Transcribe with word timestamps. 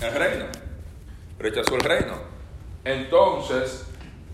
el 0.00 0.12
reino. 0.14 0.44
Rechazó 1.38 1.74
el 1.74 1.80
reino. 1.80 2.14
Entonces, 2.84 3.86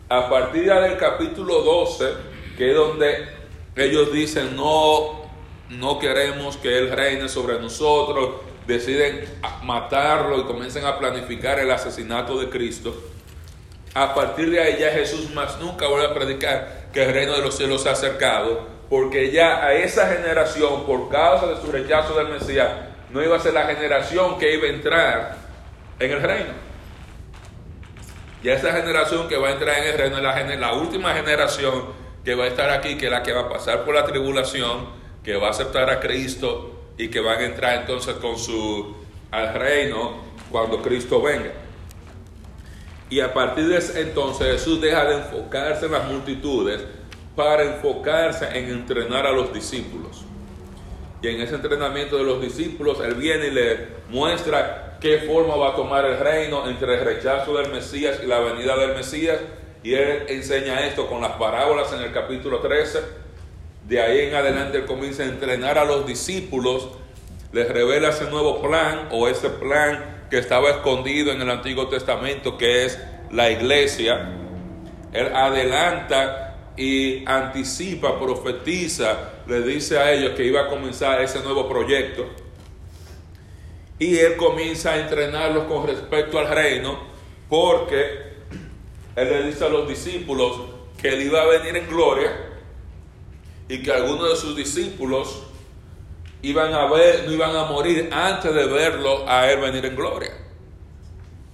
a 0.08 0.29
partir 0.29 0.73
del 0.73 0.96
capítulo 0.96 1.62
12, 1.62 2.12
que 2.57 2.71
es 2.71 2.77
donde 2.77 3.29
ellos 3.74 4.12
dicen, 4.12 4.56
no, 4.56 5.29
no 5.71 5.98
queremos 5.98 6.56
que 6.56 6.79
Él 6.79 6.90
reine 6.90 7.29
sobre 7.29 7.58
nosotros, 7.58 8.37
deciden 8.66 9.24
matarlo 9.62 10.40
y 10.40 10.44
comienzan 10.44 10.84
a 10.84 10.99
planificar 10.99 11.58
el 11.58 11.71
asesinato 11.71 12.38
de 12.38 12.48
Cristo. 12.48 12.94
A 13.94 14.14
partir 14.14 14.51
de 14.51 14.60
ahí 14.60 14.76
ya 14.78 14.90
Jesús 14.90 15.33
más 15.35 15.58
nunca 15.58 15.88
vuelve 15.88 16.06
a 16.06 16.14
predicar 16.14 16.88
que 16.92 17.05
el 17.05 17.12
reino 17.12 17.33
de 17.33 17.42
los 17.42 17.56
cielos 17.56 17.83
se 17.83 17.88
ha 17.88 17.92
acercado, 17.92 18.66
porque 18.88 19.33
ya 19.33 19.64
a 19.64 19.74
esa 19.74 20.06
generación, 20.09 20.84
por 20.84 21.09
causa 21.09 21.46
de 21.46 21.60
su 21.60 21.73
rechazo 21.73 22.16
del 22.16 22.28
Mesías, 22.28 22.70
no 23.10 23.23
iba 23.23 23.37
a 23.37 23.41
ser 23.41 23.55
la 23.55 23.66
generación 23.66 24.38
que 24.38 24.55
iba 24.55 24.66
a 24.66 24.70
entrar 24.70 25.45
en 25.98 26.10
el 26.10 26.23
reino. 26.23 26.52
Ya 28.42 28.55
esa 28.55 28.73
generación 28.73 29.28
que 29.28 29.36
va 29.36 29.48
a 29.48 29.52
entrar 29.52 29.78
en 29.78 29.88
el 29.88 29.98
reino 29.98 30.16
es 30.19 30.22
la, 30.22 30.56
la 30.56 30.72
última 30.74 31.14
generación 31.14 31.84
que 32.24 32.34
va 32.34 32.45
a 32.45 32.48
estar 32.48 32.70
aquí, 32.70 32.96
que 32.96 33.06
es 33.06 33.10
la 33.10 33.22
que 33.22 33.32
va 33.32 33.42
a 33.42 33.48
pasar 33.48 33.84
por 33.84 33.95
la 33.95 34.05
tribulación, 34.05 34.88
que 35.24 35.36
va 35.36 35.48
a 35.48 35.50
aceptar 35.50 35.91
a 35.91 36.00
Cristo 36.00 36.91
y 36.98 37.09
que 37.09 37.20
van 37.20 37.41
a 37.41 37.45
entrar 37.45 37.80
entonces 37.80 38.14
con 38.16 38.38
su 38.38 38.95
al 39.30 39.55
reino 39.55 40.22
cuando 40.50 40.82
Cristo 40.82 41.20
venga. 41.20 41.52
Y 43.08 43.20
a 43.20 43.33
partir 43.33 43.69
de 43.69 43.78
ese 43.78 44.00
entonces 44.00 44.48
Jesús 44.52 44.80
deja 44.80 45.05
de 45.05 45.16
enfocarse 45.16 45.86
en 45.86 45.92
las 45.92 46.08
multitudes 46.08 46.84
para 47.34 47.62
enfocarse 47.62 48.47
en 48.58 48.70
entrenar 48.70 49.27
a 49.27 49.33
los 49.33 49.52
discípulos. 49.52 50.25
Y 51.26 51.30
en 51.30 51.40
ese 51.40 51.56
entrenamiento 51.56 52.18
de 52.18 52.22
los 52.22 52.40
discípulos, 52.40 53.00
Él 53.00 53.14
viene 53.14 53.48
y 53.48 53.50
le 53.50 53.88
muestra 54.10 54.96
qué 55.00 55.18
forma 55.26 55.56
va 55.56 55.70
a 55.70 55.74
tomar 55.74 56.04
el 56.04 56.20
reino 56.20 56.68
entre 56.68 56.94
el 56.94 57.00
rechazo 57.00 57.56
del 57.56 57.72
Mesías 57.72 58.20
y 58.22 58.26
la 58.26 58.38
venida 58.38 58.76
del 58.76 58.94
Mesías. 58.94 59.41
Y 59.83 59.94
Él 59.94 60.27
enseña 60.28 60.86
esto 60.86 61.08
con 61.08 61.20
las 61.20 61.33
parábolas 61.33 61.92
en 61.92 62.02
el 62.02 62.12
capítulo 62.12 62.60
13. 62.60 63.00
De 63.88 64.00
ahí 64.00 64.20
en 64.28 64.36
adelante 64.36 64.78
Él 64.78 64.86
comienza 64.86 65.24
a 65.24 65.27
entrenar 65.27 65.78
a 65.78 65.84
los 65.84 66.06
discípulos, 66.06 66.91
les 67.52 67.68
revela 67.68 68.11
ese 68.11 68.30
nuevo 68.30 68.62
plan 68.62 69.08
o 69.11 69.27
ese 69.27 69.50
plan 69.50 70.27
que 70.30 70.38
estaba 70.38 70.70
escondido 70.70 71.33
en 71.33 71.42
el 71.42 71.50
Antiguo 71.50 71.88
Testamento, 71.88 72.56
que 72.56 72.84
es 72.84 73.00
la 73.33 73.50
iglesia. 73.50 74.28
Él 75.12 75.34
adelanta 75.34 76.45
y 76.77 77.24
anticipa, 77.27 78.19
profetiza, 78.19 79.32
le 79.46 79.62
dice 79.62 79.98
a 79.98 80.12
ellos 80.12 80.32
que 80.36 80.44
iba 80.44 80.62
a 80.62 80.69
comenzar 80.69 81.20
ese 81.22 81.41
nuevo 81.42 81.68
proyecto. 81.68 82.27
Y 83.98 84.18
él 84.18 84.36
comienza 84.36 84.92
a 84.92 85.00
entrenarlos 85.00 85.64
con 85.64 85.86
respecto 85.86 86.38
al 86.38 86.48
reino, 86.48 86.98
porque 87.48 88.27
él 89.16 89.28
le 89.28 89.42
dice 89.44 89.64
a 89.64 89.68
los 89.68 89.88
discípulos 89.88 90.60
que 91.00 91.08
él 91.08 91.22
iba 91.22 91.41
a 91.41 91.46
venir 91.46 91.77
en 91.77 91.88
gloria 91.88 92.33
y 93.68 93.83
que 93.83 93.90
algunos 93.90 94.28
de 94.28 94.36
sus 94.36 94.55
discípulos 94.55 95.44
iban 96.42 96.74
a 96.74 96.86
ver, 96.90 97.24
no 97.27 97.33
iban 97.33 97.56
a 97.56 97.64
morir 97.64 98.11
antes 98.12 98.55
de 98.55 98.66
verlo 98.66 99.28
a 99.28 99.50
él 99.50 99.61
venir 99.61 99.86
en 99.86 99.96
gloria. 99.96 100.33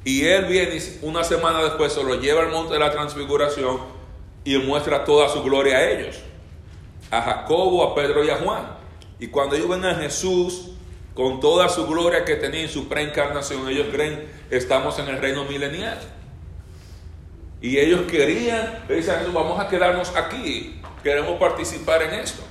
Y 0.05 0.25
él 0.25 0.47
viene 0.47 0.83
una 1.03 1.23
semana 1.23 1.62
después, 1.62 1.92
se 1.92 2.03
lo 2.03 2.20
lleva 2.20 2.42
al 2.42 2.51
monte 2.51 2.73
de 2.75 2.81
la 2.81 2.91
transfiguración 2.91 4.02
y 4.45 4.59
muestra 4.59 5.05
toda 5.05 5.29
su 5.29 5.43
gloria 5.43 5.77
a 5.79 5.91
ellos. 5.91 6.21
A 7.11 7.23
Jacobo, 7.23 7.85
a 7.85 7.95
Pedro 7.95 8.25
y 8.25 8.31
a 8.31 8.37
Juan. 8.37 8.67
Y 9.19 9.29
cuando 9.29 9.55
ellos 9.55 9.69
ven 9.69 9.85
a 9.85 9.95
Jesús 9.95 10.71
con 11.15 11.41
toda 11.41 11.69
su 11.69 11.87
gloria 11.87 12.25
que 12.25 12.37
tenía 12.37 12.63
en 12.63 12.69
su 12.69 12.89
preencarnación, 12.89 13.69
ellos 13.69 13.89
creen 13.93 14.27
estamos 14.51 14.98
en 14.98 15.09
el 15.09 15.19
reino 15.19 15.45
milenial. 15.45 15.98
Y 17.61 17.79
ellos 17.79 18.03
querían, 18.11 18.85
dicen 18.89 19.33
vamos 19.33 19.61
a 19.61 19.69
quedarnos 19.69 20.15
aquí, 20.17 20.81
queremos 21.03 21.39
participar 21.39 22.03
en 22.03 22.14
esto. 22.14 22.42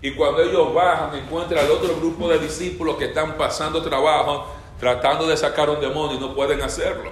Y 0.00 0.12
cuando 0.12 0.42
ellos 0.42 0.72
bajan, 0.72 1.14
encuentran 1.16 1.64
al 1.64 1.72
otro 1.72 1.96
grupo 1.96 2.28
de 2.28 2.38
discípulos 2.38 2.96
que 2.96 3.06
están 3.06 3.36
pasando 3.36 3.82
trabajo, 3.82 4.46
tratando 4.78 5.26
de 5.26 5.36
sacar 5.36 5.68
un 5.68 5.80
demonio 5.80 6.16
y 6.16 6.20
no 6.20 6.34
pueden 6.34 6.62
hacerlo. 6.62 7.10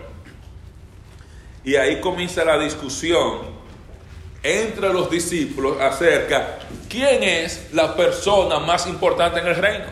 Y 1.65 1.75
ahí 1.75 2.01
comienza 2.01 2.45
la 2.45 2.59
discusión 2.59 3.56
entre 4.47 4.93
los 4.93 5.11
discípulos 5.11 5.81
acerca 5.81 6.61
quién 6.89 7.25
es 7.25 7.71
la 7.73 7.97
persona 7.97 8.61
más 8.61 8.87
importante 8.87 9.41
en 9.41 9.47
el 9.49 9.57
reino. 9.57 9.87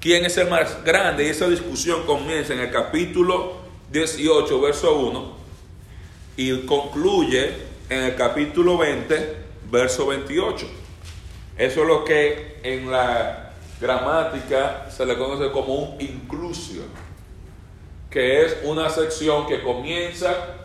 ¿Quién 0.00 0.24
es 0.24 0.36
el 0.36 0.48
más 0.48 0.82
grande? 0.82 1.24
Y 1.24 1.28
esa 1.28 1.46
discusión 1.46 2.04
comienza 2.06 2.54
en 2.54 2.60
el 2.60 2.72
capítulo 2.72 3.60
18, 3.92 4.60
verso 4.60 4.96
1, 4.96 5.36
y 6.38 6.58
concluye 6.62 7.54
en 7.88 8.02
el 8.02 8.16
capítulo 8.16 8.78
20, 8.78 9.36
verso 9.70 10.08
28. 10.08 10.66
Eso 11.56 11.82
es 11.82 11.86
lo 11.86 12.04
que 12.04 12.58
en 12.64 12.90
la 12.90 13.52
gramática 13.80 14.90
se 14.90 15.06
le 15.06 15.16
conoce 15.16 15.52
como 15.52 15.74
un 15.74 16.00
inclusio, 16.00 16.82
que 18.10 18.44
es 18.44 18.56
una 18.64 18.90
sección 18.90 19.46
que 19.46 19.62
comienza 19.62 20.59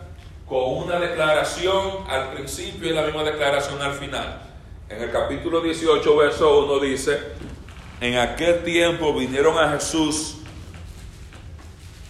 con 0.48 0.84
una 0.84 1.00
declaración 1.00 2.06
al 2.08 2.34
principio 2.34 2.90
y 2.90 2.94
la 2.94 3.04
misma 3.04 3.24
declaración 3.24 3.82
al 3.82 3.94
final. 3.94 4.42
En 4.90 5.02
el 5.02 5.12
capítulo 5.12 5.62
18, 5.62 6.16
verso 6.16 6.66
1 6.66 6.80
dice, 6.80 7.20
en 8.00 8.18
aquel 8.18 8.64
tiempo 8.64 9.14
vinieron 9.14 9.58
a 9.58 9.72
Jesús 9.72 10.38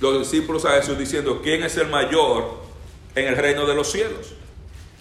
los 0.02 0.20
discípulos 0.20 0.66
a 0.66 0.72
Jesús 0.72 0.98
diciendo, 0.98 1.40
¿quién 1.42 1.64
es 1.64 1.78
el 1.78 1.88
mayor 1.88 2.60
en 3.16 3.28
el 3.28 3.38
reino 3.38 3.66
de 3.66 3.76
los 3.76 3.92
cielos? 3.92 4.34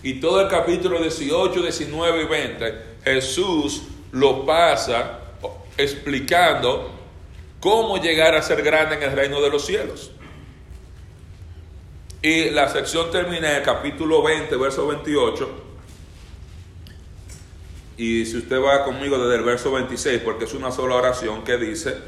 Y 0.02 0.20
todo 0.20 0.40
el 0.40 0.48
capítulo 0.48 1.00
18, 1.00 1.62
19 1.62 2.22
y 2.22 2.26
20 2.26 2.94
Jesús 3.04 3.82
lo 4.12 4.46
pasa 4.46 5.20
explicando 5.76 6.90
cómo 7.60 7.98
llegar 7.98 8.34
a 8.34 8.42
ser 8.42 8.62
grande 8.62 8.96
en 8.96 9.02
el 9.02 9.12
reino 9.12 9.40
de 9.40 9.50
los 9.50 9.66
cielos. 9.66 10.10
Y 12.24 12.48
la 12.48 12.70
sección 12.70 13.10
termina 13.10 13.50
en 13.50 13.56
el 13.56 13.62
capítulo 13.62 14.22
20, 14.22 14.56
verso 14.56 14.86
28. 14.86 15.46
Y 17.98 18.24
si 18.24 18.38
usted 18.38 18.62
va 18.62 18.82
conmigo 18.82 19.18
desde 19.18 19.36
el 19.36 19.44
verso 19.44 19.70
26, 19.70 20.22
porque 20.22 20.46
es 20.46 20.54
una 20.54 20.72
sola 20.72 20.94
oración 20.94 21.44
que 21.44 21.58
dice, 21.58 21.98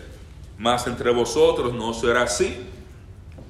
más 0.56 0.86
entre 0.86 1.10
vosotros 1.10 1.74
no 1.74 1.92
será 1.92 2.22
así, 2.22 2.56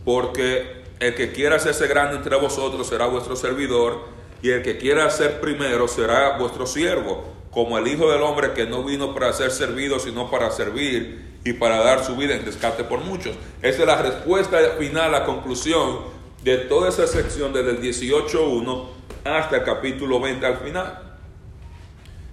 porque 0.04 0.82
el 0.98 1.14
que 1.14 1.30
quiera 1.30 1.54
hacerse 1.54 1.86
grande 1.86 2.16
entre 2.16 2.34
vosotros 2.34 2.84
será 2.88 3.06
vuestro 3.06 3.36
servidor, 3.36 4.00
y 4.42 4.50
el 4.50 4.64
que 4.64 4.76
quiera 4.76 5.08
ser 5.10 5.40
primero 5.40 5.86
será 5.86 6.36
vuestro 6.36 6.66
siervo 6.66 7.32
como 7.52 7.78
el 7.78 7.86
Hijo 7.86 8.10
del 8.10 8.22
Hombre 8.22 8.54
que 8.54 8.66
no 8.66 8.82
vino 8.82 9.14
para 9.14 9.32
ser 9.32 9.52
servido, 9.52 10.00
sino 10.00 10.32
para 10.32 10.50
servir 10.50 11.38
y 11.44 11.52
para 11.52 11.78
dar 11.78 12.04
su 12.04 12.16
vida 12.16 12.34
en 12.34 12.44
rescate 12.44 12.82
por 12.82 12.98
muchos. 12.98 13.36
Esa 13.62 13.82
es 13.82 13.86
la 13.86 14.02
respuesta 14.02 14.58
final, 14.80 15.12
la 15.12 15.24
conclusión 15.24 16.15
de 16.46 16.58
toda 16.58 16.90
esa 16.90 17.08
sección 17.08 17.52
desde 17.52 17.70
el 17.70 17.80
18.1 17.82 18.84
hasta 19.24 19.56
el 19.56 19.64
capítulo 19.64 20.20
20 20.20 20.46
al 20.46 20.58
final. 20.58 21.18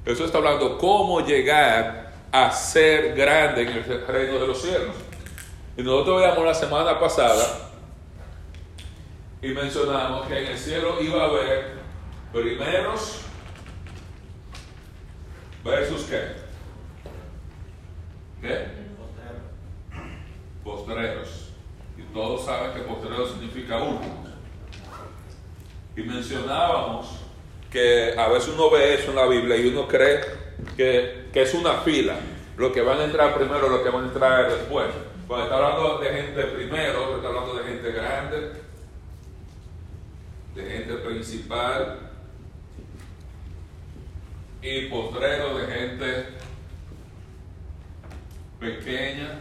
Eso 0.06 0.26
está 0.26 0.38
hablando 0.38 0.78
cómo 0.78 1.22
llegar 1.22 2.14
a 2.32 2.52
ser 2.52 3.16
grande 3.16 3.64
en 3.64 3.70
el 3.70 4.06
reino 4.06 4.38
de 4.38 4.46
los 4.46 4.62
cielos. 4.62 4.96
Y 5.76 5.82
nosotros 5.82 6.22
veíamos 6.22 6.46
la 6.46 6.54
semana 6.54 7.00
pasada 7.00 7.72
y 9.42 9.48
mencionamos 9.48 10.28
que 10.28 10.44
en 10.44 10.52
el 10.52 10.60
cielo 10.60 11.02
iba 11.02 11.24
a 11.24 11.26
haber 11.26 11.72
primeros 12.32 13.22
versus 15.66 16.04
qué? 16.04 16.22
¿Qué? 18.44 18.68
Postreros. 20.64 21.53
Todos 22.14 22.46
saben 22.46 22.74
que 22.74 22.82
postreros 22.82 23.32
significa 23.32 23.82
últimos. 23.82 24.30
Y 25.96 26.02
mencionábamos 26.04 27.08
que 27.72 28.14
a 28.18 28.28
veces 28.30 28.54
uno 28.54 28.70
ve 28.70 28.96
eso 28.96 29.10
en 29.10 29.16
la 29.16 29.26
Biblia 29.26 29.58
y 29.58 29.68
uno 29.68 29.88
cree 29.88 30.22
que, 30.78 31.30
que 31.34 31.42
es 31.42 31.54
una 31.54 31.74
fila. 31.80 32.16
Lo 32.58 32.72
que 32.72 32.82
van 32.82 33.00
a 33.00 33.06
entrar 33.06 33.36
primero, 33.36 33.68
lo 33.68 33.84
que 33.84 33.90
van 33.90 34.04
a 34.04 34.08
entrar 34.08 34.52
después. 34.52 34.88
Cuando 35.28 35.46
está 35.46 35.58
hablando 35.58 35.98
de 35.98 36.10
gente 36.10 36.44
primero, 36.44 37.16
está 37.16 37.28
hablando 37.30 37.56
de 37.56 37.64
gente 37.64 37.92
grande, 37.92 38.52
de 40.56 40.64
gente 40.70 40.94
principal, 40.96 42.00
y 44.64 44.86
postrero 44.86 45.58
de 45.58 45.68
gente 45.68 46.26
pequeña 48.60 49.40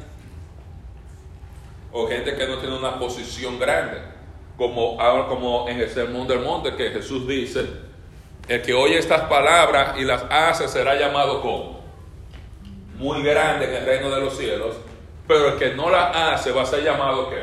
o 1.93 2.09
gente 2.09 2.35
que 2.35 2.47
no 2.47 2.59
tiene 2.59 2.77
una 2.77 2.99
posición 2.99 3.59
grande, 3.59 3.99
como, 4.57 4.97
como 5.29 5.69
en 5.69 5.81
el 5.81 5.91
Sermón 5.91 6.27
del 6.27 6.41
Monte 6.41 6.75
que 6.75 6.91
Jesús 6.91 7.27
dice, 7.27 7.67
el 8.49 8.63
que 8.63 8.75
oye 8.75 8.99
estas 8.99 9.23
palabras 9.23 9.99
y 9.99 10.05
las 10.05 10.25
hace 10.31 10.69
será 10.69 10.99
llamado 10.99 11.41
como 11.41 11.83
muy 12.97 13.23
grande 13.23 13.67
en 13.67 13.75
el 13.75 13.87
reino 13.87 14.11
de 14.11 14.21
los 14.21 14.37
cielos, 14.37 14.77
pero 15.27 15.49
el 15.49 15.59
que 15.59 15.75
no 15.75 15.91
la 15.91 16.33
hace 16.33 16.53
va 16.53 16.63
a 16.63 16.67
ser 16.67 16.85
llamado 16.85 17.31
¿qué? 17.31 17.43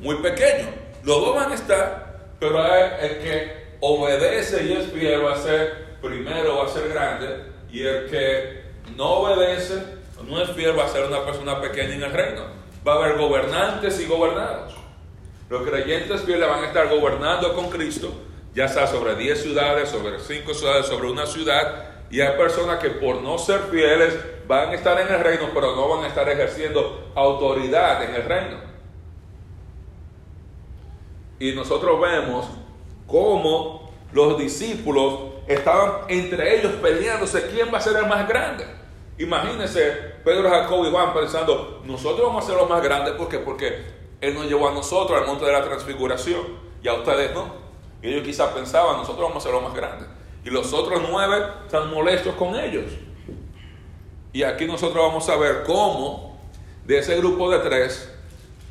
Muy 0.00 0.16
pequeño. 0.16 0.68
Los 1.02 1.20
dos 1.20 1.34
van 1.34 1.52
a 1.52 1.54
estar, 1.54 2.34
pero 2.38 2.64
el 2.64 3.18
que 3.18 3.66
obedece 3.80 4.64
y 4.64 4.72
es 4.72 4.92
fiel 4.92 5.24
va 5.24 5.34
a 5.34 5.36
ser 5.36 5.96
primero, 6.00 6.58
va 6.58 6.66
a 6.66 6.68
ser 6.68 6.88
grande, 6.88 7.44
y 7.70 7.82
el 7.82 8.10
que 8.10 8.62
no 8.96 9.04
obedece, 9.04 9.82
no 10.26 10.42
es 10.42 10.50
fiel, 10.50 10.78
va 10.78 10.84
a 10.84 10.88
ser 10.88 11.04
una 11.06 11.24
persona 11.24 11.60
pequeña 11.60 11.94
en 11.94 12.02
el 12.02 12.12
reino. 12.12 12.42
Va 12.86 12.92
a 12.92 12.96
haber 12.96 13.18
gobernantes 13.18 14.00
y 14.00 14.06
gobernados. 14.06 14.74
Los 15.48 15.62
creyentes 15.62 16.22
fieles 16.22 16.48
van 16.48 16.64
a 16.64 16.66
estar 16.68 16.88
gobernando 16.88 17.54
con 17.54 17.68
Cristo, 17.70 18.12
ya 18.54 18.68
sea 18.68 18.86
sobre 18.86 19.14
10 19.14 19.42
ciudades, 19.42 19.88
sobre 19.88 20.18
5 20.18 20.54
ciudades, 20.54 20.86
sobre 20.86 21.10
una 21.10 21.26
ciudad, 21.26 21.84
y 22.10 22.20
hay 22.20 22.36
personas 22.36 22.78
que 22.78 22.90
por 22.90 23.20
no 23.22 23.38
ser 23.38 23.60
fieles 23.70 24.16
van 24.46 24.70
a 24.70 24.74
estar 24.74 25.00
en 25.00 25.12
el 25.12 25.20
reino, 25.20 25.48
pero 25.52 25.74
no 25.74 25.88
van 25.88 26.04
a 26.04 26.08
estar 26.08 26.28
ejerciendo 26.28 27.10
autoridad 27.14 28.02
en 28.04 28.14
el 28.14 28.22
reino. 28.22 28.56
Y 31.38 31.52
nosotros 31.52 32.00
vemos 32.00 32.46
cómo 33.06 33.90
los 34.12 34.38
discípulos 34.38 35.34
estaban 35.46 36.02
entre 36.08 36.58
ellos 36.58 36.72
peleándose 36.80 37.48
quién 37.48 37.72
va 37.72 37.78
a 37.78 37.80
ser 37.80 37.96
el 37.96 38.06
más 38.06 38.26
grande. 38.28 38.64
Imagínense 39.18 40.14
Pedro, 40.24 40.50
Jacob 40.50 40.86
y 40.86 40.90
Juan 40.90 41.14
pensando, 41.14 41.82
nosotros 41.84 42.26
vamos 42.26 42.44
a 42.44 42.48
ser 42.48 42.56
los 42.56 42.68
más 42.68 42.82
grandes 42.82 43.14
porque 43.14 43.38
porque 43.38 43.86
él 44.20 44.34
nos 44.34 44.46
llevó 44.46 44.68
a 44.68 44.72
nosotros 44.72 45.18
al 45.18 45.26
monte 45.26 45.44
de 45.44 45.52
la 45.52 45.62
transfiguración 45.62 46.42
y 46.82 46.88
a 46.88 46.94
ustedes 46.94 47.32
no. 47.34 47.66
Y 48.02 48.08
ellos 48.08 48.22
quizás 48.22 48.50
pensaban, 48.52 48.96
nosotros 48.96 49.28
vamos 49.28 49.42
a 49.42 49.48
ser 49.48 49.52
los 49.52 49.62
más 49.62 49.74
grandes. 49.74 50.08
Y 50.44 50.50
los 50.50 50.72
otros 50.72 51.02
nueve 51.10 51.44
están 51.64 51.90
molestos 51.90 52.34
con 52.34 52.54
ellos. 52.54 52.92
Y 54.32 54.42
aquí 54.42 54.66
nosotros 54.66 55.06
vamos 55.06 55.28
a 55.28 55.36
ver 55.36 55.62
cómo 55.64 56.38
de 56.84 56.98
ese 56.98 57.16
grupo 57.16 57.50
de 57.50 57.58
tres, 57.60 58.12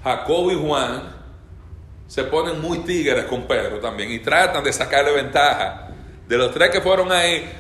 Jacob 0.04 0.52
y 0.52 0.56
Juan 0.56 1.16
se 2.08 2.24
ponen 2.24 2.62
muy 2.62 2.80
tigres 2.80 3.26
con 3.26 3.44
Pedro 3.48 3.80
también 3.80 4.12
y 4.12 4.20
tratan 4.20 4.64
de 4.64 4.72
sacarle 4.72 5.12
ventaja. 5.12 5.90
De 6.28 6.38
los 6.38 6.54
tres 6.54 6.70
que 6.70 6.82
fueron 6.82 7.12
ahí, 7.12 7.52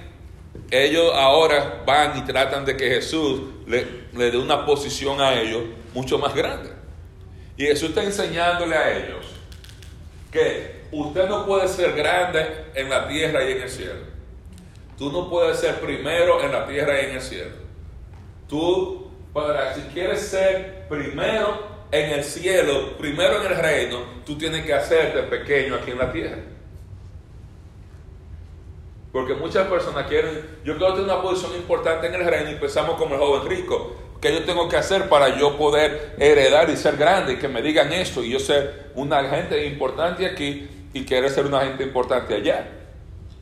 ellos 0.72 1.12
ahora 1.14 1.84
van 1.86 2.18
y 2.18 2.22
tratan 2.22 2.66
de 2.66 2.76
que 2.76 2.90
Jesús 2.90 3.42
le, 3.68 3.86
le 4.14 4.32
dé 4.32 4.38
una 4.38 4.66
posición 4.66 5.22
a 5.22 5.40
ellos 5.40 5.64
mucho 5.94 6.18
más 6.18 6.34
grande. 6.36 6.72
Y 7.58 7.66
Jesús 7.66 7.90
está 7.90 8.04
enseñándole 8.04 8.76
a 8.76 8.98
ellos 8.98 9.26
que 10.32 10.84
usted 10.92 11.30
no 11.30 11.46
puede 11.46 11.68
ser 11.68 11.94
grande 11.94 12.46
en 12.74 12.90
la 12.90 13.08
tierra 13.08 13.44
y 13.48 13.54
en 13.54 13.62
el 13.62 13.70
cielo. 13.70 14.16
Tú 14.98 15.12
no 15.12 15.30
puedes 15.30 15.60
ser 15.60 15.80
primero 15.80 16.44
en 16.44 16.52
la 16.52 16.68
tierra 16.68 17.02
y 17.02 17.06
en 17.06 17.12
el 17.16 17.22
cielo. 17.22 17.56
Tú, 18.48 19.12
para, 19.34 19.74
si 19.74 19.82
quieres 19.94 20.22
ser 20.22 20.88
primero 20.90 21.76
en 21.92 22.12
el 22.12 22.24
cielo, 22.24 22.98
primero 22.98 23.42
en 23.42 23.52
el 23.52 23.58
reino, 23.58 24.00
tú 24.26 24.38
tienes 24.38 24.66
que 24.66 24.74
hacerte 24.74 25.24
pequeño 25.24 25.76
aquí 25.76 25.92
en 25.92 25.98
la 25.98 26.12
tierra. 26.12 26.55
Porque 29.16 29.34
muchas 29.34 29.70
personas 29.70 30.08
quieren, 30.08 30.42
yo 30.66 30.76
quiero 30.76 30.94
tener 30.94 31.10
una 31.10 31.22
posición 31.22 31.56
importante 31.56 32.08
en 32.08 32.16
el 32.16 32.26
reino 32.26 32.52
y 32.52 32.56
pensamos 32.56 32.98
como 32.98 33.16
el 33.16 33.22
joven 33.22 33.48
rico. 33.48 33.96
¿Qué 34.20 34.34
yo 34.34 34.44
tengo 34.44 34.68
que 34.68 34.76
hacer 34.76 35.08
para 35.08 35.40
yo 35.40 35.58
poder 35.58 36.18
heredar 36.20 36.70
y 36.70 36.76
ser 36.76 36.98
grande? 36.98 37.32
Y 37.32 37.38
que 37.38 37.48
me 37.48 37.62
digan 37.62 37.94
esto 37.94 38.22
y 38.22 38.32
yo 38.32 38.40
ser 38.40 38.92
una 38.94 39.24
gente 39.24 39.68
importante 39.68 40.26
aquí 40.26 40.68
y 40.92 41.06
quiero 41.06 41.30
ser 41.30 41.46
una 41.46 41.62
gente 41.62 41.84
importante 41.84 42.34
allá. 42.34 42.68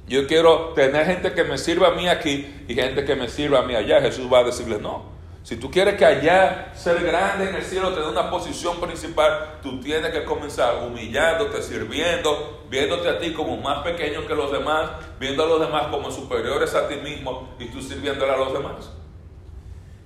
Yo 0.07 0.27
quiero 0.27 0.73
tener 0.75 1.07
gente 1.07 1.33
que 1.33 1.43
me 1.43 1.57
sirva 1.57 1.87
a 1.87 1.91
mí 1.95 2.07
aquí 2.07 2.65
y 2.67 2.75
gente 2.75 3.03
que 3.03 3.15
me 3.15 3.27
sirva 3.27 3.61
a 3.61 3.63
mí 3.63 3.73
allá. 3.73 3.99
Jesús 3.99 4.31
va 4.31 4.41
a 4.41 4.43
decirle 4.43 4.77
no. 4.77 5.12
Si 5.43 5.57
tú 5.57 5.69
quieres 5.69 5.95
que 5.95 6.05
allá 6.05 6.71
ser 6.73 7.03
grande 7.03 7.49
en 7.49 7.55
el 7.55 7.63
cielo, 7.63 7.93
tener 7.93 8.07
una 8.07 8.31
posición 8.31 8.79
principal, 8.79 9.59
tú 9.61 9.81
tienes 9.81 10.11
que 10.11 10.23
comenzar 10.23 10.87
humillándote, 10.87 11.61
sirviendo, 11.61 12.63
viéndote 12.69 13.09
a 13.09 13.19
ti 13.19 13.33
como 13.33 13.57
más 13.57 13.83
pequeño 13.83 14.25
que 14.25 14.35
los 14.35 14.53
demás, 14.53 14.89
viendo 15.19 15.43
a 15.43 15.47
los 15.47 15.59
demás 15.59 15.87
como 15.87 16.09
superiores 16.11 16.73
a 16.75 16.87
ti 16.87 16.95
mismo 16.95 17.49
y 17.59 17.65
tú 17.65 17.81
sirviéndole 17.81 18.31
a 18.31 18.37
los 18.37 18.53
demás. 18.53 18.89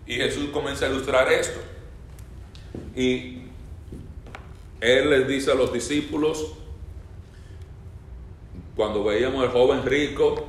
Y 0.07 0.15
Jesús 0.15 0.49
comienza 0.51 0.87
a 0.87 0.89
ilustrar 0.89 1.31
esto. 1.31 1.59
Y 2.95 3.43
Él 4.81 5.11
les 5.11 5.27
dice 5.27 5.51
a 5.51 5.55
los 5.55 5.71
discípulos, 5.71 6.53
cuando 8.75 9.03
veíamos 9.03 9.43
al 9.43 9.51
joven 9.51 9.83
rico, 9.85 10.47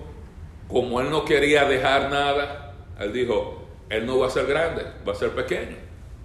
como 0.66 1.00
él 1.00 1.10
no 1.10 1.24
quería 1.24 1.64
dejar 1.64 2.10
nada, 2.10 2.74
él 3.00 3.12
dijo, 3.12 3.57
él 3.90 4.06
no 4.06 4.18
va 4.18 4.26
a 4.26 4.30
ser 4.30 4.46
grande, 4.46 4.84
va 5.06 5.12
a 5.12 5.16
ser 5.16 5.30
pequeño. 5.30 5.76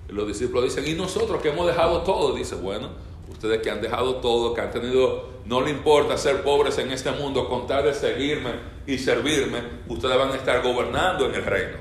Y 0.09 0.13
los 0.13 0.27
discípulos 0.27 0.65
dicen, 0.65 0.87
¿y 0.87 0.97
nosotros 0.97 1.41
que 1.41 1.49
hemos 1.49 1.65
dejado 1.67 2.01
todo? 2.01 2.35
Dice, 2.35 2.55
bueno, 2.55 2.89
ustedes 3.29 3.61
que 3.61 3.69
han 3.69 3.81
dejado 3.81 4.15
todo, 4.15 4.53
que 4.53 4.61
han 4.61 4.71
tenido, 4.71 5.29
no 5.45 5.61
le 5.61 5.71
importa 5.71 6.17
ser 6.17 6.43
pobres 6.43 6.77
en 6.77 6.91
este 6.91 7.11
mundo, 7.11 7.47
contar 7.47 7.83
de 7.83 7.93
seguirme 7.93 8.51
y 8.85 8.97
servirme, 8.97 9.59
ustedes 9.87 10.17
van 10.17 10.31
a 10.31 10.35
estar 10.35 10.61
gobernando 10.61 11.25
en 11.25 11.35
el 11.35 11.45
reino. 11.45 11.77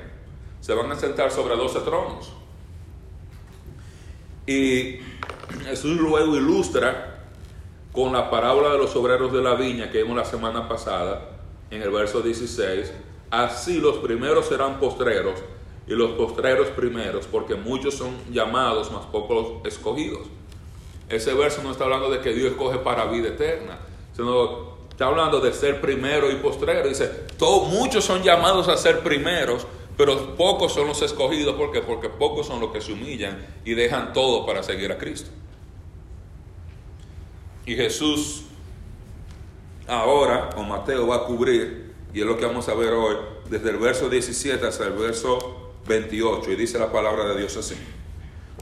Se 0.61 0.73
van 0.73 0.91
a 0.91 0.95
sentar 0.95 1.31
sobre 1.31 1.55
12 1.55 1.79
tronos. 1.81 2.31
Y 4.47 4.99
Jesús 5.65 5.97
luego 5.97 6.35
ilustra 6.35 7.25
con 7.91 8.11
la 8.11 8.29
parábola 8.29 8.71
de 8.71 8.77
los 8.77 8.95
obreros 8.95 9.31
de 9.31 9.41
la 9.41 9.55
viña 9.55 9.91
que 9.91 10.01
vimos 10.03 10.17
la 10.17 10.25
semana 10.25 10.67
pasada, 10.67 11.29
en 11.69 11.81
el 11.81 11.89
verso 11.89 12.21
16, 12.21 12.91
así 13.31 13.79
los 13.79 13.97
primeros 13.97 14.47
serán 14.47 14.79
postreros 14.79 15.39
y 15.87 15.93
los 15.93 16.11
postreros 16.11 16.67
primeros, 16.69 17.27
porque 17.27 17.55
muchos 17.55 17.95
son 17.95 18.15
llamados, 18.31 18.91
más 18.91 19.05
pocos 19.07 19.65
escogidos. 19.65 20.27
Ese 21.09 21.33
verso 21.33 21.61
no 21.61 21.71
está 21.71 21.83
hablando 21.83 22.09
de 22.09 22.21
que 22.21 22.33
Dios 22.33 22.51
escoge 22.51 22.77
para 22.79 23.05
vida 23.05 23.29
eterna, 23.29 23.79
sino 24.15 24.73
está 24.89 25.07
hablando 25.07 25.39
de 25.41 25.51
ser 25.51 25.81
primero 25.81 26.31
y 26.31 26.35
postrero. 26.35 26.87
Dice, 26.87 27.07
todos, 27.37 27.69
muchos 27.69 28.05
son 28.05 28.23
llamados 28.23 28.67
a 28.69 28.77
ser 28.77 29.01
primeros, 29.01 29.67
pero 29.97 30.35
pocos 30.35 30.73
son 30.73 30.87
los 30.87 31.01
escogidos. 31.01 31.55
¿Por 31.55 31.71
qué? 31.71 31.81
Porque 31.81 32.09
pocos 32.09 32.47
son 32.47 32.61
los 32.61 32.71
que 32.71 32.79
se 32.79 32.93
humillan 32.93 33.45
y 33.65 33.73
dejan 33.73 34.13
todo 34.13 34.45
para 34.45 34.63
seguir 34.63 34.91
a 34.91 34.97
Cristo. 34.97 35.29
Y 37.65 37.75
Jesús 37.75 38.43
ahora, 39.87 40.49
o 40.55 40.63
Mateo, 40.63 41.07
va 41.07 41.17
a 41.17 41.23
cubrir, 41.25 41.93
y 42.13 42.21
es 42.21 42.25
lo 42.25 42.37
que 42.37 42.45
vamos 42.45 42.69
a 42.69 42.73
ver 42.73 42.93
hoy, 42.93 43.15
desde 43.49 43.69
el 43.69 43.77
verso 43.77 44.09
17 44.09 44.65
hasta 44.65 44.85
el 44.85 44.93
verso 44.93 45.62
28, 45.87 46.51
y 46.51 46.55
dice 46.55 46.79
la 46.79 46.91
palabra 46.91 47.25
de 47.25 47.37
Dios 47.37 47.55
así. 47.57 47.75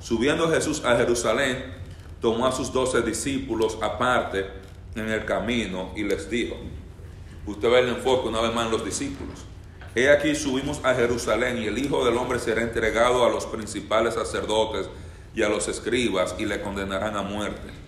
Subiendo 0.01 0.50
Jesús 0.50 0.83
a 0.83 0.97
Jerusalén, 0.97 1.73
tomó 2.19 2.47
a 2.47 2.51
sus 2.51 2.71
doce 2.71 3.01
discípulos 3.01 3.78
aparte 3.81 4.45
en 4.95 5.09
el 5.09 5.25
camino 5.25 5.92
y 5.95 6.04
les 6.04 6.30
dijo, 6.30 6.56
usted 7.45 7.69
ve 7.69 7.80
el 7.80 7.90
enfoque 7.90 8.28
una 8.30 8.42
vez 8.42 8.54
más 8.54 8.66
en 8.66 8.71
los 8.71 8.85
discípulos. 8.85 9.45
He 9.94 10.09
aquí 10.09 10.35
subimos 10.35 10.80
a 10.83 10.95
Jerusalén 10.95 11.57
y 11.57 11.66
el 11.66 11.78
Hijo 11.78 12.06
del 12.06 12.18
Hombre 12.18 12.40
será 12.40 12.61
entregado 12.61 13.25
a 13.25 13.30
los 13.30 13.45
principales 13.45 14.13
sacerdotes 14.13 14.90
y 15.35 15.44
a 15.44 15.49
los 15.49 15.68
escribas 15.68 16.35
y 16.37 16.45
le 16.45 16.61
condenarán 16.61 17.18
a 17.18 17.21
muerte 17.21 17.81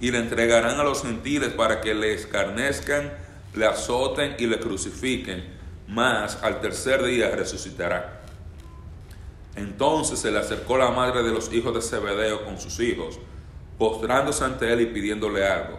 y 0.00 0.10
le 0.10 0.18
entregarán 0.18 0.80
a 0.80 0.84
los 0.84 1.02
gentiles 1.02 1.50
para 1.50 1.80
que 1.80 1.94
le 1.94 2.14
escarnezcan, 2.14 3.12
le 3.54 3.66
azoten 3.66 4.36
y 4.38 4.46
le 4.46 4.58
crucifiquen, 4.58 5.44
mas 5.88 6.38
al 6.42 6.60
tercer 6.60 7.04
día 7.04 7.30
resucitará. 7.30 8.19
Entonces 9.56 10.18
se 10.18 10.30
le 10.30 10.38
acercó 10.38 10.78
la 10.78 10.90
madre 10.90 11.22
de 11.22 11.32
los 11.32 11.52
hijos 11.52 11.74
de 11.74 11.82
Zebedeo 11.82 12.44
con 12.44 12.60
sus 12.60 12.78
hijos, 12.80 13.18
postrándose 13.78 14.44
ante 14.44 14.72
él 14.72 14.80
y 14.82 14.86
pidiéndole 14.86 15.46
algo. 15.46 15.78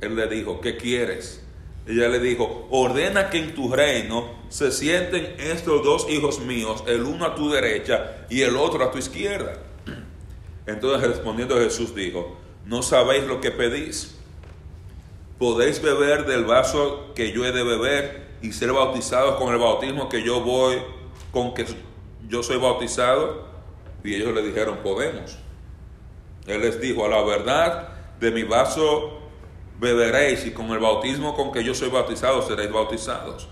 Él 0.00 0.16
le 0.16 0.26
dijo, 0.26 0.60
¿qué 0.60 0.76
quieres? 0.76 1.42
Ella 1.86 2.08
le 2.08 2.20
dijo, 2.20 2.68
ordena 2.70 3.30
que 3.30 3.38
en 3.38 3.54
tu 3.54 3.72
reino 3.72 4.30
se 4.48 4.70
sienten 4.70 5.34
estos 5.38 5.84
dos 5.84 6.08
hijos 6.08 6.40
míos, 6.40 6.84
el 6.86 7.02
uno 7.02 7.24
a 7.24 7.34
tu 7.34 7.50
derecha 7.50 8.26
y 8.30 8.42
el 8.42 8.56
otro 8.56 8.84
a 8.84 8.90
tu 8.90 8.98
izquierda. 8.98 9.54
Entonces 10.66 11.08
respondiendo 11.08 11.56
Jesús 11.56 11.94
dijo, 11.94 12.36
no 12.64 12.82
sabéis 12.82 13.24
lo 13.24 13.40
que 13.40 13.50
pedís. 13.50 14.16
Podéis 15.38 15.82
beber 15.82 16.24
del 16.26 16.44
vaso 16.44 17.12
que 17.14 17.32
yo 17.32 17.44
he 17.44 17.50
de 17.50 17.64
beber 17.64 18.28
y 18.42 18.52
ser 18.52 18.72
bautizados 18.72 19.36
con 19.36 19.52
el 19.52 19.58
bautismo 19.58 20.08
que 20.08 20.22
yo 20.22 20.40
voy, 20.40 20.76
con 21.32 21.52
que 21.54 21.66
yo 22.32 22.42
soy 22.42 22.56
bautizado. 22.56 23.52
Y 24.02 24.14
ellos 24.14 24.34
le 24.34 24.42
dijeron, 24.42 24.78
podemos. 24.82 25.36
Él 26.46 26.62
les 26.62 26.80
dijo, 26.80 27.04
a 27.04 27.08
la 27.08 27.22
verdad 27.22 27.88
de 28.18 28.30
mi 28.30 28.42
vaso 28.42 29.18
beberéis 29.78 30.46
y 30.46 30.52
con 30.52 30.70
el 30.70 30.78
bautismo 30.78 31.36
con 31.36 31.52
que 31.52 31.62
yo 31.62 31.74
soy 31.74 31.90
bautizado 31.90 32.42
seréis 32.42 32.72
bautizados. 32.72 33.48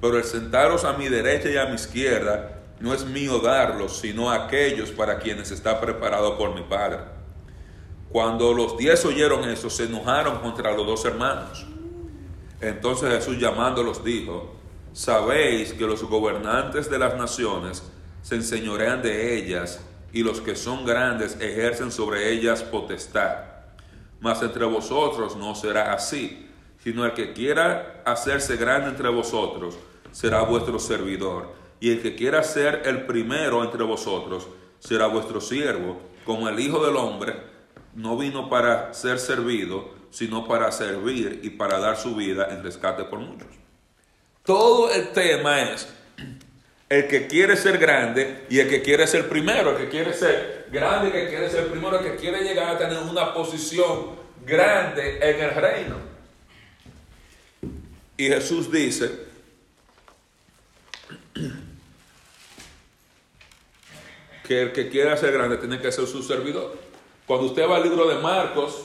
Pero 0.00 0.18
el 0.18 0.24
sentaros 0.24 0.84
a 0.84 0.94
mi 0.94 1.08
derecha 1.08 1.48
y 1.48 1.56
a 1.56 1.66
mi 1.66 1.76
izquierda 1.76 2.62
no 2.80 2.92
es 2.92 3.06
mío 3.06 3.38
darlos, 3.38 4.00
sino 4.00 4.30
aquellos 4.30 4.90
para 4.90 5.18
quienes 5.18 5.50
está 5.52 5.80
preparado 5.80 6.36
por 6.36 6.54
mi 6.54 6.62
Padre. 6.62 6.98
Cuando 8.10 8.52
los 8.52 8.76
diez 8.76 9.04
oyeron 9.06 9.48
eso, 9.48 9.70
se 9.70 9.84
enojaron 9.84 10.40
contra 10.40 10.72
los 10.72 10.86
dos 10.86 11.04
hermanos. 11.04 11.66
Entonces 12.60 13.10
Jesús 13.10 13.38
llamándolos 13.38 14.04
dijo, 14.04 14.56
sabéis 14.92 15.72
que 15.72 15.86
los 15.86 16.02
gobernantes 16.02 16.90
de 16.90 16.98
las 16.98 17.16
naciones 17.16 17.82
se 18.24 18.36
enseñorean 18.36 19.02
de 19.02 19.36
ellas 19.36 19.80
y 20.10 20.22
los 20.22 20.40
que 20.40 20.56
son 20.56 20.86
grandes 20.86 21.36
ejercen 21.40 21.92
sobre 21.92 22.32
ellas 22.32 22.62
potestad. 22.62 23.36
Mas 24.18 24.40
entre 24.42 24.64
vosotros 24.64 25.36
no 25.36 25.54
será 25.54 25.92
así, 25.92 26.48
sino 26.82 27.04
el 27.04 27.12
que 27.12 27.34
quiera 27.34 28.02
hacerse 28.06 28.56
grande 28.56 28.88
entre 28.88 29.10
vosotros 29.10 29.76
será 30.10 30.40
vuestro 30.40 30.78
servidor, 30.78 31.52
y 31.80 31.90
el 31.90 32.00
que 32.00 32.14
quiera 32.14 32.42
ser 32.42 32.82
el 32.86 33.04
primero 33.04 33.62
entre 33.62 33.84
vosotros 33.84 34.46
será 34.78 35.06
vuestro 35.06 35.42
siervo, 35.42 36.00
como 36.24 36.48
el 36.48 36.58
Hijo 36.58 36.82
del 36.82 36.96
Hombre 36.96 37.36
no 37.94 38.16
vino 38.16 38.48
para 38.48 38.94
ser 38.94 39.18
servido, 39.18 39.90
sino 40.10 40.48
para 40.48 40.72
servir 40.72 41.40
y 41.42 41.50
para 41.50 41.78
dar 41.78 41.98
su 41.98 42.14
vida 42.14 42.48
en 42.50 42.62
rescate 42.62 43.04
por 43.04 43.18
muchos. 43.18 43.48
Todo 44.44 44.90
el 44.90 45.10
tema 45.10 45.60
es 45.60 45.92
el 46.94 47.08
que 47.08 47.26
quiere 47.26 47.56
ser 47.56 47.78
grande 47.78 48.44
y 48.48 48.60
el 48.60 48.68
que 48.68 48.80
quiere 48.80 49.06
ser 49.06 49.28
primero, 49.28 49.70
el 49.70 49.76
que 49.84 49.88
quiere 49.88 50.12
ser 50.12 50.68
grande, 50.70 51.08
el 51.08 51.12
que 51.12 51.28
quiere 51.28 51.50
ser 51.50 51.66
primero, 51.66 51.98
el 51.98 52.04
que 52.04 52.16
quiere 52.16 52.44
llegar 52.44 52.76
a 52.76 52.78
tener 52.78 52.98
una 52.98 53.34
posición 53.34 54.10
grande 54.46 55.18
en 55.20 55.40
el 55.40 55.50
reino. 55.54 55.96
Y 58.16 58.28
Jesús 58.28 58.70
dice, 58.70 59.10
que 64.46 64.62
el 64.62 64.72
que 64.72 64.88
quiera 64.88 65.16
ser 65.16 65.32
grande 65.32 65.56
tiene 65.56 65.80
que 65.80 65.90
ser 65.90 66.06
su 66.06 66.22
servidor. 66.22 66.78
Cuando 67.26 67.46
usted 67.46 67.68
va 67.68 67.76
al 67.76 67.82
libro 67.82 68.06
de 68.06 68.22
Marcos, 68.22 68.84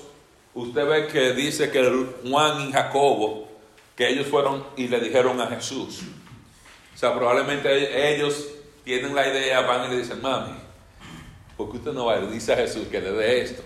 usted 0.56 0.88
ve 0.88 1.08
que 1.08 1.34
dice 1.34 1.70
que 1.70 2.08
Juan 2.28 2.70
y 2.70 2.72
Jacobo, 2.72 3.48
que 3.96 4.10
ellos 4.10 4.26
fueron 4.26 4.66
y 4.78 4.88
le 4.88 5.00
dijeron 5.00 5.40
a 5.42 5.48
Jesús, 5.48 6.02
o 6.94 6.98
sea, 6.98 7.14
probablemente 7.14 8.14
ellos 8.14 8.48
tienen 8.84 9.14
la 9.14 9.28
idea, 9.28 9.62
van 9.62 9.86
y 9.86 9.96
le 9.96 10.02
dicen, 10.02 10.22
mami, 10.22 10.58
¿por 11.56 11.72
qué 11.72 11.78
usted 11.78 11.94
no 11.94 12.06
va? 12.06 12.18
Le 12.18 12.32
dice 12.32 12.54
a 12.54 12.58
Jesús 12.58 12.88
que 12.88 13.00
le 13.00 13.12
dé 13.12 13.42
esto. 13.42 13.62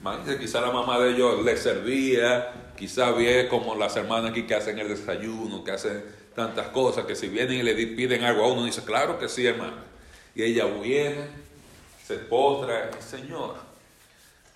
Imagínense, 0.00 0.38
quizá 0.38 0.60
la 0.60 0.70
mamá 0.70 0.98
de 0.98 1.12
ellos 1.12 1.44
le 1.44 1.56
servía, 1.56 2.72
quizá 2.76 3.10
ve 3.12 3.48
como 3.48 3.74
las 3.74 3.96
hermanas 3.96 4.30
aquí 4.30 4.44
que 4.44 4.54
hacen 4.54 4.78
el 4.78 4.88
desayuno, 4.88 5.64
que 5.64 5.72
hacen 5.72 6.04
tantas 6.34 6.68
cosas, 6.68 7.04
que 7.04 7.16
si 7.16 7.28
vienen 7.28 7.58
y 7.58 7.62
le 7.62 7.74
piden 7.74 8.22
algo 8.24 8.44
a 8.44 8.52
uno, 8.52 8.64
dice, 8.64 8.84
claro 8.84 9.18
que 9.18 9.28
sí, 9.28 9.46
hermano. 9.46 9.76
Y 10.34 10.42
ella 10.42 10.66
viene, 10.66 11.26
se 12.06 12.14
postra, 12.14 12.90
Señor, 13.00 13.56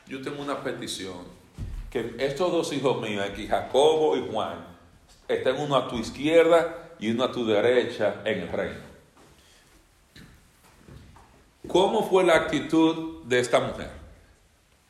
yo 0.06 0.22
tengo 0.22 0.42
una 0.42 0.62
petición, 0.62 1.24
que 1.90 2.14
estos 2.18 2.52
dos 2.52 2.72
hijos 2.72 3.00
míos, 3.00 3.24
aquí 3.28 3.46
Jacobo 3.46 4.16
y 4.16 4.28
Juan, 4.30 4.64
estén 5.28 5.56
uno 5.56 5.76
a 5.76 5.88
tu 5.88 5.98
izquierda 5.98 6.81
y 7.02 7.10
uno 7.10 7.24
a 7.24 7.32
tu 7.32 7.44
derecha 7.44 8.22
en 8.24 8.42
el 8.42 8.48
reino. 8.48 8.80
¿Cómo 11.66 12.08
fue 12.08 12.22
la 12.22 12.36
actitud 12.36 13.24
de 13.24 13.40
esta 13.40 13.58
mujer? 13.58 13.90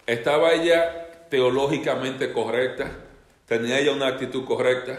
¿Estaba 0.06 0.52
ella 0.52 1.26
teológicamente 1.30 2.30
correcta? 2.30 2.90
¿Tenía 3.46 3.78
ella 3.78 3.92
una 3.92 4.08
actitud 4.08 4.44
correcta? 4.44 4.98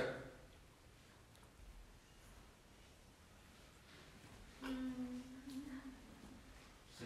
Sí. 6.98 7.06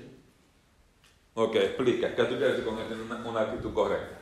Ok, 1.33 1.55
explica, 1.55 2.15
¿qué 2.15 2.23
tú 2.23 2.37
quieres 2.37 2.51
decir 2.51 2.65
con 2.65 2.77
tener 2.77 3.25
una 3.25 3.41
actitud 3.41 3.73
correcta? 3.73 4.19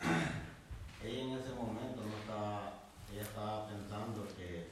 estaba 3.38 3.68
pensando 3.68 4.26
que 4.36 4.66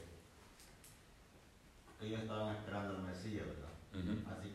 ellos 2.01 2.19
estaban 2.21 2.53
esperando 2.57 2.97
al 2.97 3.03
Mesías, 3.03 3.47
¿verdad? 3.47 3.71
Uh 3.93 3.97
-huh. 3.97 4.37
Así 4.37 4.49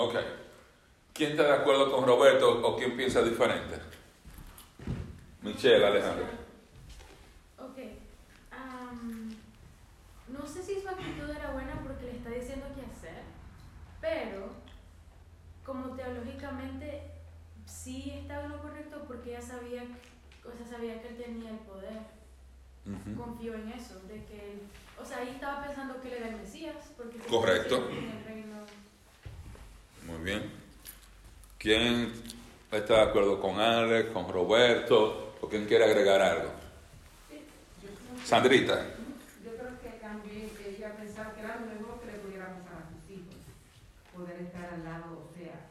Ok. 0.00 0.14
¿Quién 1.12 1.32
está 1.32 1.42
de 1.42 1.52
acuerdo 1.52 1.92
con 1.92 2.06
Roberto 2.06 2.66
o 2.66 2.74
quién 2.74 2.96
piensa 2.96 3.20
diferente? 3.20 3.78
Michelle, 5.42 5.84
Alejandro. 5.84 6.24
Ok. 7.58 7.78
no 10.28 10.46
sé 10.46 10.62
si 10.62 10.80
su 10.80 10.88
actitud 10.88 11.28
era 11.28 11.50
buena 11.50 11.82
porque 11.82 12.06
le 12.06 12.12
está 12.12 12.30
diciendo 12.30 12.66
qué 12.74 12.80
hacer, 12.80 13.22
pero 14.00 14.48
como 15.66 15.94
teológicamente 15.94 17.02
sí 17.66 18.10
estaba 18.22 18.44
en 18.44 18.52
lo 18.52 18.62
correcto 18.62 19.04
porque 19.06 19.30
ella 19.30 19.42
sabía, 19.42 19.82
o 19.82 20.56
sea, 20.56 20.66
sabía 20.66 21.02
que 21.02 21.08
él 21.08 21.16
tenía 21.18 21.50
el 21.50 21.58
poder. 21.58 22.20
Confió 23.14 23.54
en 23.54 23.68
eso, 23.72 24.00
de 24.08 24.24
que, 24.24 24.62
o 25.00 25.04
sea, 25.04 25.18
ahí 25.18 25.28
estaba 25.28 25.66
pensando 25.66 26.00
que 26.00 26.08
él 26.08 26.14
era 26.14 26.28
el 26.28 26.36
Mesías, 26.36 26.76
porque 26.96 27.18
Correcto. 27.18 27.86
Muy 30.10 30.24
bien. 30.24 30.50
¿Quién 31.58 32.12
está 32.72 32.94
de 32.94 33.02
acuerdo 33.02 33.40
con 33.40 33.60
Alex, 33.60 34.10
con 34.10 34.28
Roberto? 34.28 35.34
¿O 35.40 35.48
quién 35.48 35.66
quiere 35.66 35.84
agregar 35.84 36.20
algo? 36.20 36.50
Sandrita. 38.24 38.86
Yo 39.44 39.50
creo 39.56 39.80
que 39.80 39.98
también 40.00 40.50
ella 40.66 40.96
pensaba 40.96 41.32
que 41.34 41.40
era 41.40 41.60
lo 41.60 41.66
mejor 41.66 42.00
que 42.00 42.06
le 42.06 42.18
pudiéramos 42.18 42.62
a 42.66 42.90
sus 42.90 43.10
hijos. 43.10 43.36
Poder 44.14 44.40
estar 44.40 44.74
al 44.74 44.84
lado, 44.84 45.30
o 45.30 45.34
sea, 45.34 45.70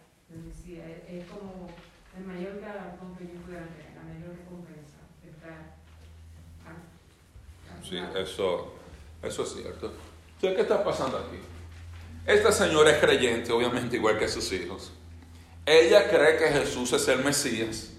es, 1.08 1.25
como 1.25 1.69
el 2.17 2.24
mayor 2.24 2.62
galardón 2.62 3.15
que 3.17 3.25
ellos 3.25 3.43
pudieran 3.46 3.67
tener, 3.69 3.96
la 3.96 4.03
mayor 4.03 4.38
recompensa. 4.38 5.03
Estar 5.22 5.75
sí, 7.84 7.98
eso, 8.17 8.74
eso 9.22 9.43
es 9.43 9.53
cierto. 9.53 9.91
Entonces, 10.36 10.55
¿qué 10.55 10.62
está 10.62 10.84
pasando 10.84 11.17
aquí? 11.17 11.58
Esta 12.29 12.51
señora 12.51 12.91
es 12.91 12.98
creyente, 13.00 13.51
obviamente, 13.51 13.95
igual 13.95 14.19
que 14.19 14.27
sus 14.27 14.53
hijos. 14.53 14.91
Ella 15.65 16.07
cree 16.07 16.38
que 16.38 16.45
Jesús 16.50 16.93
es 16.93 17.07
el 17.07 17.24
Mesías. 17.24 17.89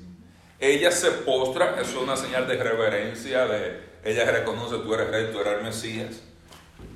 Ella 0.60 0.92
se 0.92 1.10
postra, 1.10 1.80
eso 1.80 1.90
es 1.90 1.96
una 1.96 2.16
señal 2.16 2.46
de 2.46 2.54
reverencia, 2.62 3.44
de 3.46 3.80
ella 4.04 4.30
reconoce 4.30 4.76
tú 4.76 4.94
eres 4.94 5.10
rey, 5.10 5.30
tú 5.32 5.40
eres 5.40 5.54
el 5.54 5.64
Mesías. 5.64 6.20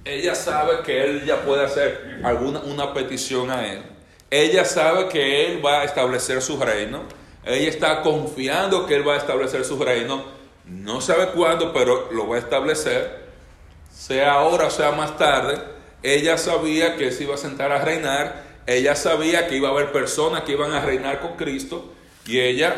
Ella 0.05 0.37
sabe 0.37 0.85
que 0.85 1.03
él 1.03 1.25
ya 1.25 1.43
puede 1.43 1.65
hacer 1.65 2.21
alguna 2.23 2.61
una 2.61 2.95
petición 2.95 3.51
a 3.51 3.67
él. 3.67 3.83
Ella 4.31 4.65
sabe 4.65 5.09
que 5.09 5.47
él 5.47 5.65
va 5.65 5.81
a 5.81 5.85
establecer 5.85 6.41
su 6.41 6.57
reino. 6.57 7.03
Ella 7.45 7.69
está 7.69 8.03
confiando 8.03 8.87
que 8.87 8.95
él 8.95 9.09
va 9.09 9.15
a 9.15 9.19
establecer 9.19 9.65
su 9.65 9.83
reino. 9.83 10.25
No 10.67 11.01
sabe 11.01 11.31
cuándo, 11.31 11.73
pero 11.73 12.13
lo 12.13 12.29
va 12.29 12.37
a 12.37 12.39
establecer. 12.39 13.25
Sea 13.91 14.35
ahora 14.35 14.71
sea 14.71 14.93
más 14.93 15.19
tarde 15.19 15.74
ella 16.05 16.37
sabía 16.37 16.97
que 16.97 17.11
se 17.11 17.25
iba 17.25 17.35
a 17.35 17.39
sentar 17.39 17.73
a 17.73 17.79
reinar, 17.79 18.45
ella 18.67 18.95
sabía 18.95 19.49
que 19.49 19.57
iba 19.57 19.69
a 19.69 19.73
haber 19.73 19.91
personas 19.91 20.43
que 20.43 20.53
iban 20.53 20.73
a 20.73 20.81
reinar 20.81 21.21
con 21.21 21.37
Cristo 21.37 21.93
y 22.27 22.41
ella 22.41 22.77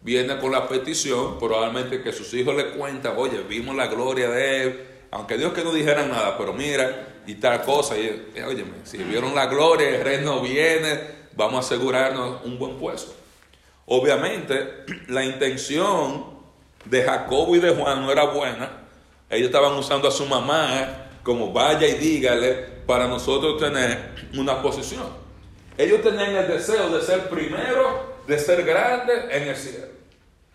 viene 0.00 0.38
con 0.38 0.52
la 0.52 0.66
petición, 0.66 1.38
probablemente 1.38 2.02
que 2.02 2.12
sus 2.12 2.32
hijos 2.32 2.56
le 2.56 2.70
cuentan, 2.70 3.14
oye, 3.16 3.42
vimos 3.46 3.76
la 3.76 3.88
gloria 3.88 4.30
de 4.30 4.62
él, 4.62 4.86
aunque 5.10 5.36
Dios 5.36 5.52
que 5.52 5.64
no 5.64 5.72
dijera 5.72 6.06
nada, 6.06 6.38
pero 6.38 6.54
mira, 6.54 7.08
y 7.26 7.34
tal 7.34 7.62
cosa, 7.62 7.96
y 7.98 8.32
oye, 8.46 8.64
si 8.84 8.98
vieron 8.98 9.34
la 9.34 9.46
gloria, 9.46 9.90
el 9.90 10.02
reino 10.02 10.40
viene, 10.40 11.00
vamos 11.34 11.56
a 11.56 11.58
asegurarnos 11.58 12.42
un 12.44 12.58
buen 12.58 12.78
puesto. 12.78 13.14
Obviamente, 13.84 14.84
la 15.08 15.24
intención 15.24 16.24
de 16.86 17.02
Jacobo 17.02 17.54
y 17.54 17.58
de 17.58 17.74
Juan 17.74 18.00
no 18.00 18.10
era 18.10 18.24
buena, 18.24 18.70
ellos 19.28 19.46
estaban 19.46 19.74
usando 19.74 20.08
a 20.08 20.10
su 20.10 20.24
mamá 20.24 21.05
como 21.26 21.52
vaya 21.52 21.88
y 21.88 21.94
dígale 21.94 22.54
para 22.86 23.08
nosotros 23.08 23.58
tener 23.58 24.28
una 24.38 24.62
posición. 24.62 25.08
Ellos 25.76 26.00
tenían 26.00 26.36
el 26.36 26.46
deseo 26.46 26.88
de 26.88 27.04
ser 27.04 27.28
primero, 27.28 28.14
de 28.28 28.38
ser 28.38 28.62
grandes 28.64 29.24
en 29.32 29.48
el 29.48 29.56
cielo. 29.56 29.86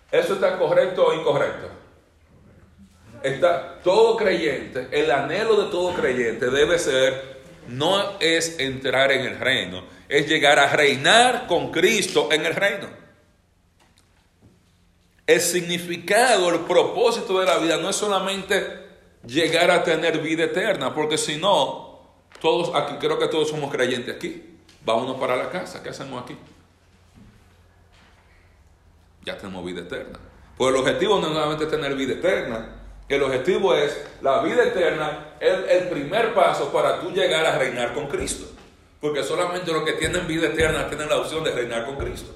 ¿Eso 0.10 0.36
está 0.36 0.58
correcto 0.58 1.08
o 1.08 1.14
incorrecto? 1.14 1.68
Está 3.22 3.80
todo 3.84 4.16
creyente, 4.16 4.88
el 4.92 5.12
anhelo 5.12 5.62
de 5.62 5.70
todo 5.70 5.94
creyente 5.94 6.50
debe 6.50 6.80
ser, 6.80 7.42
no 7.68 8.18
es 8.22 8.58
entrar 8.58 9.12
en 9.12 9.26
el 9.26 9.40
reino, 9.40 9.84
es 10.08 10.26
llegar 10.26 10.58
a 10.58 10.72
reinar 10.74 11.48
con 11.48 11.70
Cristo 11.70 12.30
en 12.32 12.46
el 12.46 12.56
reino. 12.56 12.88
El 15.28 15.42
significado, 15.42 16.50
el 16.50 16.62
propósito 16.62 17.42
de 17.42 17.46
la 17.46 17.58
vida 17.58 17.76
no 17.76 17.90
es 17.90 17.98
solamente 17.98 18.91
llegar 19.26 19.72
a 19.72 19.84
tener 19.84 20.20
vida 20.20 20.46
eterna, 20.46 20.94
porque 20.94 21.18
si 21.18 21.38
no, 21.38 22.00
todos 22.42 22.76
aquí, 22.76 22.96
creo 23.00 23.20
que 23.20 23.28
todos 23.28 23.50
somos 23.50 23.72
creyentes 23.72 24.16
aquí. 24.16 24.58
Vámonos 24.84 25.20
para 25.20 25.36
la 25.36 25.50
casa, 25.50 25.84
¿qué 25.84 25.90
hacemos 25.90 26.24
aquí? 26.24 26.36
Ya 29.24 29.38
tenemos 29.38 29.64
vida 29.64 29.82
eterna. 29.82 30.20
Pues 30.58 30.74
el 30.74 30.80
objetivo 30.80 31.20
no 31.20 31.28
es 31.28 31.34
solamente 31.34 31.66
tener 31.68 31.96
vida 31.96 32.14
eterna, 32.14 32.82
el 33.16 33.24
objetivo 33.24 33.76
es 33.76 34.06
la 34.22 34.42
vida 34.42 34.64
eterna, 34.64 35.36
es 35.40 35.54
el 35.70 35.90
primer 35.90 36.34
paso 36.34 36.72
para 36.72 37.02
tú 37.02 37.12
llegar 37.12 37.46
a 37.46 37.58
reinar 37.58 37.94
con 37.94 38.08
Cristo. 38.08 38.46
Porque 39.02 39.24
solamente 39.24 39.72
los 39.74 39.84
que 39.84 39.94
tienen 39.94 40.28
vida 40.28 40.48
eterna 40.48 40.88
tienen 40.88 41.10
la 41.10 41.18
opción 41.18 41.44
de 41.44 41.52
reinar 41.52 41.86
con 41.86 41.98
Cristo. 41.98 42.34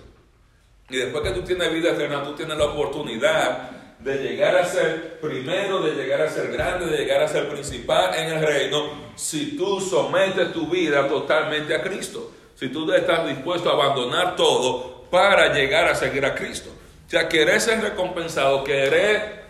Y 0.90 0.98
después 0.98 1.24
que 1.24 1.32
tú 1.32 1.44
tienes 1.44 1.72
vida 1.74 1.92
eterna, 1.92 2.24
tú 2.24 2.36
tienes 2.36 2.58
la 2.58 2.66
oportunidad 2.66 3.72
de 4.00 4.18
llegar 4.18 4.56
a 4.56 4.66
ser 4.66 5.20
primero, 5.20 5.82
de 5.82 5.94
llegar 5.94 6.22
a 6.22 6.30
ser 6.30 6.52
grande, 6.52 6.86
de 6.86 6.98
llegar 6.98 7.22
a 7.24 7.28
ser 7.28 7.50
principal 7.50 8.14
en 8.16 8.38
el 8.38 8.46
reino, 8.46 9.06
si 9.16 9.58
tú 9.58 9.80
sometes 9.80 10.54
tu 10.54 10.68
vida 10.68 11.08
totalmente 11.08 11.74
a 11.74 11.82
Cristo. 11.82 12.32
Si 12.56 12.70
tú 12.70 12.92
estás 12.94 13.28
dispuesto 13.28 13.70
a 13.70 13.74
abandonar 13.74 14.36
todo 14.36 15.04
para 15.10 15.54
llegar 15.54 15.88
a 15.88 15.96
seguir 15.96 16.26
a 16.26 16.36
Cristo. 16.36 16.70
O 17.06 17.10
sea, 17.10 17.28
querer 17.28 17.60
ser 17.60 17.82
recompensado, 17.82 18.64
querer 18.64 19.46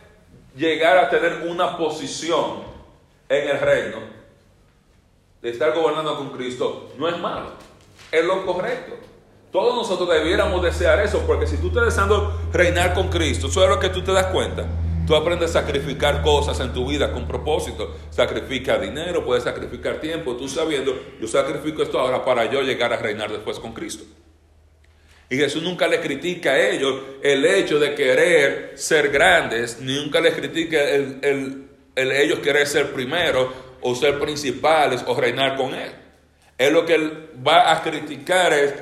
llegar 0.56 0.98
a 0.98 1.10
tener 1.10 1.48
una 1.48 1.78
posición 1.78 2.64
en 3.30 3.50
el 3.50 3.60
reino, 3.60 3.98
de 5.42 5.50
estar 5.50 5.74
gobernando 5.74 6.18
con 6.18 6.30
Cristo, 6.32 6.92
no 6.98 7.08
es 7.08 7.18
malo, 7.18 7.52
es 8.12 8.24
lo 8.24 8.46
correcto. 8.46 8.96
Todos 9.56 9.74
nosotros 9.74 10.10
debiéramos 10.10 10.62
desear 10.62 11.00
eso, 11.00 11.24
porque 11.26 11.48
si 11.48 11.56
tú 11.56 11.68
estás 11.70 11.86
deseando 11.86 12.42
reinar 12.52 12.94
con 12.94 13.08
Cristo, 13.08 13.48
eso 13.48 13.64
es 13.64 13.70
lo 13.70 13.80
que 13.80 13.88
tú 13.88 14.02
te 14.02 14.12
das 14.12 14.26
cuenta. 14.26 14.66
Tú 15.08 15.16
aprendes 15.16 15.52
a 15.52 15.62
sacrificar 15.62 16.22
cosas 16.24 16.60
en 16.60 16.74
tu 16.74 16.86
vida 16.90 17.14
con 17.14 17.26
propósito. 17.26 17.96
Sacrifica 18.10 18.78
dinero, 18.78 19.24
puedes 19.24 19.46
sacrificar 19.46 20.02
tiempo. 20.02 20.36
Tú 20.36 20.50
sabiendo, 20.50 21.00
yo 21.22 21.28
sacrifico 21.30 21.84
esto 21.84 21.98
ahora 21.98 22.26
para 22.26 22.52
yo 22.52 22.64
llegar 22.64 22.92
a 22.92 22.98
reinar 22.98 23.32
después 23.32 23.58
con 23.58 23.72
Cristo. 23.72 24.04
Y 25.30 25.38
Jesús 25.38 25.64
nunca 25.64 25.88
le 25.88 26.02
critica 26.02 26.50
a 26.50 26.60
ellos 26.60 26.96
el 27.24 27.46
hecho 27.46 27.80
de 27.80 27.96
querer 27.96 28.74
ser 28.76 29.08
grandes, 29.10 29.80
ni 29.80 29.96
nunca 29.96 30.20
les 30.20 30.34
critica 30.34 30.84
el, 30.84 31.70
el 31.96 32.12
ellos 32.12 32.40
querer 32.40 32.68
ser 32.68 32.92
primero 32.92 33.54
o 33.80 33.96
ser 33.96 34.20
principales 34.20 35.02
o 35.08 35.16
reinar 35.16 35.56
con 35.56 35.74
Él. 35.74 35.92
Él 36.58 36.74
lo 36.74 36.86
que 36.86 36.98
va 37.46 37.72
a 37.72 37.82
criticar 37.82 38.52
es 38.52 38.74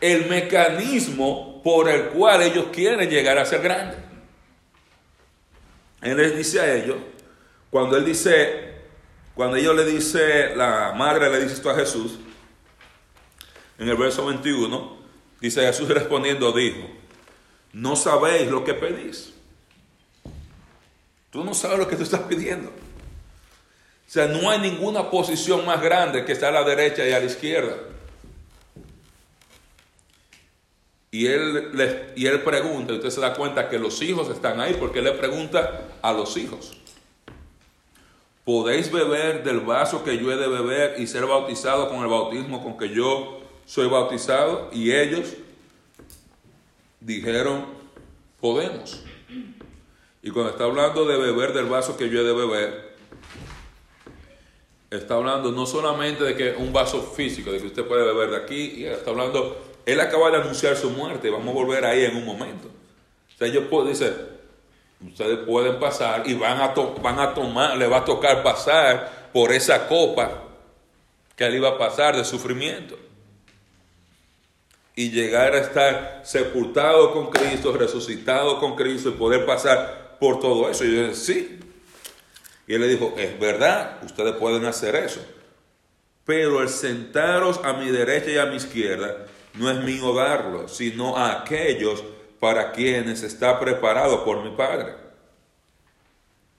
el 0.00 0.26
mecanismo 0.28 1.60
por 1.62 1.88
el 1.88 2.08
cual 2.08 2.42
ellos 2.42 2.66
quieren 2.72 3.08
llegar 3.08 3.38
a 3.38 3.44
ser 3.44 3.62
grandes. 3.62 3.98
Él 6.00 6.16
les 6.16 6.36
dice 6.36 6.60
a 6.60 6.74
ellos, 6.74 6.96
cuando 7.70 7.96
él 7.96 8.04
dice, 8.04 8.74
cuando 9.34 9.56
ellos 9.56 9.76
le 9.76 9.84
dice, 9.84 10.56
la 10.56 10.92
madre 10.92 11.30
le 11.30 11.40
dice 11.40 11.54
esto 11.54 11.70
a 11.70 11.74
Jesús, 11.74 12.18
en 13.78 13.88
el 13.88 13.96
verso 13.96 14.26
21, 14.26 14.98
dice 15.40 15.60
Jesús 15.62 15.88
respondiendo, 15.88 16.52
dijo, 16.52 16.88
no 17.72 17.96
sabéis 17.96 18.50
lo 18.50 18.64
que 18.64 18.74
pedís. 18.74 19.32
Tú 21.30 21.44
no 21.44 21.54
sabes 21.54 21.78
lo 21.78 21.86
que 21.86 21.96
tú 21.96 22.02
estás 22.02 22.22
pidiendo. 22.22 22.68
O 22.68 24.12
sea, 24.12 24.26
no 24.26 24.50
hay 24.50 24.58
ninguna 24.58 25.08
posición 25.08 25.64
más 25.64 25.80
grande 25.80 26.24
que 26.24 26.32
está 26.32 26.48
a 26.48 26.52
la 26.52 26.64
derecha 26.64 27.06
y 27.06 27.12
a 27.12 27.20
la 27.20 27.26
izquierda. 27.26 27.76
Y 31.12 31.26
él, 31.26 32.12
y 32.14 32.26
él 32.26 32.42
pregunta, 32.42 32.92
y 32.92 32.96
usted 32.96 33.10
se 33.10 33.20
da 33.20 33.34
cuenta 33.34 33.68
que 33.68 33.78
los 33.78 34.00
hijos 34.00 34.28
están 34.28 34.60
ahí, 34.60 34.74
porque 34.78 35.00
él 35.00 35.06
le 35.06 35.12
pregunta 35.12 35.88
a 36.02 36.12
los 36.12 36.36
hijos, 36.36 36.76
¿podéis 38.44 38.92
beber 38.92 39.42
del 39.42 39.60
vaso 39.60 40.04
que 40.04 40.18
yo 40.18 40.30
he 40.30 40.36
de 40.36 40.46
beber 40.46 41.00
y 41.00 41.08
ser 41.08 41.26
bautizado 41.26 41.88
con 41.88 42.00
el 42.02 42.06
bautismo 42.06 42.62
con 42.62 42.78
que 42.78 42.90
yo 42.90 43.40
soy 43.66 43.88
bautizado? 43.88 44.70
Y 44.72 44.92
ellos 44.92 45.34
dijeron, 47.00 47.66
podemos. 48.40 49.02
Y 50.22 50.30
cuando 50.30 50.52
está 50.52 50.64
hablando 50.64 51.06
de 51.06 51.16
beber 51.16 51.52
del 51.54 51.66
vaso 51.66 51.96
que 51.96 52.08
yo 52.08 52.20
he 52.20 52.24
de 52.24 52.34
beber, 52.34 52.94
está 54.90 55.14
hablando 55.14 55.50
no 55.50 55.66
solamente 55.66 56.22
de 56.22 56.36
que 56.36 56.54
un 56.56 56.72
vaso 56.72 57.02
físico, 57.02 57.50
de 57.50 57.58
que 57.58 57.66
usted 57.66 57.84
puede 57.84 58.04
beber 58.04 58.30
de 58.30 58.36
aquí, 58.36 58.74
y 58.76 58.84
está 58.84 59.10
hablando 59.10 59.69
él 59.86 60.00
acaba 60.00 60.30
de 60.30 60.38
anunciar 60.38 60.76
su 60.76 60.90
muerte, 60.90 61.30
vamos 61.30 61.48
a 61.48 61.52
volver 61.52 61.84
ahí 61.84 62.04
en 62.04 62.16
un 62.16 62.24
momento. 62.24 62.68
O 63.34 63.38
sea, 63.38 63.48
ellos 63.48 63.64
pueden, 63.70 63.92
dice, 63.92 64.12
ustedes 65.04 65.38
pueden 65.46 65.78
pasar 65.78 66.22
y 66.26 66.34
van 66.34 66.60
a, 66.60 66.68
van 66.68 67.18
a 67.18 67.34
tomar, 67.34 67.76
le 67.76 67.86
va 67.86 67.98
a 67.98 68.04
tocar 68.04 68.42
pasar 68.42 69.30
por 69.32 69.52
esa 69.52 69.88
copa 69.88 70.44
que 71.36 71.46
él 71.46 71.56
iba 71.56 71.70
a 71.70 71.78
pasar 71.78 72.16
de 72.16 72.24
sufrimiento. 72.24 72.98
Y 74.94 75.10
llegar 75.10 75.54
a 75.54 75.60
estar 75.60 76.20
sepultado 76.24 77.12
con 77.12 77.30
Cristo, 77.30 77.72
resucitado 77.72 78.60
con 78.60 78.76
Cristo 78.76 79.08
y 79.08 79.12
poder 79.12 79.46
pasar 79.46 80.18
por 80.20 80.40
todo 80.40 80.68
eso. 80.68 80.84
Y 80.84 80.94
yo 80.94 81.02
dije, 81.04 81.14
sí. 81.14 81.60
Y 82.66 82.74
él 82.74 82.82
le 82.82 82.88
dijo, 82.88 83.14
es 83.16 83.38
verdad, 83.40 83.98
ustedes 84.04 84.34
pueden 84.34 84.66
hacer 84.66 84.96
eso. 84.96 85.24
Pero 86.26 86.60
el 86.60 86.68
sentaros 86.68 87.60
a 87.64 87.72
mi 87.72 87.90
derecha 87.90 88.30
y 88.30 88.36
a 88.36 88.46
mi 88.46 88.56
izquierda 88.56 89.26
no 89.54 89.70
es 89.70 89.82
mío 89.82 90.14
darlo, 90.14 90.68
sino 90.68 91.16
a 91.16 91.40
aquellos 91.40 92.02
para 92.38 92.72
quienes 92.72 93.22
está 93.22 93.58
preparado 93.60 94.24
por 94.24 94.42
mi 94.42 94.56
Padre. 94.56 94.94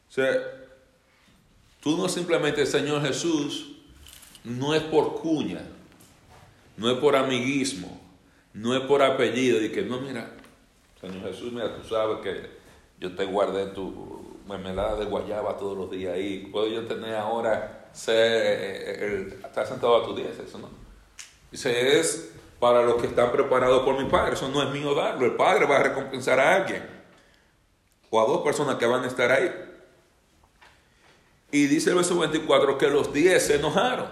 O 0.09 0.13
sea, 0.13 0.31
tú 1.81 1.97
no 1.97 2.07
simplemente, 2.09 2.65
Señor 2.65 3.01
Jesús, 3.01 3.77
no 4.43 4.75
es 4.75 4.83
por 4.83 5.21
cuña, 5.21 5.61
no 6.77 6.91
es 6.91 6.97
por 6.97 7.15
amiguismo, 7.15 7.99
no 8.53 8.75
es 8.75 8.81
por 8.81 9.01
apellido, 9.01 9.61
y 9.61 9.71
que 9.71 9.81
no, 9.81 10.01
mira, 10.01 10.35
Señor 10.99 11.31
Jesús, 11.31 11.51
mira, 11.51 11.75
tú 11.75 11.87
sabes 11.87 12.17
que 12.21 12.61
yo 12.99 13.15
te 13.15 13.25
guardé 13.25 13.67
tu 13.67 14.37
mermelada 14.47 14.97
de 14.97 15.05
guayaba 15.05 15.57
todos 15.57 15.77
los 15.77 15.89
días 15.89 16.13
ahí, 16.13 16.49
puedo 16.51 16.67
yo 16.67 16.85
tener 16.85 17.15
ahora 17.15 17.89
eh, 18.07 18.97
el, 18.99 19.33
estar 19.45 19.65
sentado 19.65 20.03
a 20.03 20.05
tu 20.05 20.15
días, 20.15 20.37
eso 20.37 20.59
no. 20.59 20.69
Dice, 21.51 21.99
es 21.99 22.33
para 22.61 22.83
los 22.83 23.01
que 23.01 23.07
están 23.07 23.31
preparados 23.31 23.81
por 23.81 23.97
mi 23.97 24.07
Padre. 24.07 24.35
Eso 24.35 24.47
no 24.47 24.61
es 24.61 24.69
mío 24.69 24.93
darlo. 24.93 25.25
El 25.25 25.33
Padre 25.33 25.65
va 25.65 25.77
a 25.77 25.83
recompensar 25.83 26.39
a 26.39 26.55
alguien 26.57 26.87
o 28.11 28.21
a 28.21 28.27
dos 28.27 28.41
personas 28.41 28.75
que 28.75 28.85
van 28.85 29.03
a 29.03 29.07
estar 29.07 29.31
ahí. 29.31 29.51
Y 31.49 31.65
dice 31.65 31.89
el 31.89 31.95
verso 31.95 32.17
24 32.19 32.77
que 32.77 32.87
los 32.87 33.11
10 33.11 33.43
se 33.43 33.55
enojaron. 33.55 34.09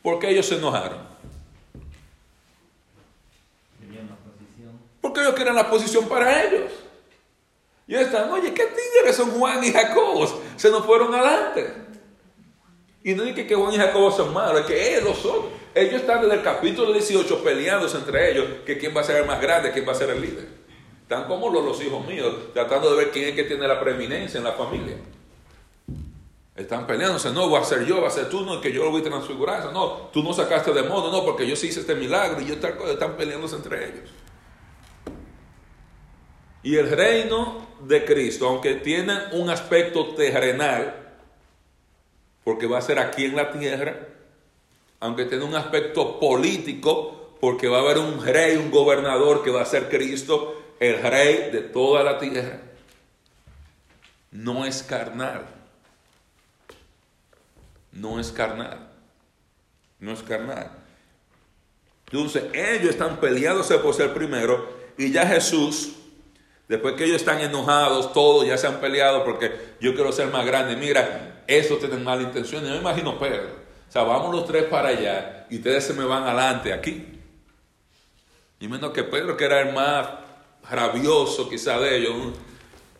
¿Por 0.00 0.20
qué 0.20 0.30
ellos 0.30 0.46
se 0.46 0.54
enojaron? 0.54 0.98
Porque 5.00 5.20
ellos 5.20 5.34
querían 5.34 5.56
la 5.56 5.68
posición 5.68 6.08
para 6.08 6.44
ellos. 6.44 6.70
Y 7.88 7.94
ellos 7.94 8.06
están, 8.06 8.30
oye, 8.30 8.54
¿qué 8.54 8.66
tigres 8.66 9.16
son 9.16 9.32
Juan 9.32 9.64
y 9.64 9.72
Jacob? 9.72 10.28
Se 10.56 10.70
nos 10.70 10.86
fueron 10.86 11.12
adelante. 11.12 11.74
Y 13.02 13.14
no 13.14 13.24
es 13.24 13.34
que 13.34 13.54
Juan 13.56 13.74
y 13.74 13.76
Jacob 13.76 14.12
son 14.12 14.32
malos, 14.32 14.60
es 14.60 14.66
que 14.66 14.98
ellos 14.98 15.18
son. 15.18 15.65
Ellos 15.76 16.00
están 16.00 16.22
desde 16.22 16.36
el 16.36 16.42
capítulo 16.42 16.90
18 16.90 17.44
peleándose 17.44 17.98
entre 17.98 18.30
ellos 18.30 18.46
que 18.64 18.78
quién 18.78 18.96
va 18.96 19.02
a 19.02 19.04
ser 19.04 19.16
el 19.16 19.26
más 19.26 19.38
grande, 19.42 19.72
quién 19.72 19.86
va 19.86 19.92
a 19.92 19.94
ser 19.94 20.08
el 20.08 20.22
líder. 20.22 20.48
Están 21.02 21.24
como 21.24 21.50
los, 21.50 21.82
hijos 21.82 22.06
míos, 22.06 22.34
tratando 22.54 22.90
de 22.92 22.96
ver 22.96 23.12
quién 23.12 23.28
es 23.28 23.34
que 23.34 23.44
tiene 23.44 23.68
la 23.68 23.78
preeminencia 23.78 24.38
en 24.38 24.44
la 24.44 24.52
familia. 24.52 24.96
Están 26.56 26.86
peleándose, 26.86 27.30
no, 27.30 27.50
va 27.50 27.60
a 27.60 27.64
ser 27.64 27.84
yo, 27.84 28.00
va 28.00 28.08
a 28.08 28.10
ser 28.10 28.30
tú, 28.30 28.40
no, 28.40 28.58
que 28.58 28.72
yo 28.72 28.84
lo 28.84 28.90
voy 28.90 29.02
a 29.02 29.04
transfigurar, 29.04 29.70
no, 29.70 30.08
tú 30.14 30.22
no 30.22 30.32
sacaste 30.32 30.72
de 30.72 30.82
modo, 30.82 31.12
no, 31.12 31.22
porque 31.26 31.46
yo 31.46 31.54
sí 31.54 31.66
hice 31.66 31.80
este 31.80 31.94
milagro 31.94 32.40
y 32.40 32.52
están, 32.52 32.72
están 32.88 33.14
peleándose 33.18 33.56
entre 33.56 33.84
ellos. 33.84 34.10
Y 36.62 36.76
el 36.76 36.90
reino 36.90 37.66
de 37.82 38.02
Cristo, 38.06 38.48
aunque 38.48 38.76
tiene 38.76 39.12
un 39.32 39.50
aspecto 39.50 40.14
terrenal, 40.14 41.18
porque 42.44 42.66
va 42.66 42.78
a 42.78 42.80
ser 42.80 42.98
aquí 42.98 43.26
en 43.26 43.36
la 43.36 43.52
tierra, 43.52 44.15
aunque 45.00 45.24
tiene 45.26 45.44
un 45.44 45.54
aspecto 45.54 46.18
político, 46.18 47.36
porque 47.40 47.68
va 47.68 47.78
a 47.78 47.80
haber 47.82 47.98
un 47.98 48.24
rey, 48.24 48.56
un 48.56 48.70
gobernador 48.70 49.42
que 49.42 49.50
va 49.50 49.62
a 49.62 49.66
ser 49.66 49.88
Cristo, 49.88 50.74
el 50.80 51.02
rey 51.02 51.50
de 51.50 51.60
toda 51.60 52.02
la 52.02 52.18
tierra. 52.18 52.60
No 54.30 54.66
es 54.66 54.82
carnal. 54.82 55.46
No 57.92 58.20
es 58.20 58.32
carnal. 58.32 58.88
No 59.98 60.12
es 60.12 60.22
carnal. 60.22 60.70
Entonces, 62.10 62.44
ellos 62.52 62.90
están 62.90 63.18
peleándose 63.18 63.78
por 63.78 63.94
ser 63.94 64.14
primero 64.14 64.76
y 64.96 65.10
ya 65.10 65.26
Jesús, 65.26 65.92
después 66.68 66.94
que 66.94 67.04
ellos 67.04 67.16
están 67.16 67.40
enojados, 67.40 68.12
todos 68.12 68.46
ya 68.46 68.56
se 68.56 68.66
han 68.66 68.80
peleado 68.80 69.24
porque 69.24 69.52
yo 69.80 69.94
quiero 69.94 70.12
ser 70.12 70.28
más 70.28 70.46
grande. 70.46 70.76
Mira, 70.76 71.42
eso 71.46 71.76
tienen 71.76 72.04
mala 72.04 72.22
intención. 72.22 72.64
Yo 72.64 72.70
me 72.70 72.76
imagino 72.76 73.18
Pedro. 73.18 73.65
O 73.88 73.92
sea, 73.92 74.02
vamos 74.02 74.34
los 74.34 74.46
tres 74.46 74.64
para 74.64 74.88
allá 74.88 75.46
y 75.48 75.56
ustedes 75.56 75.84
se 75.84 75.94
me 75.94 76.04
van 76.04 76.24
adelante 76.24 76.72
aquí. 76.72 77.20
Y 78.58 78.68
menos 78.68 78.90
que 78.90 79.04
Pedro, 79.04 79.36
que 79.36 79.44
era 79.44 79.60
el 79.60 79.74
más 79.74 80.08
rabioso 80.70 81.48
quizá 81.48 81.78
de 81.78 81.96
ellos, 81.96 82.14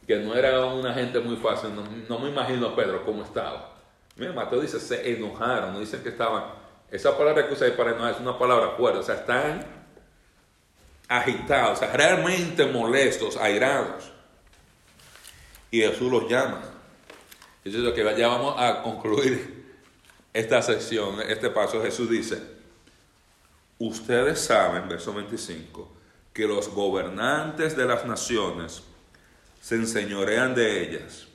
que 0.06 0.16
no 0.16 0.34
era 0.34 0.64
una 0.66 0.94
gente 0.94 1.18
muy 1.20 1.36
fácil, 1.36 1.70
no, 2.08 2.18
me 2.18 2.28
imagino 2.28 2.74
Pedro 2.76 3.04
cómo 3.04 3.24
estaba. 3.24 3.74
Mira, 4.16 4.32
Mateo 4.32 4.60
dice, 4.60 4.78
se 4.78 5.16
enojaron, 5.16 5.72
no 5.72 5.80
dicen 5.80 6.02
que 6.02 6.10
estaban, 6.10 6.44
esa 6.90 7.16
palabra 7.16 7.46
que 7.46 7.54
usa 7.54 7.66
ahí 7.66 7.72
para 7.72 7.90
enojar 7.90 8.14
es 8.14 8.20
una 8.20 8.38
palabra 8.38 8.70
fuerte, 8.76 9.00
o 9.00 9.02
sea, 9.02 9.16
están 9.16 9.66
agitados, 11.08 11.78
o 11.78 11.80
sea, 11.80 11.92
realmente 11.92 12.66
molestos, 12.66 13.36
airados. 13.36 14.12
Y 15.70 15.80
Jesús 15.80 16.10
los 16.10 16.28
llama. 16.30 16.62
Eso 17.64 17.78
es 17.78 17.82
lo 17.82 17.92
que 17.92 18.04
ya 18.16 18.28
vamos 18.28 18.54
a 18.58 18.82
concluir 18.82 19.55
esta 20.36 20.60
sección, 20.60 21.20
este 21.26 21.48
paso. 21.48 21.82
Jesús 21.82 22.10
dice, 22.10 22.42
ustedes 23.78 24.38
saben, 24.38 24.86
verso 24.86 25.14
25, 25.14 25.90
que 26.34 26.46
los 26.46 26.68
gobernantes 26.68 27.74
de 27.74 27.86
las 27.86 28.04
naciones 28.04 28.82
se 29.62 29.76
enseñorean 29.76 30.54
de 30.54 30.82
ellas. 30.82 31.26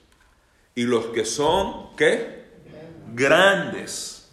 Y 0.75 0.83
los 0.83 1.07
que 1.07 1.25
son, 1.25 1.95
¿qué? 1.95 2.45
Grandes, 3.13 4.29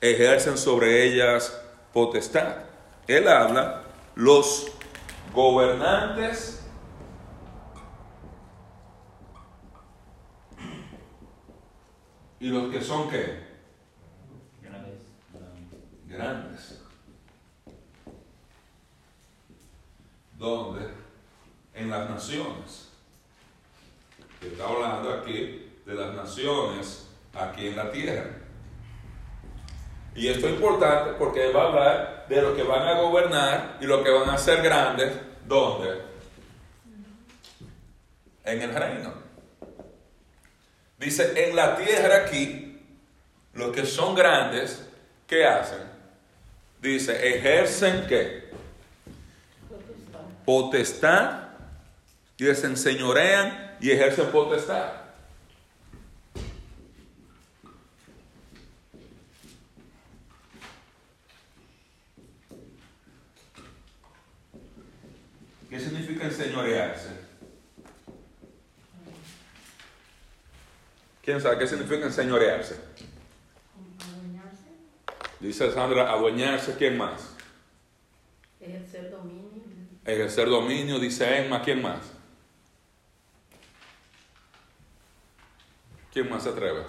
ejercen 0.00 0.56
sobre 0.56 1.04
ellas 1.04 1.60
potestad. 1.92 2.58
Él 3.08 3.26
habla, 3.26 3.82
los 4.14 4.68
gobernantes 5.34 6.61
y 12.42 12.48
los 12.48 12.72
que 12.72 12.82
son 12.82 13.08
qué? 13.08 13.38
Grandes. 14.60 14.98
Grandes. 16.08 16.82
¿Dónde? 20.36 20.88
En 21.72 21.88
las 21.88 22.10
naciones. 22.10 22.88
Está 24.40 24.66
hablando 24.66 25.12
aquí 25.12 25.70
de 25.86 25.94
las 25.94 26.14
naciones 26.16 27.08
aquí 27.32 27.68
en 27.68 27.76
la 27.76 27.92
tierra. 27.92 28.38
Y 30.16 30.26
esto 30.26 30.48
es 30.48 30.54
importante 30.54 31.12
porque 31.12 31.52
va 31.52 31.62
a 31.62 31.68
hablar 31.68 32.26
de 32.28 32.42
los 32.42 32.56
que 32.56 32.64
van 32.64 32.88
a 32.88 33.00
gobernar 33.00 33.78
y 33.80 33.84
los 33.84 34.02
que 34.02 34.10
van 34.10 34.28
a 34.28 34.36
ser 34.36 34.62
grandes. 34.62 35.12
¿Dónde? 35.46 36.02
En 38.44 38.62
el 38.62 38.74
reino. 38.74 39.21
Dice, 41.02 41.48
en 41.48 41.56
la 41.56 41.76
tierra 41.76 42.18
aquí, 42.18 42.80
los 43.54 43.74
que 43.74 43.84
son 43.84 44.14
grandes, 44.14 44.86
¿qué 45.26 45.44
hacen? 45.44 45.82
Dice, 46.80 47.36
ejercen 47.36 48.06
qué? 48.06 48.52
Potestad. 50.44 51.48
Y 52.36 52.44
les 52.44 52.62
enseñorean 52.62 53.76
y 53.80 53.90
ejercen 53.90 54.30
potestad. 54.30 54.92
¿Qué 65.68 65.80
significa 65.80 66.26
enseñorearse? 66.26 67.21
¿Quién 71.22 71.40
sabe 71.40 71.58
qué 71.58 71.66
significa 71.68 72.04
enseñorearse? 72.04 72.80
Adueñarse. 74.00 74.66
Dice 75.38 75.70
Sandra, 75.70 76.10
adueñarse, 76.10 76.74
¿quién 76.76 76.98
más? 76.98 77.36
Ejercer 78.60 79.10
dominio. 79.10 79.62
Ejercer 80.04 80.48
dominio, 80.48 80.98
dice 80.98 81.44
Emma, 81.44 81.62
¿quién 81.62 81.80
más? 81.80 82.12
¿Quién 86.12 86.28
más 86.28 86.42
se 86.42 86.48
atreve? 86.48 86.82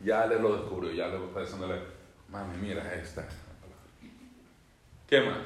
Ya 0.00 0.26
le 0.26 0.38
lo 0.38 0.54
descubrió, 0.54 0.92
ya 0.92 1.08
le 1.08 1.16
está 1.24 1.40
diciéndole, 1.40 1.80
mami, 2.28 2.58
mira 2.58 2.94
esta. 2.94 3.26
¿Qué 5.08 5.20
más? 5.22 5.38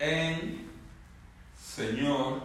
En 0.00 0.65
Señor, 1.76 2.40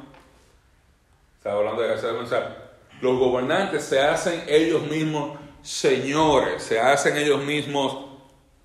está 1.38 1.54
hablando 1.54 1.82
de 1.82 1.98
sea, 1.98 2.74
los 3.00 3.17
gobernantes 3.17 3.86
se 3.86 4.02
hacen 4.02 4.44
ellos 4.46 4.82
mismos 4.89 5.39
señores, 5.62 6.62
se 6.63 6.82
hacen 6.82 7.15
ellos 7.15 7.41
mismos, 7.41 8.08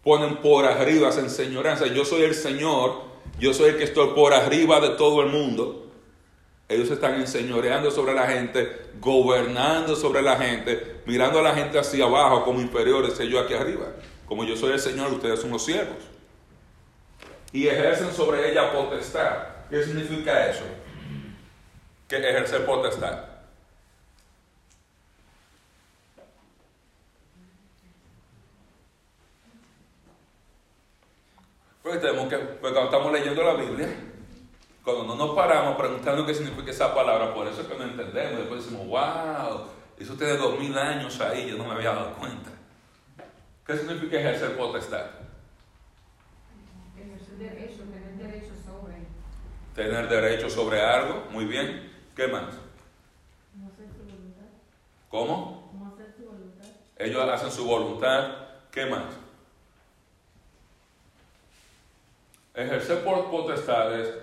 ponen 0.02 0.38
por 0.38 0.64
arriba, 0.64 1.12
se 1.12 1.20
enseñorean. 1.20 1.76
O 1.76 1.78
sea, 1.78 1.86
yo 1.86 2.04
soy 2.04 2.22
el 2.22 2.34
Señor, 2.34 3.00
yo 3.38 3.54
soy 3.54 3.70
el 3.70 3.78
que 3.78 3.84
estoy 3.84 4.08
por 4.16 4.34
arriba 4.34 4.80
de 4.80 4.96
todo 4.96 5.22
el 5.22 5.28
mundo. 5.28 5.86
Ellos 6.68 6.90
están 6.90 7.14
enseñoreando 7.14 7.92
sobre 7.92 8.12
la 8.12 8.26
gente, 8.26 8.90
gobernando 9.00 9.94
sobre 9.94 10.20
la 10.20 10.36
gente, 10.36 10.96
mirando 11.06 11.38
a 11.38 11.42
la 11.42 11.54
gente 11.54 11.78
hacia 11.78 12.06
abajo 12.06 12.42
como 12.42 12.60
inferiores, 12.60 13.16
yo 13.20 13.38
aquí 13.38 13.54
arriba. 13.54 13.86
Como 14.26 14.42
yo 14.42 14.56
soy 14.56 14.72
el 14.72 14.80
Señor, 14.80 15.12
ustedes 15.12 15.40
son 15.40 15.52
los 15.52 15.64
siervos. 15.64 16.02
Y 17.52 17.68
ejercen 17.68 18.12
sobre 18.12 18.50
ella 18.50 18.72
potestad. 18.72 19.55
¿Qué 19.68 19.82
significa 19.82 20.46
eso? 20.48 20.64
Que 22.08 22.16
ejercer 22.16 22.64
potestad. 22.64 23.36
Porque 31.82 31.98
tenemos 31.98 32.28
que, 32.28 32.36
porque 32.36 32.74
cuando 32.74 32.84
estamos 32.84 33.12
leyendo 33.12 33.42
la 33.42 33.54
Biblia, 33.54 33.88
cuando 34.84 35.04
no 35.04 35.16
nos 35.16 35.36
paramos 35.36 35.76
preguntando 35.76 36.26
qué 36.26 36.34
significa 36.34 36.70
esa 36.70 36.94
palabra, 36.94 37.34
por 37.34 37.46
eso 37.46 37.62
es 37.62 37.66
que 37.66 37.76
no 37.76 37.84
entendemos. 37.84 38.38
Después 38.38 38.64
decimos, 38.64 38.86
wow, 38.86 39.66
eso 39.98 40.14
tiene 40.14 40.36
dos 40.36 40.58
mil 40.58 40.76
años 40.76 41.20
ahí, 41.20 41.48
yo 41.48 41.56
no 41.56 41.64
me 41.64 41.74
había 41.74 41.92
dado 41.92 42.14
cuenta. 42.14 42.50
¿Qué 43.66 43.76
significa 43.76 44.18
ejercer 44.18 44.56
potestad? 44.56 45.06
Ejercer 46.96 47.36
derecho. 47.36 47.85
Tener 49.76 50.08
derecho 50.08 50.48
sobre 50.48 50.80
algo, 50.80 51.26
muy 51.30 51.44
bien. 51.44 51.92
¿Qué 52.16 52.26
más? 52.28 52.44
¿Cómo 53.52 53.70
hacer 53.70 53.86
tu 53.88 54.04
voluntad? 54.04 54.46
¿Cómo? 55.10 55.70
¿Cómo 55.70 55.92
hacer 55.92 56.14
tu 56.16 56.24
voluntad? 56.24 56.64
Ellos 56.96 57.28
hacen 57.28 57.50
su 57.52 57.66
voluntad. 57.66 58.32
¿Qué 58.72 58.86
más? 58.86 59.04
Ejercer 62.54 63.04
por 63.04 63.30
potestades. 63.30 64.14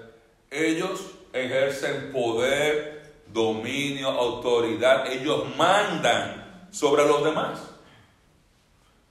Ellos 0.50 1.12
ejercen 1.34 2.12
poder, 2.12 3.14
dominio, 3.28 4.10
autoridad. 4.10 5.06
Ellos 5.06 5.56
mandan 5.56 6.68
sobre 6.72 7.06
los 7.06 7.24
demás. 7.24 7.60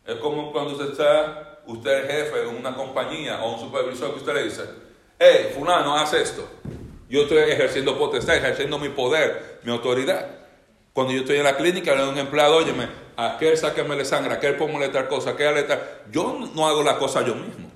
Es 0.05 0.17
como 0.17 0.51
cuando 0.51 0.73
usted 0.73 0.91
está, 0.91 1.61
usted 1.67 2.05
es 2.05 2.11
jefe 2.11 2.43
en 2.43 2.57
una 2.57 2.75
compañía 2.75 3.45
o 3.45 3.55
un 3.55 3.61
supervisor 3.61 4.11
que 4.11 4.19
usted 4.19 4.35
le 4.35 4.45
dice, 4.45 4.65
hey, 5.23 5.53
fulano, 5.55 5.97
haz 5.97 6.15
esto. 6.15 6.49
Yo 7.09 7.23
estoy 7.23 7.39
ejerciendo 7.39 7.99
potestad, 7.99 8.37
ejerciendo 8.37 8.79
mi 8.79 8.89
poder, 8.89 9.61
mi 9.63 9.71
autoridad. 9.71 10.27
Cuando 10.93 11.13
yo 11.13 11.21
estoy 11.21 11.37
en 11.37 11.45
la 11.45 11.57
clínica, 11.57 11.93
le 11.93 12.01
doy 12.01 12.09
a 12.09 12.13
un 12.13 12.19
empleado, 12.19 12.57
óyeme, 12.57 12.89
aquel 13.17 13.57
sáqueme 13.57 14.05
sangre, 14.05 14.35
aquel 14.35 14.57
póngale 14.57 14.89
tal 14.89 15.09
cosa, 15.09 15.31
aquel 15.31 15.67
tal. 15.67 15.81
Yo 16.11 16.39
no 16.55 16.67
hago 16.67 16.83
la 16.83 16.99
cosa 16.99 17.25
yo 17.25 17.35
mismo. 17.35 17.71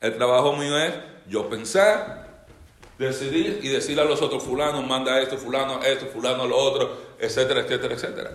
El 0.00 0.16
trabajo 0.16 0.56
mío 0.56 0.76
es 0.78 0.92
yo 1.28 1.48
pensar, 1.48 2.46
decidir 2.98 3.60
y 3.62 3.68
decirle 3.68 4.02
a 4.02 4.04
los 4.04 4.20
otros 4.20 4.42
fulanos, 4.42 4.86
manda 4.86 5.20
esto, 5.20 5.38
fulano, 5.38 5.82
esto, 5.82 6.06
fulano, 6.06 6.46
lo 6.46 6.56
otro, 6.56 6.96
etcétera, 7.18 7.60
etcétera, 7.60 7.94
etcétera. 7.94 8.30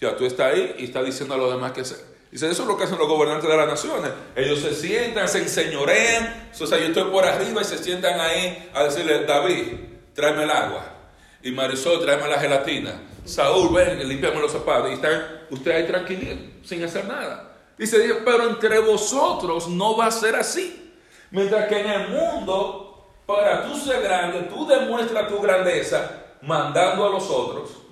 Ya 0.00 0.16
tú 0.16 0.26
estás 0.26 0.52
ahí 0.52 0.74
y 0.78 0.84
estás 0.84 1.04
diciendo 1.04 1.34
a 1.34 1.38
los 1.38 1.52
demás 1.52 1.72
qué 1.72 1.82
hacer. 1.82 2.15
Dice, 2.36 2.50
eso 2.50 2.64
es 2.64 2.68
lo 2.68 2.76
que 2.76 2.84
hacen 2.84 2.98
los 2.98 3.08
gobernantes 3.08 3.48
de 3.48 3.56
las 3.56 3.66
naciones. 3.66 4.10
Ellos 4.34 4.58
se 4.58 4.74
sientan, 4.74 5.26
se 5.26 5.38
enseñorean. 5.38 6.50
O 6.52 6.66
sea, 6.66 6.76
yo 6.76 6.88
estoy 6.88 7.04
por 7.04 7.24
arriba 7.24 7.62
y 7.62 7.64
se 7.64 7.78
sientan 7.78 8.20
ahí 8.20 8.70
a 8.74 8.84
decirle, 8.84 9.24
David, 9.24 9.72
tráeme 10.12 10.42
el 10.42 10.50
agua. 10.50 10.84
Y 11.42 11.50
Marisol, 11.50 12.04
tráeme 12.04 12.28
la 12.28 12.38
gelatina. 12.38 13.00
Saúl, 13.24 13.74
ven, 13.74 14.06
límpiame 14.06 14.38
los 14.38 14.52
zapatos. 14.52 14.90
Y 14.90 14.92
están 14.92 15.46
ustedes 15.48 15.76
ahí 15.78 15.86
tranquilos, 15.86 16.38
sin 16.62 16.84
hacer 16.84 17.06
nada. 17.06 17.56
Dice, 17.78 17.96
pero 18.22 18.50
entre 18.50 18.80
vosotros 18.80 19.68
no 19.68 19.96
va 19.96 20.08
a 20.08 20.10
ser 20.10 20.36
así. 20.36 20.92
Mientras 21.30 21.68
que 21.68 21.80
en 21.80 21.88
el 21.88 22.08
mundo, 22.10 23.14
para 23.24 23.64
tú 23.64 23.78
ser 23.78 24.02
grande, 24.02 24.40
tú 24.40 24.66
demuestras 24.66 25.26
tu 25.28 25.40
grandeza 25.40 26.34
mandando 26.42 27.06
a 27.06 27.08
los 27.08 27.30
otros 27.30 27.85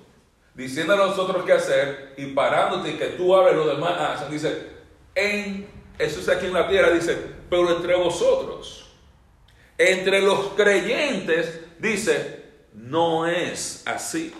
diciendo 0.55 0.93
a 0.93 0.97
nosotros 0.97 1.43
qué 1.45 1.53
hacer 1.53 2.13
y 2.17 2.27
parándote 2.27 2.91
y 2.91 2.93
que 2.93 3.07
tú 3.07 3.35
hables, 3.35 3.55
los 3.55 3.67
demás 3.67 3.99
hacen. 3.99 4.31
Dice, 4.31 4.67
en, 5.13 5.67
eso 5.99 6.19
es 6.19 6.29
aquí 6.29 6.45
en 6.45 6.53
la 6.53 6.67
tierra, 6.67 6.91
dice, 6.91 7.17
pero 7.49 7.75
entre 7.75 7.95
vosotros, 7.95 8.87
entre 9.77 10.21
los 10.21 10.47
creyentes, 10.55 11.59
dice, 11.79 12.43
no 12.73 13.27
es 13.27 13.83
así. 13.85 14.33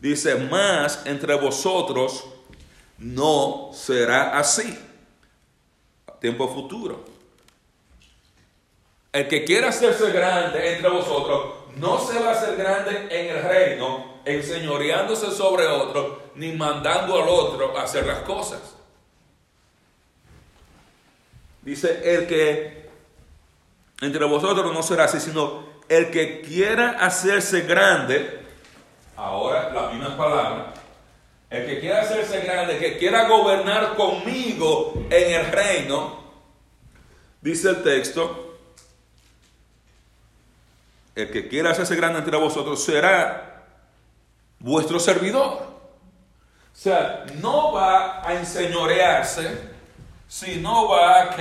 Dice, 0.00 0.34
más 0.36 1.06
entre 1.06 1.34
vosotros 1.34 2.24
no 2.98 3.70
será 3.72 4.38
así. 4.38 4.78
Tiempo 6.20 6.48
futuro. 6.48 7.04
El 9.12 9.28
que 9.28 9.44
quiera 9.44 9.68
hacerse 9.68 10.10
grande 10.12 10.74
entre 10.74 10.88
vosotros 10.88 11.54
no 11.76 11.98
se 11.98 12.18
va 12.18 12.30
a 12.30 12.32
hacer 12.32 12.56
grande 12.56 13.08
en 13.10 13.36
el 13.36 13.42
reino 13.42 14.11
enseñoreándose 14.24 15.30
sobre 15.30 15.66
otro 15.66 16.22
ni 16.34 16.52
mandando 16.52 17.20
al 17.20 17.28
otro 17.28 17.76
hacer 17.78 18.06
las 18.06 18.20
cosas. 18.20 18.60
Dice 21.62 22.00
el 22.04 22.26
que 22.26 22.90
entre 24.00 24.24
vosotros 24.24 24.72
no 24.72 24.82
será 24.82 25.04
así, 25.04 25.20
sino 25.20 25.64
el 25.88 26.10
que 26.10 26.40
quiera 26.40 26.90
hacerse 26.98 27.62
grande, 27.62 28.40
ahora 29.16 29.72
la 29.72 29.90
misma 29.90 30.16
palabra, 30.16 30.74
el 31.50 31.66
que 31.66 31.80
quiera 31.80 32.02
hacerse 32.02 32.40
grande, 32.40 32.78
que 32.78 32.98
quiera 32.98 33.28
gobernar 33.28 33.94
conmigo 33.94 35.06
en 35.08 35.34
el 35.34 35.52
reino, 35.52 36.20
dice 37.40 37.70
el 37.70 37.82
texto, 37.84 38.58
el 41.14 41.30
que 41.30 41.46
quiera 41.46 41.70
hacerse 41.70 41.94
grande 41.94 42.20
entre 42.20 42.36
vosotros 42.38 42.82
será 42.82 43.51
vuestro 44.62 44.98
servidor. 44.98 45.72
O 46.72 46.74
sea, 46.74 47.26
no 47.40 47.72
va 47.72 48.26
a 48.26 48.34
enseñorearse, 48.34 49.70
sino 50.26 50.88
va 50.88 51.22
a, 51.22 51.36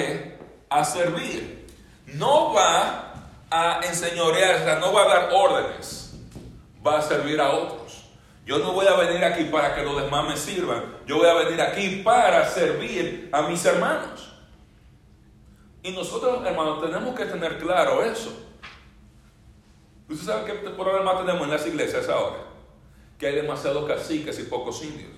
a 0.69 0.83
servir. 0.83 1.67
No 2.07 2.53
va 2.53 3.13
a 3.49 3.79
enseñorearse, 3.83 4.79
no 4.79 4.91
va 4.91 5.03
a 5.03 5.07
dar 5.07 5.29
órdenes, 5.33 6.13
va 6.85 6.99
a 6.99 7.01
servir 7.01 7.39
a 7.39 7.51
otros. 7.51 8.05
Yo 8.45 8.57
no 8.59 8.73
voy 8.73 8.87
a 8.87 8.95
venir 8.95 9.23
aquí 9.23 9.45
para 9.45 9.75
que 9.75 9.83
los 9.83 10.01
demás 10.01 10.27
me 10.27 10.35
sirvan, 10.35 10.83
yo 11.05 11.17
voy 11.17 11.27
a 11.27 11.33
venir 11.35 11.61
aquí 11.61 12.01
para 12.03 12.49
servir 12.49 13.29
a 13.31 13.43
mis 13.43 13.63
hermanos. 13.63 14.33
Y 15.83 15.91
nosotros, 15.91 16.45
hermanos, 16.45 16.81
tenemos 16.81 17.15
que 17.15 17.25
tener 17.25 17.57
claro 17.59 18.03
eso. 18.03 18.33
¿Usted 20.09 20.25
sabe 20.25 20.45
qué 20.45 20.69
problema 20.71 21.17
tenemos 21.17 21.43
en 21.43 21.51
las 21.51 21.65
iglesias 21.65 22.09
ahora? 22.09 22.50
Que 23.21 23.27
hay 23.27 23.35
demasiados 23.35 23.87
caciques 23.87 24.39
y 24.39 24.43
pocos 24.45 24.83
indios. 24.83 25.11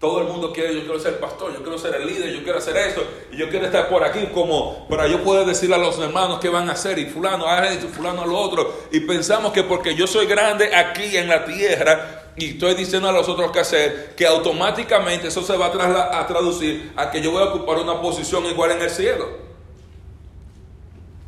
Todo 0.00 0.22
el 0.22 0.28
mundo 0.28 0.50
quiere, 0.50 0.74
yo 0.74 0.80
quiero 0.80 0.98
ser 0.98 1.20
pastor, 1.20 1.52
yo 1.52 1.62
quiero 1.62 1.76
ser 1.76 1.94
el 1.94 2.06
líder, 2.06 2.32
yo 2.32 2.42
quiero 2.42 2.56
hacer 2.56 2.74
esto, 2.74 3.02
y 3.30 3.36
yo 3.36 3.50
quiero 3.50 3.66
estar 3.66 3.90
por 3.90 4.02
aquí 4.02 4.28
como 4.32 4.88
para 4.88 5.06
yo 5.06 5.22
poder 5.22 5.46
decirle 5.46 5.74
a 5.74 5.78
los 5.78 5.98
hermanos 5.98 6.38
qué 6.40 6.48
van 6.48 6.70
a 6.70 6.72
hacer, 6.72 6.98
y 6.98 7.04
fulano 7.04 7.46
a 7.46 7.68
esto, 7.68 7.88
fulano 7.88 8.22
a 8.22 8.26
lo 8.26 8.38
otro, 8.38 8.74
y 8.90 9.00
pensamos 9.00 9.52
que 9.52 9.62
porque 9.62 9.94
yo 9.94 10.06
soy 10.06 10.24
grande 10.24 10.74
aquí 10.74 11.18
en 11.18 11.28
la 11.28 11.44
tierra, 11.44 12.32
y 12.34 12.52
estoy 12.52 12.74
diciendo 12.74 13.10
a 13.10 13.12
los 13.12 13.28
otros 13.28 13.50
qué 13.52 13.60
hacer, 13.60 14.14
que 14.16 14.26
automáticamente 14.26 15.28
eso 15.28 15.42
se 15.42 15.54
va 15.54 15.66
a, 15.66 16.20
a 16.20 16.26
traducir 16.26 16.92
a 16.96 17.10
que 17.10 17.20
yo 17.20 17.30
voy 17.30 17.42
a 17.42 17.46
ocupar 17.46 17.76
una 17.76 18.00
posición 18.00 18.46
igual 18.46 18.70
en 18.70 18.80
el 18.80 18.90
cielo, 18.90 19.28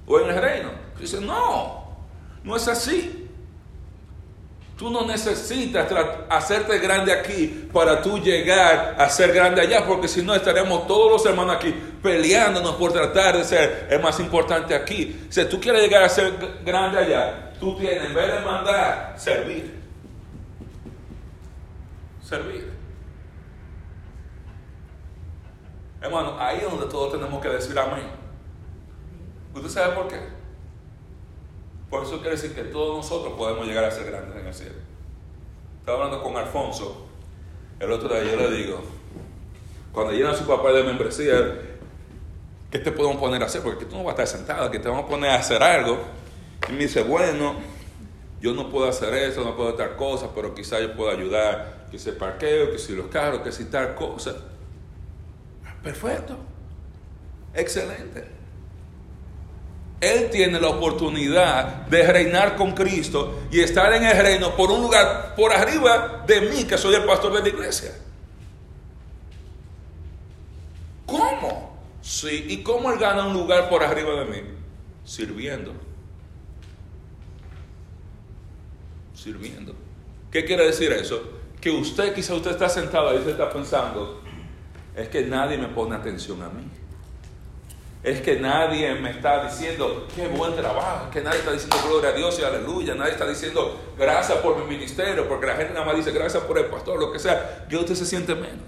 o 0.06 0.18
en 0.18 0.30
el 0.30 0.40
reino. 0.40 0.70
Dice, 0.98 1.20
no, 1.20 1.84
no 2.42 2.56
es 2.56 2.66
así. 2.68 3.27
Tú 4.78 4.90
no 4.90 5.04
necesitas 5.04 5.88
hacerte 6.28 6.78
grande 6.78 7.12
aquí 7.12 7.68
para 7.72 8.00
tú 8.00 8.16
llegar 8.16 8.94
a 8.96 9.10
ser 9.10 9.32
grande 9.32 9.60
allá, 9.60 9.84
porque 9.84 10.06
si 10.06 10.22
no 10.22 10.32
estaremos 10.36 10.86
todos 10.86 11.10
los 11.10 11.26
hermanos 11.26 11.56
aquí 11.56 11.74
peleándonos 12.00 12.76
por 12.76 12.92
tratar 12.92 13.36
de 13.36 13.42
ser 13.42 13.88
el 13.90 14.00
más 14.00 14.20
importante 14.20 14.76
aquí. 14.76 15.26
Si 15.30 15.44
tú 15.46 15.60
quieres 15.60 15.82
llegar 15.82 16.04
a 16.04 16.08
ser 16.08 16.32
grande 16.64 16.96
allá, 16.96 17.54
tú 17.58 17.76
tienes, 17.76 18.04
en 18.04 18.14
vez 18.14 18.32
de 18.32 18.40
mandar, 18.40 19.14
servir. 19.18 19.80
Servir. 22.22 22.72
Hermano, 26.00 26.36
ahí 26.38 26.58
es 26.58 26.70
donde 26.70 26.86
todos 26.86 27.10
tenemos 27.10 27.42
que 27.42 27.48
decir 27.48 27.76
amén. 27.76 28.06
¿Usted 29.56 29.70
sabe 29.70 29.96
por 29.96 30.06
qué? 30.06 30.37
Por 31.90 32.02
eso 32.02 32.20
quiere 32.20 32.32
decir 32.32 32.54
que 32.54 32.64
todos 32.64 32.96
nosotros 32.96 33.34
podemos 33.36 33.66
llegar 33.66 33.84
a 33.84 33.90
ser 33.90 34.06
grandes 34.06 34.36
en 34.38 34.46
el 34.46 34.54
cielo. 34.54 34.74
Estaba 35.80 36.04
hablando 36.04 36.22
con 36.22 36.36
Alfonso 36.36 37.06
el 37.80 37.92
otro 37.92 38.08
día, 38.08 38.24
yo 38.24 38.36
le 38.36 38.50
digo, 38.50 38.80
cuando 39.92 40.12
llena 40.12 40.34
su 40.34 40.46
papel 40.46 40.74
de 40.74 40.82
membresía, 40.82 41.60
¿qué 42.70 42.78
te 42.78 42.92
podemos 42.92 43.18
poner 43.18 43.42
a 43.42 43.46
hacer? 43.46 43.62
Porque 43.62 43.84
tú 43.84 43.96
no 43.96 44.04
vas 44.04 44.18
a 44.18 44.22
estar 44.24 44.38
sentado, 44.38 44.70
que 44.70 44.80
te 44.80 44.88
vamos 44.88 45.04
a 45.04 45.08
poner 45.08 45.30
a 45.30 45.36
hacer 45.36 45.62
algo. 45.62 45.98
Y 46.68 46.72
me 46.72 46.78
dice, 46.80 47.02
bueno, 47.02 47.54
yo 48.40 48.52
no 48.52 48.68
puedo 48.68 48.88
hacer 48.88 49.14
eso, 49.14 49.44
no 49.44 49.56
puedo 49.56 49.74
tal 49.74 49.96
cosa, 49.96 50.28
pero 50.34 50.54
quizá 50.54 50.80
yo 50.80 50.94
puedo 50.94 51.10
ayudar, 51.10 51.86
que 51.90 51.98
si 51.98 52.10
el 52.10 52.16
parqueo, 52.16 52.72
que 52.72 52.78
si 52.78 52.94
los 52.94 53.06
carros, 53.06 53.42
que 53.42 53.52
si 53.52 53.64
tal 53.66 53.94
cosa. 53.94 54.34
Perfecto. 55.82 56.36
Excelente. 57.54 58.37
Él 60.00 60.30
tiene 60.30 60.60
la 60.60 60.68
oportunidad 60.68 61.86
de 61.86 62.06
reinar 62.06 62.56
con 62.56 62.72
Cristo 62.72 63.40
y 63.50 63.60
estar 63.60 63.92
en 63.94 64.04
el 64.04 64.16
reino 64.16 64.54
por 64.54 64.70
un 64.70 64.82
lugar 64.82 65.34
por 65.34 65.52
arriba 65.52 66.24
de 66.26 66.40
mí, 66.42 66.64
que 66.64 66.78
soy 66.78 66.94
el 66.94 67.04
pastor 67.04 67.32
de 67.32 67.42
la 67.42 67.48
iglesia. 67.48 67.92
¿Cómo? 71.04 71.78
Sí, 72.00 72.46
¿y 72.48 72.62
cómo 72.62 72.92
Él 72.92 72.98
gana 72.98 73.26
un 73.26 73.32
lugar 73.32 73.68
por 73.68 73.82
arriba 73.82 74.20
de 74.20 74.24
mí? 74.26 74.48
Sirviendo. 75.04 75.72
Sirviendo. 79.14 79.74
¿Qué 80.30 80.44
quiere 80.44 80.64
decir 80.64 80.92
eso? 80.92 81.20
Que 81.60 81.70
usted, 81.70 82.14
quizá 82.14 82.34
usted 82.34 82.52
está 82.52 82.68
sentado 82.68 83.12
y 83.14 83.18
usted 83.18 83.32
está 83.32 83.50
pensando, 83.50 84.22
es 84.94 85.08
que 85.08 85.22
nadie 85.22 85.58
me 85.58 85.68
pone 85.68 85.96
atención 85.96 86.40
a 86.42 86.48
mí 86.50 86.70
es 88.02 88.20
que 88.20 88.38
nadie 88.38 88.94
me 88.94 89.10
está 89.10 89.44
diciendo 89.44 90.06
qué 90.14 90.28
buen 90.28 90.54
trabajo, 90.54 91.10
que 91.10 91.20
nadie 91.20 91.40
está 91.40 91.52
diciendo 91.52 91.76
gloria 91.86 92.10
a 92.10 92.12
Dios 92.12 92.38
y 92.38 92.44
aleluya, 92.44 92.94
nadie 92.94 93.12
está 93.12 93.26
diciendo 93.26 93.76
gracias 93.98 94.38
por 94.38 94.56
mi 94.56 94.64
ministerio, 94.64 95.28
porque 95.28 95.46
la 95.46 95.56
gente 95.56 95.74
nada 95.74 95.86
más 95.86 95.96
dice 95.96 96.12
gracias 96.12 96.42
por 96.44 96.58
el 96.58 96.66
pastor, 96.66 97.00
lo 97.00 97.12
que 97.12 97.18
sea, 97.18 97.66
que 97.68 97.76
usted 97.76 97.94
se 97.94 98.06
siente 98.06 98.34
menos. 98.34 98.62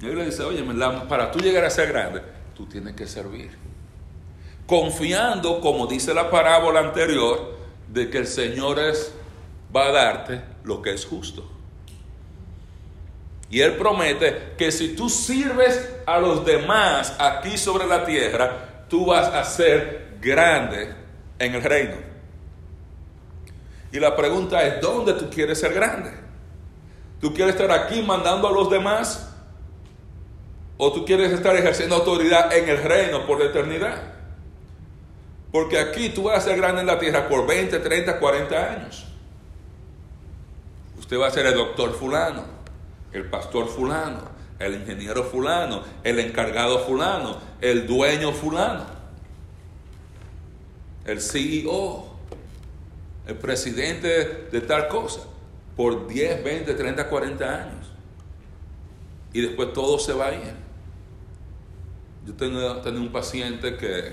Y 0.00 0.06
le 0.06 0.24
dice, 0.24 0.42
oye, 0.42 0.64
para 1.08 1.30
tú 1.30 1.38
llegar 1.38 1.64
a 1.64 1.70
ser 1.70 1.88
grande, 1.88 2.22
tú 2.54 2.66
tienes 2.66 2.94
que 2.94 3.06
servir. 3.06 3.50
Confiando, 4.66 5.60
como 5.60 5.86
dice 5.86 6.14
la 6.14 6.30
parábola 6.30 6.80
anterior, 6.80 7.52
de 7.88 8.08
que 8.08 8.18
el 8.18 8.26
Señor 8.26 8.80
es, 8.80 9.12
va 9.74 9.88
a 9.88 9.92
darte 9.92 10.42
lo 10.64 10.80
que 10.80 10.92
es 10.92 11.04
justo. 11.04 11.48
Y 13.52 13.60
Él 13.60 13.76
promete 13.76 14.54
que 14.56 14.72
si 14.72 14.96
tú 14.96 15.10
sirves 15.10 15.94
a 16.06 16.18
los 16.18 16.42
demás 16.42 17.14
aquí 17.18 17.58
sobre 17.58 17.86
la 17.86 18.02
tierra, 18.06 18.86
tú 18.88 19.04
vas 19.04 19.28
a 19.28 19.44
ser 19.44 20.16
grande 20.22 20.94
en 21.38 21.54
el 21.54 21.62
reino. 21.62 21.96
Y 23.92 24.00
la 24.00 24.16
pregunta 24.16 24.62
es, 24.66 24.80
¿dónde 24.80 25.12
tú 25.12 25.28
quieres 25.28 25.60
ser 25.60 25.74
grande? 25.74 26.12
¿Tú 27.20 27.34
quieres 27.34 27.54
estar 27.54 27.70
aquí 27.72 28.00
mandando 28.00 28.48
a 28.48 28.52
los 28.52 28.70
demás? 28.70 29.28
¿O 30.78 30.90
tú 30.90 31.04
quieres 31.04 31.30
estar 31.30 31.54
ejerciendo 31.54 31.96
autoridad 31.96 32.50
en 32.56 32.66
el 32.70 32.82
reino 32.82 33.26
por 33.26 33.38
la 33.38 33.50
eternidad? 33.50 34.02
Porque 35.52 35.78
aquí 35.78 36.08
tú 36.08 36.22
vas 36.22 36.38
a 36.38 36.40
ser 36.40 36.56
grande 36.56 36.80
en 36.80 36.86
la 36.86 36.98
tierra 36.98 37.28
por 37.28 37.46
20, 37.46 37.80
30, 37.80 38.18
40 38.18 38.72
años. 38.72 39.06
Usted 40.98 41.20
va 41.20 41.26
a 41.26 41.30
ser 41.30 41.44
el 41.44 41.54
doctor 41.54 41.92
fulano 41.92 42.61
el 43.12 43.26
pastor 43.26 43.68
fulano, 43.68 44.22
el 44.58 44.74
ingeniero 44.74 45.24
fulano, 45.24 45.82
el 46.02 46.18
encargado 46.18 46.80
fulano, 46.80 47.38
el 47.60 47.86
dueño 47.86 48.32
fulano, 48.32 48.86
el 51.04 51.20
CEO, 51.20 52.12
el 53.26 53.36
presidente 53.36 54.48
de 54.50 54.60
tal 54.60 54.88
cosa, 54.88 55.20
por 55.76 56.06
10, 56.06 56.44
20, 56.44 56.74
30, 56.74 57.08
40 57.08 57.62
años. 57.62 57.86
Y 59.32 59.40
después 59.40 59.72
todo 59.72 59.98
se 59.98 60.12
va. 60.12 60.30
Yo 62.26 62.34
tenía, 62.34 62.80
tenía 62.82 63.00
un 63.00 63.10
paciente 63.10 63.76
que, 63.76 64.12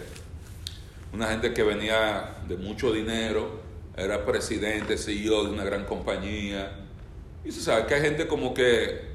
una 1.14 1.28
gente 1.28 1.54
que 1.54 1.64
venía 1.64 2.38
de 2.48 2.58
mucho 2.58 2.92
dinero, 2.92 3.60
era 3.98 4.26
presidente, 4.26 4.98
CEO 4.98 5.44
de 5.44 5.52
una 5.52 5.64
gran 5.66 5.86
compañía, 5.86 6.89
y 7.44 7.52
se 7.52 7.62
sabe 7.62 7.86
que 7.86 7.96
hay 7.96 8.02
gente 8.02 8.28
como 8.28 8.54
que 8.54 9.10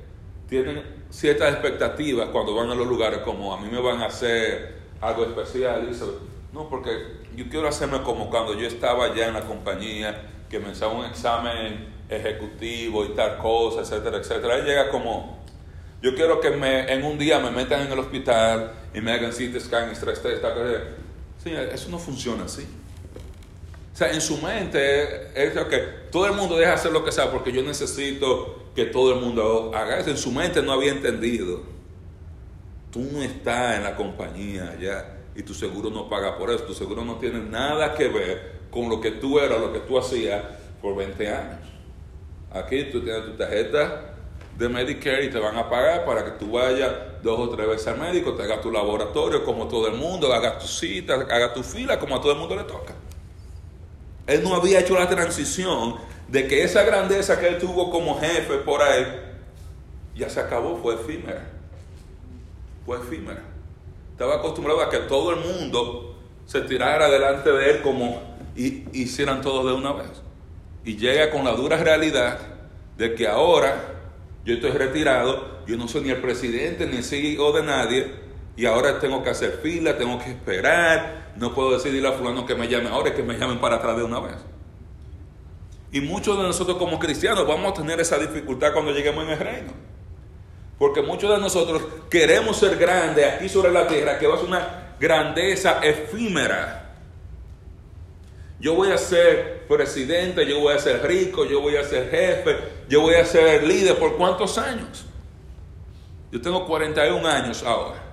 tienen 0.49 0.83
ciertas 1.11 1.53
expectativas 1.53 2.29
cuando 2.29 2.55
van 2.55 2.71
a 2.71 2.75
los 2.75 2.87
lugares, 2.87 3.21
como 3.21 3.55
a 3.55 3.61
mí 3.61 3.69
me 3.71 3.81
van 3.81 4.03
a 4.03 4.07
hacer 4.07 4.75
algo 5.01 5.25
especial. 5.25 5.85
Y 5.85 5.89
dice, 5.89 6.05
no, 6.53 6.69
porque 6.69 6.91
yo 7.37 7.49
quiero 7.49 7.69
hacerme 7.69 8.03
como 8.03 8.31
cuando 8.31 8.59
yo 8.59 8.67
estaba 8.67 9.15
ya 9.15 9.29
en 9.29 9.35
la 9.35 9.43
compañía, 9.43 10.31
que 10.49 10.59
me 10.59 10.71
hacía 10.71 10.89
un 10.89 11.05
examen 11.05 11.93
ejecutivo 12.09 13.05
y 13.05 13.09
tal 13.11 13.39
cosa, 13.39 13.81
etcétera, 13.81 14.19
etcétera. 14.19 14.55
Ahí 14.55 14.63
llega 14.63 14.89
como, 14.89 15.39
yo 16.03 16.15
quiero 16.15 16.41
que 16.41 16.51
me, 16.51 16.93
en 16.93 17.05
un 17.05 17.19
día 17.19 17.39
me 17.39 17.51
metan 17.51 17.83
en 17.83 17.93
el 17.93 17.99
hospital 17.99 18.73
y 18.95 19.01
me 19.01 19.13
hagan 19.13 19.31
CT 19.31 19.59
scan, 19.61 19.91
estrés 19.91 20.23
test, 20.23 20.43
tal. 20.43 20.55
Sí, 21.43 21.51
eso 21.51 21.91
no 21.91 21.99
funciona 21.99 22.45
así. 22.45 22.67
O 23.95 23.97
sea, 23.97 24.11
en 24.11 24.21
su 24.21 24.39
mente 24.39 25.29
es 25.41 25.53
que 25.53 25.79
todo 26.11 26.27
el 26.27 26.33
mundo 26.33 26.57
deja 26.57 26.73
hacer 26.73 26.91
lo 26.91 27.05
que 27.05 27.13
sea 27.13 27.31
porque 27.31 27.53
yo 27.53 27.63
necesito 27.63 28.65
que 28.75 28.87
todo 28.87 29.15
el 29.15 29.21
mundo 29.21 29.71
haga 29.73 30.01
eso. 30.01 30.11
En 30.11 30.17
su 30.17 30.33
mente 30.33 30.61
no 30.63 30.73
había 30.73 30.91
entendido. 30.91 31.63
Tú 32.91 33.09
no 33.13 33.23
estás 33.23 33.77
en 33.77 33.85
la 33.85 33.95
compañía 33.95 34.77
ya 34.81 35.19
y 35.37 35.45
tu 35.45 35.55
seguro 35.55 35.91
no 35.91 36.09
paga 36.09 36.37
por 36.37 36.51
eso. 36.51 36.65
Tu 36.65 36.75
seguro 36.75 37.05
no 37.05 37.19
tiene 37.19 37.39
nada 37.39 37.95
que 37.95 38.09
ver 38.09 38.55
con 38.69 38.89
lo 38.89 39.01
que 39.01 39.13
tú 39.13 39.39
eras, 39.39 39.61
lo 39.61 39.73
que 39.73 39.79
tú 39.79 39.97
hacías 39.97 40.43
por 40.83 40.97
20 40.97 41.29
años. 41.29 41.61
Aquí 42.51 42.91
tú 42.91 43.01
tienes 43.01 43.27
tu 43.27 43.33
tarjeta 43.37 44.17
de 44.59 44.69
Medicare 44.69 45.27
y 45.27 45.31
te 45.31 45.39
van 45.39 45.57
a 45.57 45.71
pagar 45.71 46.05
para 46.05 46.25
que 46.25 46.33
tú 46.33 46.51
vayas 46.51 46.91
dos 47.23 47.39
o 47.39 47.49
tres 47.49 47.69
veces 47.69 47.87
al 47.87 47.99
médico, 48.01 48.35
te 48.35 48.43
hagas 48.43 48.61
tu 48.61 48.73
laboratorio 48.73 49.45
como 49.45 49.69
todo 49.69 49.87
el 49.87 49.95
mundo, 49.95 50.33
hagas 50.33 50.59
tu 50.59 50.67
cita, 50.67 51.15
hagas 51.15 51.55
tu 51.55 51.63
fila 51.63 52.01
como 52.01 52.17
a 52.17 52.21
todo 52.21 52.33
el 52.33 52.39
mundo 52.39 52.57
le 52.57 52.65
toca. 52.65 52.95
Él 54.27 54.43
no 54.43 54.55
había 54.55 54.81
hecho 54.81 54.95
la 54.99 55.09
transición 55.09 55.97
de 56.29 56.49
que 56.49 56.65
esa 56.65 56.83
grandeza 56.85 57.39
que 57.39 57.49
él 57.49 57.59
tuvo 57.59 57.91
como 57.91 58.19
jefe 58.19 58.57
por 58.59 58.83
ahí 58.83 59.07
ya 60.17 60.31
se 60.31 60.41
acabó, 60.41 60.77
fue 60.77 60.95
efímera. 60.95 61.45
Fue 62.87 62.99
efímera. 62.99 63.43
Estaba 64.13 64.37
acostumbrado 64.37 64.81
a 64.81 64.91
que 64.91 64.99
todo 64.99 65.33
el 65.33 65.41
mundo 65.41 66.17
se 66.47 66.61
tirara 66.61 67.11
delante 67.11 67.51
de 67.51 67.71
él 67.71 67.83
como 67.83 68.23
y 68.57 68.85
hicieran 68.93 69.43
todo 69.43 69.67
de 69.67 69.75
una 69.75 69.93
vez. 69.93 70.23
Y 70.85 70.97
llega 70.97 71.31
con 71.31 71.45
la 71.45 71.53
dura 71.53 71.77
realidad 71.77 72.39
de 72.97 73.15
que 73.15 73.27
ahora 73.27 73.95
yo 74.45 74.55
estoy 74.55 74.71
retirado, 74.71 75.63
yo 75.67 75.77
no 75.77 75.89
soy 75.89 76.03
ni 76.03 76.11
el 76.11 76.21
presidente 76.21 76.87
ni 76.87 76.99
el 76.99 77.05
CEO 77.05 77.53
de 77.53 77.63
nadie, 77.63 78.13
y 78.57 78.67
ahora 78.67 79.01
tengo 79.01 79.23
que 79.23 79.31
hacer 79.31 79.59
fila, 79.63 79.97
tengo 79.97 80.19
que 80.19 80.31
esperar, 80.31 81.24
no 81.37 81.55
puedo 81.55 81.73
decidir 81.73 82.07
a 82.07 82.13
fulano 82.13 82.47
que 82.47 82.55
me 82.55 82.69
llame 82.69 82.89
ahora, 82.89 83.11
es 83.11 83.15
que 83.15 83.23
me 83.23 83.37
llamen 83.37 83.59
para 83.59 83.77
atrás 83.77 83.97
de 83.97 84.05
una 84.05 84.21
vez. 84.21 84.37
Y 85.93 86.01
muchos 86.01 86.37
de 86.37 86.43
nosotros 86.43 86.77
como 86.77 86.99
cristianos 86.99 87.47
vamos 87.47 87.73
a 87.73 87.75
tener 87.75 88.01
esa 88.01 88.19
dificultad 88.19 88.73
cuando 88.73 88.93
lleguemos 88.93 89.25
en 89.25 89.31
el 89.31 89.39
reino. 89.39 89.73
Porque 90.79 91.03
muchos 91.03 91.31
de 91.31 91.39
nosotros 91.39 91.83
queremos 92.11 92.57
ser 92.57 92.77
grandes 92.77 93.25
aquí 93.33 93.49
sobre 93.49 93.71
la 93.71 93.87
tierra, 93.87 94.19
que 94.19 94.27
va 94.27 94.35
a 94.35 94.39
ser 94.39 94.49
una 94.49 94.97
grandeza 94.99 95.81
efímera. 95.83 96.97
Yo 98.59 98.75
voy 98.75 98.91
a 98.91 98.99
ser 98.99 99.67
presidente, 99.69 100.47
yo 100.47 100.61
voy 100.61 100.75
a 100.75 100.79
ser 100.79 101.07
rico, 101.07 101.45
yo 101.45 101.61
voy 101.61 101.77
a 101.77 101.85
ser 101.85 102.11
jefe, 102.11 102.57
yo 102.89 103.03
voy 103.03 103.15
a 103.15 103.25
ser 103.25 103.63
líder. 103.63 103.99
¿Por 103.99 104.17
cuántos 104.17 104.59
años? 104.59 105.05
Yo 106.33 106.41
tengo 106.41 106.67
41 106.67 107.29
años 107.29 107.63
ahora. 107.63 108.04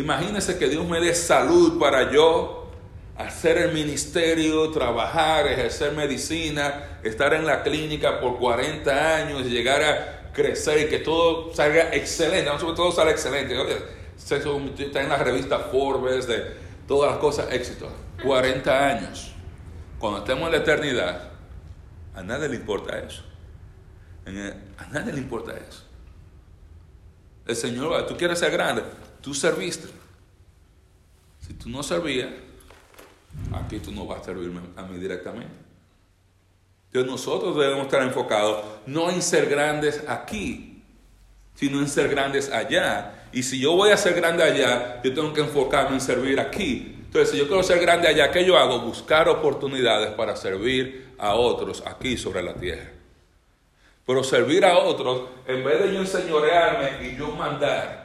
Imagínense 0.00 0.58
que 0.58 0.68
Dios 0.68 0.86
me 0.88 0.98
dé 0.98 1.14
salud 1.14 1.78
para 1.78 2.10
yo 2.10 2.70
hacer 3.18 3.58
el 3.58 3.72
ministerio, 3.72 4.70
trabajar, 4.70 5.46
ejercer 5.46 5.92
medicina, 5.92 6.98
estar 7.02 7.34
en 7.34 7.44
la 7.44 7.62
clínica 7.62 8.18
por 8.18 8.38
40 8.38 9.16
años, 9.16 9.44
llegar 9.44 9.82
a 9.82 10.32
crecer 10.32 10.86
y 10.86 10.88
que 10.88 11.00
todo 11.00 11.52
salga 11.52 11.94
excelente, 11.94 12.48
no 12.48 12.56
que 12.56 12.74
todo 12.74 12.90
salga 12.90 13.10
excelente. 13.10 13.54
Está 14.16 15.02
en 15.02 15.08
la 15.10 15.18
revista 15.18 15.58
Forbes 15.58 16.26
de 16.26 16.54
todas 16.88 17.10
las 17.10 17.20
cosas 17.20 17.52
éxito. 17.52 17.90
40 18.22 18.88
años. 18.88 19.32
Cuando 19.98 20.20
estemos 20.20 20.46
en 20.46 20.52
la 20.52 20.58
eternidad, 20.58 21.30
a 22.14 22.22
nadie 22.22 22.48
le 22.48 22.56
importa 22.56 22.98
eso. 22.98 23.22
A 24.78 24.86
nadie 24.86 25.12
le 25.12 25.18
importa 25.18 25.52
eso. 25.52 25.84
El 27.46 27.56
Señor, 27.56 28.06
tú 28.06 28.16
quieres 28.16 28.38
ser 28.38 28.50
grande, 28.50 28.82
tú 29.20 29.34
serviste. 29.34 29.88
Si 31.46 31.54
tú 31.54 31.68
no 31.68 31.82
servías, 31.82 32.30
aquí 33.52 33.78
tú 33.78 33.92
no 33.92 34.06
vas 34.06 34.20
a 34.20 34.24
servirme 34.24 34.60
a 34.76 34.82
mí 34.82 34.98
directamente. 34.98 35.52
Entonces 36.86 37.10
nosotros 37.10 37.56
debemos 37.56 37.84
estar 37.84 38.02
enfocados 38.02 38.64
no 38.86 39.10
en 39.10 39.22
ser 39.22 39.48
grandes 39.48 40.02
aquí, 40.08 40.82
sino 41.54 41.78
en 41.78 41.88
ser 41.88 42.08
grandes 42.08 42.50
allá. 42.50 43.26
Y 43.32 43.42
si 43.42 43.60
yo 43.60 43.76
voy 43.76 43.90
a 43.90 43.96
ser 43.96 44.14
grande 44.14 44.42
allá, 44.42 45.00
yo 45.02 45.14
tengo 45.14 45.32
que 45.32 45.42
enfocarme 45.42 45.94
en 45.94 46.00
servir 46.00 46.40
aquí. 46.40 46.96
Entonces, 47.10 47.30
si 47.30 47.38
yo 47.38 47.48
quiero 47.48 47.64
ser 47.64 47.80
grande 47.80 48.06
allá, 48.06 48.30
¿qué 48.30 48.44
yo 48.44 48.56
hago? 48.56 48.80
Buscar 48.82 49.28
oportunidades 49.28 50.10
para 50.12 50.36
servir 50.36 51.12
a 51.18 51.34
otros 51.34 51.82
aquí 51.84 52.16
sobre 52.16 52.40
la 52.40 52.54
tierra. 52.54 52.88
Pero 54.06 54.22
servir 54.22 54.64
a 54.64 54.78
otros, 54.78 55.28
en 55.46 55.64
vez 55.64 55.82
de 55.82 55.92
yo 55.92 56.00
enseñorearme 56.00 57.08
y 57.08 57.16
yo 57.16 57.32
mandar, 57.34 57.99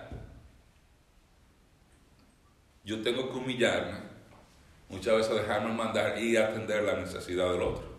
yo 2.85 3.01
tengo 3.01 3.31
que 3.31 3.37
humillarme, 3.37 3.97
muchas 4.89 5.17
veces 5.17 5.35
dejarme 5.35 5.73
mandar 5.73 6.21
y 6.21 6.37
atender 6.37 6.83
la 6.83 6.95
necesidad 6.95 7.51
del 7.51 7.63
otro. 7.63 7.95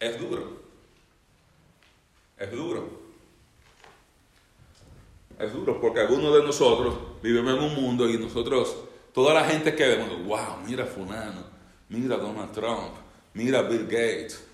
Es 0.00 0.18
duro. 0.20 0.62
Es 2.36 2.50
duro. 2.50 3.06
Es 5.38 5.52
duro 5.52 5.80
porque 5.80 6.00
algunos 6.00 6.34
de 6.34 6.42
nosotros 6.42 6.98
vivimos 7.22 7.56
en 7.56 7.62
un 7.62 7.74
mundo 7.74 8.08
y 8.08 8.18
nosotros, 8.18 8.76
toda 9.12 9.34
la 9.34 9.44
gente 9.44 9.74
que 9.74 9.86
vemos, 9.86 10.24
wow, 10.24 10.58
mira 10.66 10.86
fulano, 10.86 11.44
mira 11.88 12.16
Donald 12.16 12.52
Trump, 12.52 12.94
mira 13.34 13.62
Bill 13.62 13.84
Gates. 13.84 14.44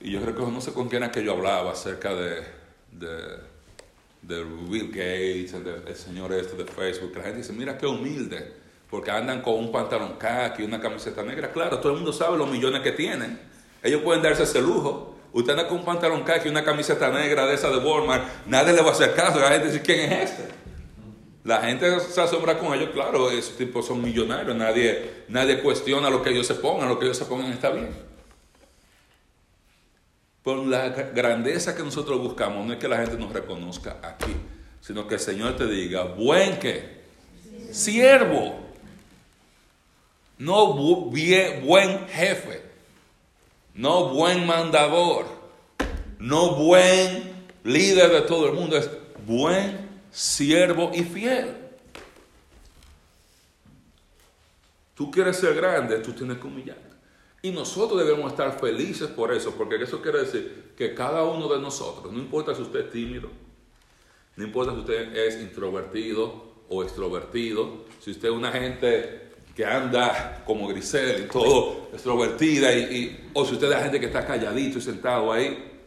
Y 0.00 0.12
yo 0.12 0.20
recuerdo, 0.20 0.50
no 0.50 0.60
sé 0.60 0.72
con 0.72 0.88
quién 0.88 1.02
era 1.02 1.12
que 1.12 1.24
yo 1.24 1.32
hablaba 1.32 1.72
acerca 1.72 2.14
de, 2.14 2.44
de, 2.92 3.38
Bill 4.22 4.88
Gates, 4.88 5.54
el 5.54 5.96
señor 5.96 6.32
este 6.32 6.56
de 6.56 6.64
Facebook, 6.64 7.12
la 7.16 7.22
gente 7.22 7.38
dice, 7.38 7.52
mira 7.52 7.78
qué 7.78 7.86
humilde, 7.86 8.52
porque 8.90 9.10
andan 9.10 9.42
con 9.42 9.54
un 9.54 9.72
pantalón 9.72 10.16
khaki 10.18 10.62
una 10.62 10.80
camiseta 10.80 11.22
negra. 11.22 11.52
Claro, 11.52 11.78
todo 11.78 11.92
el 11.92 11.96
mundo 11.96 12.12
sabe 12.12 12.36
los 12.36 12.50
millones 12.50 12.82
que 12.82 12.92
tienen. 12.92 13.38
Ellos 13.82 14.02
pueden 14.02 14.22
darse 14.22 14.42
ese 14.42 14.60
lujo. 14.60 15.16
Usted 15.32 15.52
anda 15.52 15.68
con 15.68 15.78
un 15.78 15.84
pantalón 15.84 16.24
khaki 16.24 16.48
y 16.48 16.50
una 16.50 16.64
camiseta 16.64 17.10
negra 17.10 17.46
de 17.46 17.54
esa 17.54 17.70
de 17.70 17.78
Walmart, 17.78 18.46
nadie 18.46 18.72
le 18.72 18.82
va 18.82 18.88
a 18.88 18.92
hacer 18.92 19.14
caso. 19.14 19.38
La 19.38 19.50
gente 19.50 19.66
dice, 19.66 19.82
¿quién 19.82 20.12
es 20.12 20.30
este? 20.30 20.48
La 21.44 21.62
gente 21.62 22.00
se 22.00 22.20
asombra 22.20 22.58
con 22.58 22.74
ellos, 22.74 22.90
claro, 22.92 23.30
esos 23.30 23.56
tipos 23.56 23.86
son 23.86 24.02
millonarios, 24.02 24.54
nadie, 24.54 25.24
nadie 25.28 25.62
cuestiona 25.62 26.10
lo 26.10 26.22
que 26.22 26.30
ellos 26.30 26.46
se 26.46 26.54
pongan, 26.56 26.88
lo 26.88 26.98
que 26.98 27.06
ellos 27.06 27.16
se 27.16 27.24
pongan 27.24 27.50
está 27.52 27.70
bien. 27.70 27.88
Por 30.48 30.66
la 30.66 30.88
grandeza 30.88 31.76
que 31.76 31.82
nosotros 31.82 32.18
buscamos, 32.22 32.64
no 32.66 32.72
es 32.72 32.78
que 32.78 32.88
la 32.88 32.96
gente 32.96 33.18
nos 33.18 33.30
reconozca 33.34 33.98
aquí, 34.02 34.34
sino 34.80 35.06
que 35.06 35.16
el 35.16 35.20
Señor 35.20 35.58
te 35.58 35.66
diga, 35.66 36.04
buen 36.04 36.58
que, 36.58 37.02
siervo, 37.70 38.58
no 40.38 40.72
buen 40.72 42.08
jefe 42.08 42.62
no 43.74 44.08
buen 44.08 44.46
mandador, 44.46 45.26
no 46.18 46.54
buen 46.54 47.30
líder 47.64 48.10
de 48.10 48.22
todo 48.22 48.48
el 48.48 48.54
mundo, 48.54 48.78
es 48.78 48.88
buen 49.26 49.86
siervo 50.10 50.92
y 50.94 51.02
fiel. 51.02 51.54
Tú 54.94 55.10
quieres 55.10 55.36
ser 55.36 55.54
grande, 55.54 55.98
tú 55.98 56.14
tienes 56.14 56.38
que 56.38 56.46
humillarte. 56.46 56.87
Y 57.40 57.52
nosotros 57.52 57.98
debemos 58.04 58.32
estar 58.32 58.58
felices 58.58 59.08
por 59.08 59.32
eso, 59.32 59.54
porque 59.56 59.76
eso 59.76 60.02
quiere 60.02 60.20
decir 60.20 60.72
que 60.76 60.94
cada 60.94 61.22
uno 61.24 61.48
de 61.48 61.60
nosotros, 61.60 62.12
no 62.12 62.18
importa 62.18 62.54
si 62.54 62.62
usted 62.62 62.86
es 62.86 62.90
tímido, 62.90 63.30
no 64.36 64.44
importa 64.44 64.72
si 64.72 64.78
usted 64.80 65.16
es 65.16 65.40
introvertido 65.40 66.48
o 66.68 66.82
extrovertido, 66.82 67.84
si 68.00 68.10
usted 68.10 68.28
es 68.28 68.34
una 68.34 68.50
gente 68.50 69.28
que 69.54 69.64
anda 69.64 70.42
como 70.46 70.68
Grisel 70.68 71.24
y 71.24 71.28
todo 71.28 71.88
extrovertida, 71.92 72.72
y, 72.72 73.30
o 73.34 73.44
si 73.44 73.54
usted 73.54 73.68
es 73.68 73.72
la 73.72 73.82
gente 73.82 74.00
que 74.00 74.06
está 74.06 74.26
calladito 74.26 74.78
y 74.78 74.80
sentado 74.80 75.32
ahí, 75.32 75.80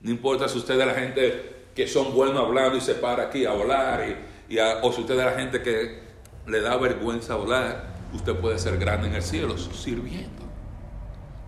no 0.00 0.10
importa 0.10 0.48
si 0.48 0.58
usted 0.58 0.78
es 0.80 0.86
la 0.86 0.94
gente 0.94 1.52
que 1.74 1.86
son 1.88 2.14
buenos 2.14 2.44
hablando 2.44 2.76
y 2.76 2.80
se 2.80 2.94
para 2.94 3.24
aquí 3.24 3.44
a 3.44 3.52
hablar, 3.52 4.04
y, 4.48 4.56
o 4.82 4.92
si 4.92 5.00
usted 5.00 5.18
es 5.18 5.24
la 5.24 5.32
gente 5.32 5.62
que 5.62 6.00
le 6.46 6.60
da 6.60 6.76
vergüenza 6.76 7.34
hablar, 7.34 7.92
usted 8.12 8.34
puede 8.34 8.58
ser 8.58 8.78
grande 8.78 9.08
en 9.08 9.14
el 9.14 9.22
cielo 9.22 9.56
sirviendo. 9.56 10.41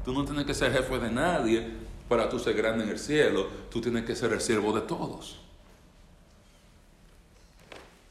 Tú 0.04 0.12
no 0.12 0.24
tienes 0.24 0.44
que 0.44 0.54
ser 0.54 0.72
jefe 0.72 0.98
de 0.98 1.10
nadie 1.10 1.66
para 2.08 2.28
tú 2.28 2.38
ser 2.38 2.54
grande 2.54 2.84
en 2.84 2.90
el 2.90 2.98
cielo, 2.98 3.48
tú 3.70 3.80
tienes 3.80 4.04
que 4.04 4.14
ser 4.14 4.32
el 4.32 4.40
siervo 4.40 4.72
de 4.72 4.82
todos. 4.82 5.40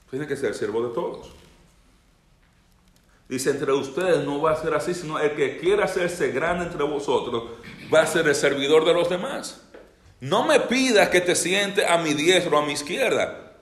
Tienes 0.10 0.28
que 0.28 0.36
ser 0.36 0.50
el 0.50 0.56
siervo 0.56 0.88
de 0.88 0.94
todos. 0.94 1.32
Dice, 3.30 3.52
entre 3.52 3.72
ustedes 3.72 4.26
no 4.26 4.42
va 4.42 4.52
a 4.52 4.62
ser 4.62 4.74
así, 4.74 4.94
sino 4.94 5.20
el 5.20 5.36
que 5.36 5.58
quiera 5.58 5.86
hacerse 5.86 6.32
grande 6.32 6.66
entre 6.66 6.84
vosotros 6.84 7.44
va 7.94 8.02
a 8.02 8.08
ser 8.08 8.28
el 8.28 8.36
servidor 8.36 8.86
de 8.86 8.94
los 8.94 9.10
demás. 9.10 9.62
No 10.20 10.46
me 10.46 10.60
pidas 10.60 11.10
que 11.10 11.22
te 11.22 11.36
siente 11.36 11.86
a 11.86 11.98
mi 11.98 12.14
diestra 12.14 12.56
o 12.56 12.60
a 12.60 12.66
mi 12.66 12.74
izquierda. 12.74 13.54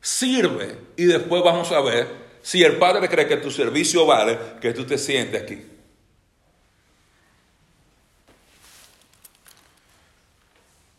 Sirve 0.00 0.78
y 0.96 1.04
después 1.04 1.42
vamos 1.42 1.70
a 1.72 1.80
ver 1.80 2.08
si 2.42 2.62
el 2.62 2.76
Padre 2.76 3.08
cree 3.08 3.28
que 3.28 3.36
tu 3.36 3.50
servicio 3.50 4.06
vale, 4.06 4.38
que 4.60 4.72
tú 4.72 4.84
te 4.84 4.98
sientes 4.98 5.42
aquí. 5.42 5.62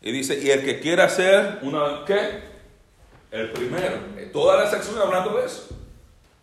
Y 0.02 0.12
dice, 0.12 0.40
y 0.40 0.50
el 0.50 0.64
que 0.64 0.80
quiera 0.80 1.08
ser 1.08 1.60
una, 1.62 2.04
¿qué? 2.06 2.42
El 3.32 3.52
primero. 3.52 3.98
Toda 4.34 4.64
la 4.64 4.70
sección 4.70 4.98
hablando 4.98 5.38
de 5.38 5.46
eso. 5.46 5.70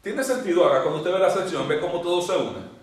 Tiene 0.02 0.22
sentido 0.22 0.64
ahora 0.64 0.82
cuando 0.82 0.98
usted 1.00 1.12
ve 1.12 1.18
la 1.18 1.30
sección, 1.30 1.66
ve 1.66 1.80
cómo 1.80 2.00
todo 2.00 2.22
se 2.22 2.36
une. 2.36 2.78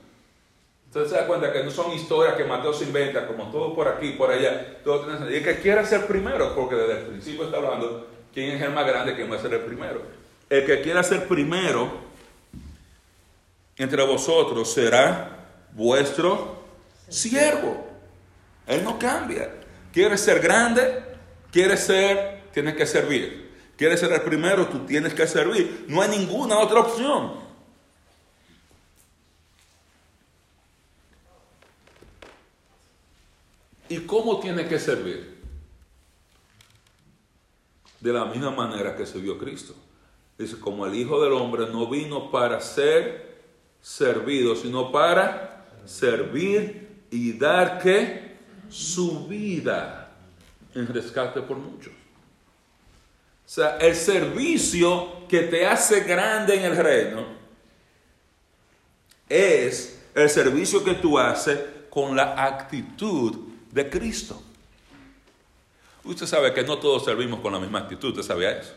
Entonces 0.88 1.12
se 1.12 1.18
da 1.18 1.28
cuenta 1.28 1.52
que 1.52 1.64
no 1.64 1.72
son 1.72 1.92
historias 1.92 2.36
que 2.36 2.44
Mateo 2.44 2.74
se 2.74 2.86
inventa, 2.86 3.26
como 3.26 3.52
todo 3.52 3.74
por 3.74 3.88
aquí, 3.88 4.12
por 4.12 4.32
allá. 4.32 4.82
Todo 4.84 5.02
tiene 5.02 5.18
sentido. 5.18 5.36
Y 5.36 5.40
el 5.40 5.44
que 5.44 5.62
quiera 5.62 5.86
ser 5.86 6.08
primero, 6.08 6.54
porque 6.56 6.76
desde 6.76 7.00
el 7.00 7.06
principio 7.08 7.46
está 7.46 7.58
hablando 7.58 8.08
quién 8.34 8.52
es 8.52 8.62
el 8.62 8.72
más 8.72 8.86
grande, 8.86 9.16
quién 9.16 9.32
va 9.32 9.38
a 9.38 9.42
ser 9.42 9.54
el 9.54 9.62
primero. 9.62 10.02
El 10.50 10.66
que 10.66 10.82
quiera 10.82 11.02
ser 11.04 11.28
primero 11.28 11.90
entre 13.78 14.04
vosotros 14.04 14.72
será 14.72 15.48
vuestro 15.74 16.64
siervo. 17.10 17.86
Él 18.68 18.84
no 18.84 19.00
cambia. 19.00 19.52
Quiere 19.96 20.18
ser 20.18 20.42
grande, 20.42 21.06
¿Quieres 21.56 21.86
ser? 21.86 22.50
Tienes 22.52 22.76
que 22.76 22.86
servir. 22.86 23.50
¿Quieres 23.78 23.98
ser 24.02 24.12
el 24.12 24.24
primero? 24.24 24.68
Tú 24.68 24.80
tienes 24.80 25.14
que 25.14 25.26
servir. 25.26 25.86
No 25.88 26.02
hay 26.02 26.10
ninguna 26.10 26.60
otra 26.60 26.82
opción. 26.82 27.32
¿Y 33.88 34.00
cómo 34.00 34.42
tiene 34.42 34.68
que 34.68 34.78
servir? 34.80 35.42
De 38.02 38.12
la 38.12 38.26
misma 38.26 38.52
manera 38.52 38.98
que 38.98 39.06
sirvió 39.06 39.38
Cristo. 39.38 39.76
Dice, 40.38 40.60
como 40.60 40.86
el 40.86 40.94
Hijo 40.94 41.24
del 41.24 41.32
Hombre 41.32 41.68
no 41.68 41.90
vino 41.90 42.32
para 42.32 42.60
ser 42.60 43.46
servido, 43.80 44.58
sino 44.58 44.92
para 44.92 45.68
servir 45.86 47.06
y 47.12 47.32
dar 47.32 47.80
que 47.80 48.25
su 48.70 49.28
vida 49.28 50.12
en 50.74 50.88
rescate 50.88 51.42
por 51.42 51.58
muchos. 51.58 51.94
O 53.46 53.50
sea, 53.50 53.78
el 53.78 53.96
servicio 53.96 55.28
que 55.28 55.42
te 55.42 55.68
hace 55.68 56.02
grande 56.02 56.56
en 56.56 56.64
el 56.64 56.76
reino 56.76 57.26
es 59.30 60.02
el 60.16 60.30
servicio 60.30 60.84
que 60.84 60.96
tú 60.96 61.20
haces 61.20 61.60
con 61.90 62.16
la 62.16 62.44
actitud 62.44 63.36
de 63.72 63.90
Cristo. 63.90 64.42
Usted 66.04 66.26
sabe 66.26 66.54
que 66.54 66.64
no 66.64 66.78
todos 66.78 67.06
servimos 67.06 67.40
con 67.40 67.54
la 67.54 67.60
misma 67.60 67.80
actitud, 67.80 68.10
¿usted 68.10 68.24
sabía 68.24 68.52
eso? 68.52 68.74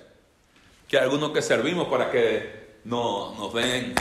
Que 0.89 0.99
algunos 0.99 1.33
que 1.33 1.43
servimos 1.43 1.89
para 1.89 2.11
que 2.11 2.79
no, 2.85 3.35
nos 3.35 3.53
den 3.55 3.95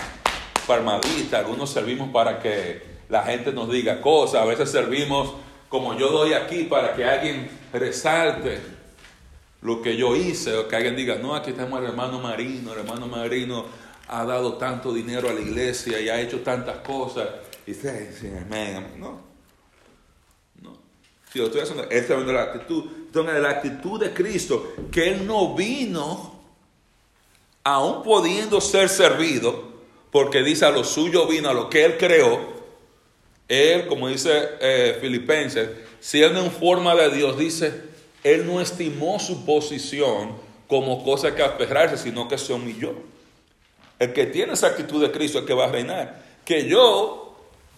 palmaditas, 0.66 1.42
algunos 1.42 1.70
servimos 1.70 2.10
para 2.10 2.40
que 2.40 2.98
la 3.10 3.24
gente 3.24 3.52
nos 3.52 3.70
diga 3.70 4.02
cosas, 4.02 4.42
a 4.42 4.46
veces 4.46 4.70
servimos 4.70 5.34
como 5.70 5.98
yo 5.98 6.10
doy 6.10 6.34
aquí 6.34 6.64
para 6.64 6.96
que 6.96 7.04
alguien 7.04 7.50
resalte 7.74 8.60
lo 9.62 9.82
que 9.82 9.98
yo 9.98 10.16
hice, 10.16 10.56
o 10.56 10.68
que 10.68 10.76
alguien 10.76 10.96
diga, 10.96 11.16
no, 11.16 11.36
aquí 11.36 11.52
tenemos 11.52 11.80
el 11.80 11.88
hermano 11.88 12.20
Marino, 12.20 12.74
el 12.74 12.80
hermano 12.80 13.08
Marino 13.08 13.66
ha 14.08 14.24
dado 14.24 14.54
tanto 14.54 14.94
dinero 14.94 15.30
a 15.30 15.34
la 15.34 15.42
iglesia 15.42 16.00
y 16.00 16.10
ha 16.10 16.22
hecho 16.22 16.42
tantas 16.42 16.78
cosas. 16.78 17.28
Y 17.66 17.72
dice, 17.72 18.40
amén, 18.42 18.78
amén. 18.78 19.00
No, 19.00 19.20
no. 20.62 20.78
Si 21.32 21.40
lo 21.40 21.46
estoy 21.46 21.62
haciendo, 21.62 21.84
él 21.84 21.98
está 21.98 22.16
viendo 22.16 22.32
la 22.32 22.44
actitud, 22.44 22.86
entonces 23.08 23.42
la 23.42 23.50
actitud 23.50 24.00
de 24.00 24.14
Cristo, 24.14 24.74
que 24.92 25.12
Él 25.12 25.28
no 25.28 25.56
vino, 25.56 26.40
aún 27.64 28.04
pudiendo 28.04 28.62
ser 28.62 28.88
servido, 28.88 29.76
porque 30.12 30.44
dice 30.44 30.66
a 30.66 30.72
lo 30.72 30.86
suyo 30.86 31.28
vino, 31.28 31.50
a 31.50 31.54
lo 31.54 31.70
que 31.70 31.84
Él 31.84 31.98
creó, 31.98 32.57
Él, 33.48 33.88
como 33.88 34.10
dice 34.10 34.50
eh, 34.60 34.98
Filipenses, 35.00 35.70
siendo 36.00 36.44
en 36.44 36.52
forma 36.52 36.96
de 36.96 37.10
Dios, 37.10 37.38
dice, 37.38 37.82
Él 38.24 38.46
no 38.46 38.60
estimó 38.60 39.20
su 39.20 39.46
posición 39.46 40.36
como 40.68 41.04
cosa 41.04 41.34
que 41.34 41.44
aferrarse, 41.44 41.98
sino 41.98 42.28
que 42.28 42.38
se 42.38 42.52
humilló. 42.54 42.94
El 44.00 44.14
que 44.14 44.26
tiene 44.26 44.54
esa 44.54 44.68
actitud 44.68 45.02
de 45.02 45.12
Cristo 45.12 45.38
es 45.38 45.44
el 45.44 45.48
que 45.48 45.54
va 45.54 45.66
a 45.66 45.72
reinar. 45.72 46.22
Que 46.44 46.68
yo, 46.68 47.38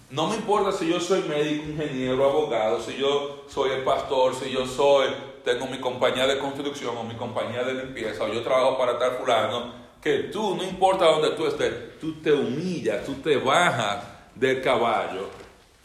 no 0.10 0.28
me 0.28 0.36
importa 0.36 0.72
si 0.72 0.90
yo 0.90 1.00
soy 1.00 1.22
médico, 1.22 1.70
ingeniero, 1.70 2.26
abogado, 2.26 2.82
si 2.82 2.98
yo 2.98 3.46
soy 3.48 3.72
el 3.72 3.84
pastor, 3.84 4.34
si 4.36 4.50
yo 4.50 4.66
soy, 4.66 5.10
tengo 5.46 5.68
mi 5.68 5.80
compañía 5.80 6.26
de 6.26 6.40
construcción 6.40 6.98
o 6.98 7.04
mi 7.04 7.16
compañía 7.16 7.64
de 7.64 7.76
limpieza, 7.76 8.24
o 8.24 8.34
yo 8.34 8.42
trabajo 8.42 8.78
para 8.78 8.98
tal 8.98 9.18
fulano, 9.18 9.72
que 10.02 10.24
tú, 10.24 10.56
no 10.56 10.64
importa 10.64 11.06
dónde 11.06 11.30
tú 11.32 11.46
estés, 11.46 12.00
tú 12.00 12.20
te 12.22 12.32
humillas, 12.32 13.06
tú 13.06 13.14
te 13.16 13.38
bajas 13.38 14.04
del 14.34 14.62
caballo 14.62 15.30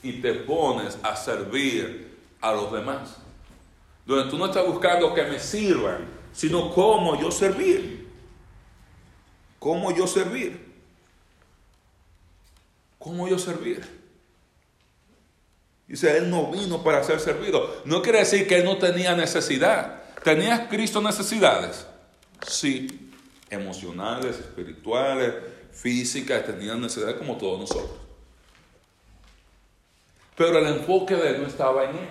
y 0.05 0.21
te 0.21 0.35
pones 0.35 0.99
a 1.03 1.17
servir 1.17 2.19
a 2.41 2.53
los 2.53 2.71
demás. 2.71 3.17
Donde 4.07 4.31
tú 4.31 4.39
no 4.39 4.47
estás 4.47 4.67
buscando 4.67 5.15
que 5.15 5.25
me 5.25 5.41
sirvan, 5.41 6.05
sino 6.33 6.71
cómo 6.73 7.19
yo 7.19 7.31
servir. 7.31 8.07
¿Cómo 9.59 9.97
yo 9.97 10.07
servir? 10.07 10.73
¿Cómo 12.99 13.27
yo 13.27 13.39
servir? 13.39 13.83
Dice, 15.89 16.19
Él 16.19 16.29
no 16.29 16.51
vino 16.51 16.83
para 16.85 17.03
ser 17.03 17.19
servido. 17.19 17.83
No 17.87 18.03
quiere 18.03 18.19
decir 18.19 18.47
que 18.47 18.59
Él 18.59 18.65
no 18.65 18.77
tenía 18.77 19.17
necesidad. 19.17 20.03
¿Tenía 20.23 20.69
Cristo 20.69 21.01
necesidades? 21.01 21.87
Sí, 22.47 23.11
emocionales, 23.49 24.39
espirituales, 24.39 25.35
físicas, 25.73 26.45
tenían 26.45 26.81
necesidades 26.81 27.17
como 27.17 27.39
todos 27.39 27.61
nosotros. 27.61 28.04
Pero 30.37 30.59
el 30.59 30.67
enfoque 30.67 31.15
de 31.15 31.31
Él 31.31 31.43
no 31.43 31.47
estaba 31.47 31.85
en 31.85 31.91
Él. 31.91 32.09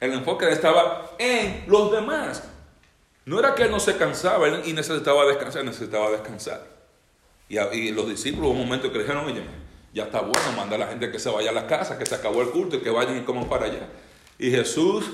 El 0.00 0.12
enfoque 0.12 0.44
de 0.44 0.52
Él 0.52 0.56
estaba 0.56 1.10
en 1.18 1.64
los 1.66 1.90
demás. 1.90 2.44
No 3.24 3.40
era 3.40 3.54
que 3.54 3.64
Él 3.64 3.70
no 3.70 3.80
se 3.80 3.96
cansaba 3.96 4.48
y 4.64 4.72
necesitaba 4.72 5.26
descansar, 5.26 5.64
necesitaba 5.64 6.10
descansar. 6.10 6.76
Y, 7.48 7.90
los 7.92 8.08
discípulos, 8.08 8.50
un 8.50 8.58
momento 8.58 8.90
que 8.90 8.98
le 8.98 9.04
dijeron, 9.04 9.24
oye, 9.24 9.42
ya 9.92 10.04
está 10.04 10.20
bueno, 10.20 10.52
manda 10.56 10.76
a 10.76 10.78
la 10.78 10.86
gente 10.88 11.10
que 11.10 11.18
se 11.18 11.30
vaya 11.30 11.50
a 11.50 11.52
la 11.52 11.66
casa, 11.66 11.98
que 11.98 12.06
se 12.06 12.14
acabó 12.14 12.42
el 12.42 12.50
culto 12.50 12.76
y 12.76 12.80
que 12.80 12.90
vayan 12.90 13.16
y 13.16 13.22
coman 13.22 13.48
para 13.48 13.66
allá. 13.66 13.88
Y 14.38 14.50
Jesús 14.50 15.06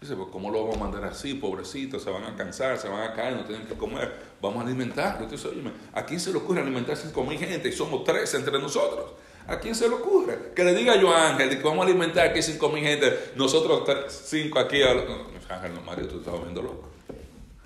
dice, 0.00 0.14
pues 0.14 0.28
¿cómo 0.30 0.50
lo 0.50 0.60
vamos 0.60 0.76
a 0.76 0.80
mandar 0.80 1.04
así? 1.04 1.34
Pobrecitos, 1.34 2.02
se 2.02 2.10
van 2.10 2.24
a 2.24 2.36
cansar, 2.36 2.78
se 2.78 2.88
van 2.88 3.02
a 3.02 3.14
caer, 3.14 3.36
no 3.36 3.44
tienen 3.44 3.66
que 3.66 3.74
comer, 3.74 4.14
vamos 4.40 4.62
a 4.62 4.66
alimentar. 4.66 5.18
Entonces, 5.20 5.50
oye, 5.50 5.62
¿a 5.92 6.04
quién 6.04 6.20
se 6.20 6.30
le 6.30 6.38
ocurre 6.38 6.60
alimentar 6.60 6.96
cinco 6.96 7.24
mil 7.24 7.38
gente 7.38 7.68
y 7.68 7.72
somos 7.72 8.04
tres 8.04 8.32
entre 8.34 8.58
nosotros? 8.58 9.12
¿A 9.46 9.58
quién 9.58 9.74
se 9.74 9.88
le 9.88 9.94
ocurre? 9.94 10.52
Que 10.54 10.64
le 10.64 10.74
diga 10.74 10.96
yo 10.96 11.14
a 11.14 11.30
Ángel 11.30 11.50
que 11.50 11.62
vamos 11.62 11.84
a 11.84 11.88
alimentar 11.88 12.28
aquí 12.28 12.42
cinco 12.42 12.70
mil 12.70 12.82
gente, 12.82 13.32
nosotros 13.36 13.82
cinco 14.08 14.58
aquí. 14.58 14.82
Ángel, 14.82 15.74
no, 15.74 15.82
Mario, 15.82 16.08
tú 16.08 16.18
estás 16.18 16.34
viendo 16.40 16.62
loco. 16.62 16.88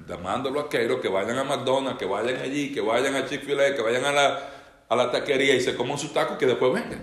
Llamándolo 0.08 0.58
a 0.60 0.68
Keiro, 0.68 1.00
que 1.00 1.08
vayan 1.08 1.38
a 1.38 1.44
McDonald's, 1.44 1.98
que 1.98 2.06
vayan 2.06 2.40
allí, 2.40 2.72
que 2.72 2.80
vayan 2.80 3.14
a 3.14 3.28
Chick-fil-A, 3.28 3.74
que 3.74 3.82
vayan 3.82 4.04
a 4.06 4.12
la, 4.12 4.50
a 4.88 4.96
la 4.96 5.12
taquería 5.12 5.54
y 5.54 5.60
se 5.60 5.76
coman 5.76 5.98
sus 5.98 6.12
tacos, 6.12 6.36
que 6.38 6.46
después 6.46 6.72
vengan. 6.72 7.02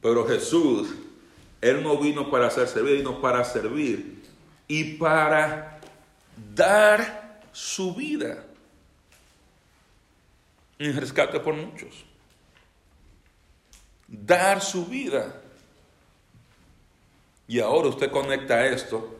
Pero 0.00 0.26
Jesús, 0.26 0.90
Él 1.60 1.82
no 1.82 1.96
vino 1.98 2.30
para 2.30 2.50
ser 2.50 2.68
servido, 2.68 2.96
vino 2.96 3.20
para 3.20 3.44
servir 3.44 4.22
y 4.68 4.94
para 4.94 5.80
dar 6.54 7.40
su 7.52 7.94
vida 7.94 8.44
en 10.78 11.00
rescate 11.00 11.40
por 11.40 11.54
muchos. 11.54 12.04
Dar 14.12 14.60
su 14.60 14.84
vida. 14.84 15.40
Y 17.48 17.60
ahora 17.60 17.88
usted 17.88 18.10
conecta 18.10 18.66
esto 18.66 19.16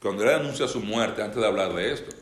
cuando 0.00 0.22
él 0.22 0.30
anuncia 0.30 0.68
su 0.68 0.80
muerte 0.80 1.22
antes 1.22 1.40
de 1.40 1.46
hablar 1.46 1.74
de 1.74 1.92
esto. 1.92 2.14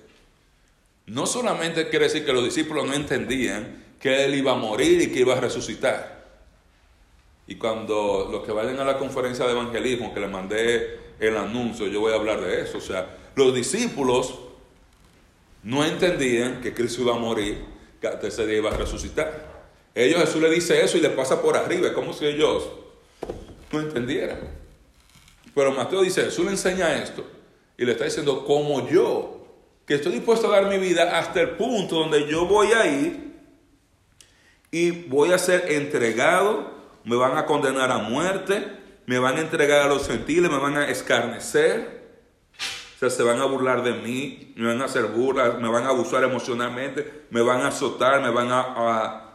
No 1.05 1.27
solamente 1.27 1.89
quiere 1.91 2.07
decir 2.07 2.25
que 2.25 2.33
los 2.33 2.43
discípulos 2.43 2.87
no 2.87 2.95
entendían 2.95 3.85
que 4.01 4.25
él 4.25 4.35
iba 4.35 4.53
a 4.53 4.57
morir 4.57 5.03
y 5.03 5.12
que 5.12 5.21
iba 5.21 5.37
a 5.37 5.41
resucitar. 5.41 6.25
Y 7.47 7.57
cuando 7.57 8.29
los 8.33 8.45
que 8.45 8.53
vayan 8.53 8.81
a 8.81 8.85
la 8.85 8.99
conferencia 8.99 9.45
de 9.45 9.53
evangelismo 9.53 10.12
que 10.12 10.21
le 10.21 10.29
mandé 10.29 10.99
el 11.21 11.37
anuncio, 11.37 11.87
yo 11.87 12.01
voy 12.01 12.12
a 12.12 12.17
hablar 12.17 12.41
de 12.41 12.62
eso. 12.62 12.79
O 12.79 12.81
sea, 12.81 13.07
los 13.37 13.55
discípulos 13.55 14.39
no 15.62 15.85
entendían 15.85 16.61
que 16.61 16.73
Cristo 16.73 17.03
iba 17.03 17.14
a 17.14 17.19
morir, 17.19 17.62
que 18.01 18.09
al 18.09 18.19
tercer 18.19 18.47
día 18.47 18.57
iba 18.57 18.71
a 18.71 18.77
resucitar. 18.77 19.55
Ellos, 19.97 20.20
Jesús 20.20 20.42
le 20.42 20.51
dice 20.51 20.84
eso 20.84 20.99
y 20.99 21.01
le 21.01 21.09
pasa 21.09 21.40
por 21.40 21.57
arriba, 21.57 21.88
es 21.88 21.94
como 21.94 22.12
si 22.12 22.26
ellos 22.26 22.68
no 23.72 23.80
entendieran. 23.80 24.40
Pero 25.55 25.72
Mateo 25.72 26.03
dice, 26.03 26.24
Jesús 26.24 26.44
le 26.44 26.51
enseña 26.51 27.03
esto 27.03 27.24
y 27.78 27.86
le 27.86 27.92
está 27.92 28.05
diciendo, 28.05 28.44
como 28.44 28.86
yo, 28.90 29.47
que 29.86 29.94
estoy 29.94 30.12
dispuesto 30.12 30.53
a 30.53 30.61
dar 30.61 30.68
mi 30.68 30.76
vida 30.76 31.18
hasta 31.18 31.40
el 31.40 31.51
punto 31.53 31.97
donde 31.97 32.28
yo 32.28 32.44
voy 32.44 32.72
a 32.72 32.86
ir 32.86 33.36
y 34.70 34.90
voy 34.90 35.32
a 35.32 35.38
ser 35.38 35.72
entregado, 35.72 36.72
me 37.05 37.16
van 37.16 37.38
a 37.38 37.47
condenar 37.47 37.90
a 37.90 37.97
muerte, 37.97 38.66
me 39.07 39.18
van 39.18 39.38
a 39.38 39.40
entregar 39.40 39.80
a 39.80 39.88
los 39.88 40.07
gentiles, 40.09 40.51
me 40.51 40.59
van 40.59 40.76
a 40.76 40.90
escarnecer, 40.90 42.05
o 42.97 42.99
sea, 42.99 43.09
se 43.09 43.22
van 43.22 43.40
a 43.40 43.47
burlar 43.47 43.82
de 43.82 43.94
mí, 43.94 44.53
me 44.57 44.66
van 44.66 44.82
a 44.82 44.84
hacer 44.84 45.05
burlas, 45.07 45.59
me 45.59 45.70
van 45.70 45.84
a 45.84 45.88
abusar 45.88 46.22
emocionalmente, 46.22 47.24
me 47.30 47.40
van 47.40 47.62
a 47.62 47.68
azotar, 47.68 48.20
me 48.20 48.28
van 48.28 48.53
a, 48.53 48.61
a 48.61 49.26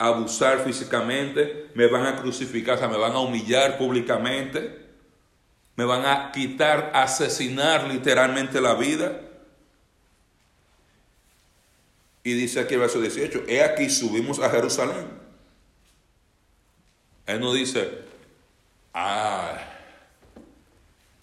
abusar 0.00 0.64
físicamente, 0.64 1.68
me 1.74 1.86
van 1.86 2.06
a 2.06 2.16
crucificar, 2.16 2.80
me 2.88 2.96
van 2.96 3.12
a 3.12 3.18
humillar 3.18 3.76
públicamente, 3.76 4.86
me 5.76 5.84
van 5.84 6.06
a 6.06 6.32
quitar, 6.32 6.90
asesinar 6.94 7.86
literalmente 7.86 8.62
la 8.62 8.74
vida. 8.74 9.20
Y 12.24 12.32
dice 12.32 12.60
aquí 12.60 12.74
el 12.74 12.80
verso 12.80 12.98
18, 12.98 13.44
he 13.46 13.62
aquí 13.62 13.90
subimos 13.90 14.38
a 14.40 14.48
Jerusalén. 14.48 15.06
Él 17.26 17.38
no 17.38 17.52
dice, 17.52 17.90
ah, 18.94 19.52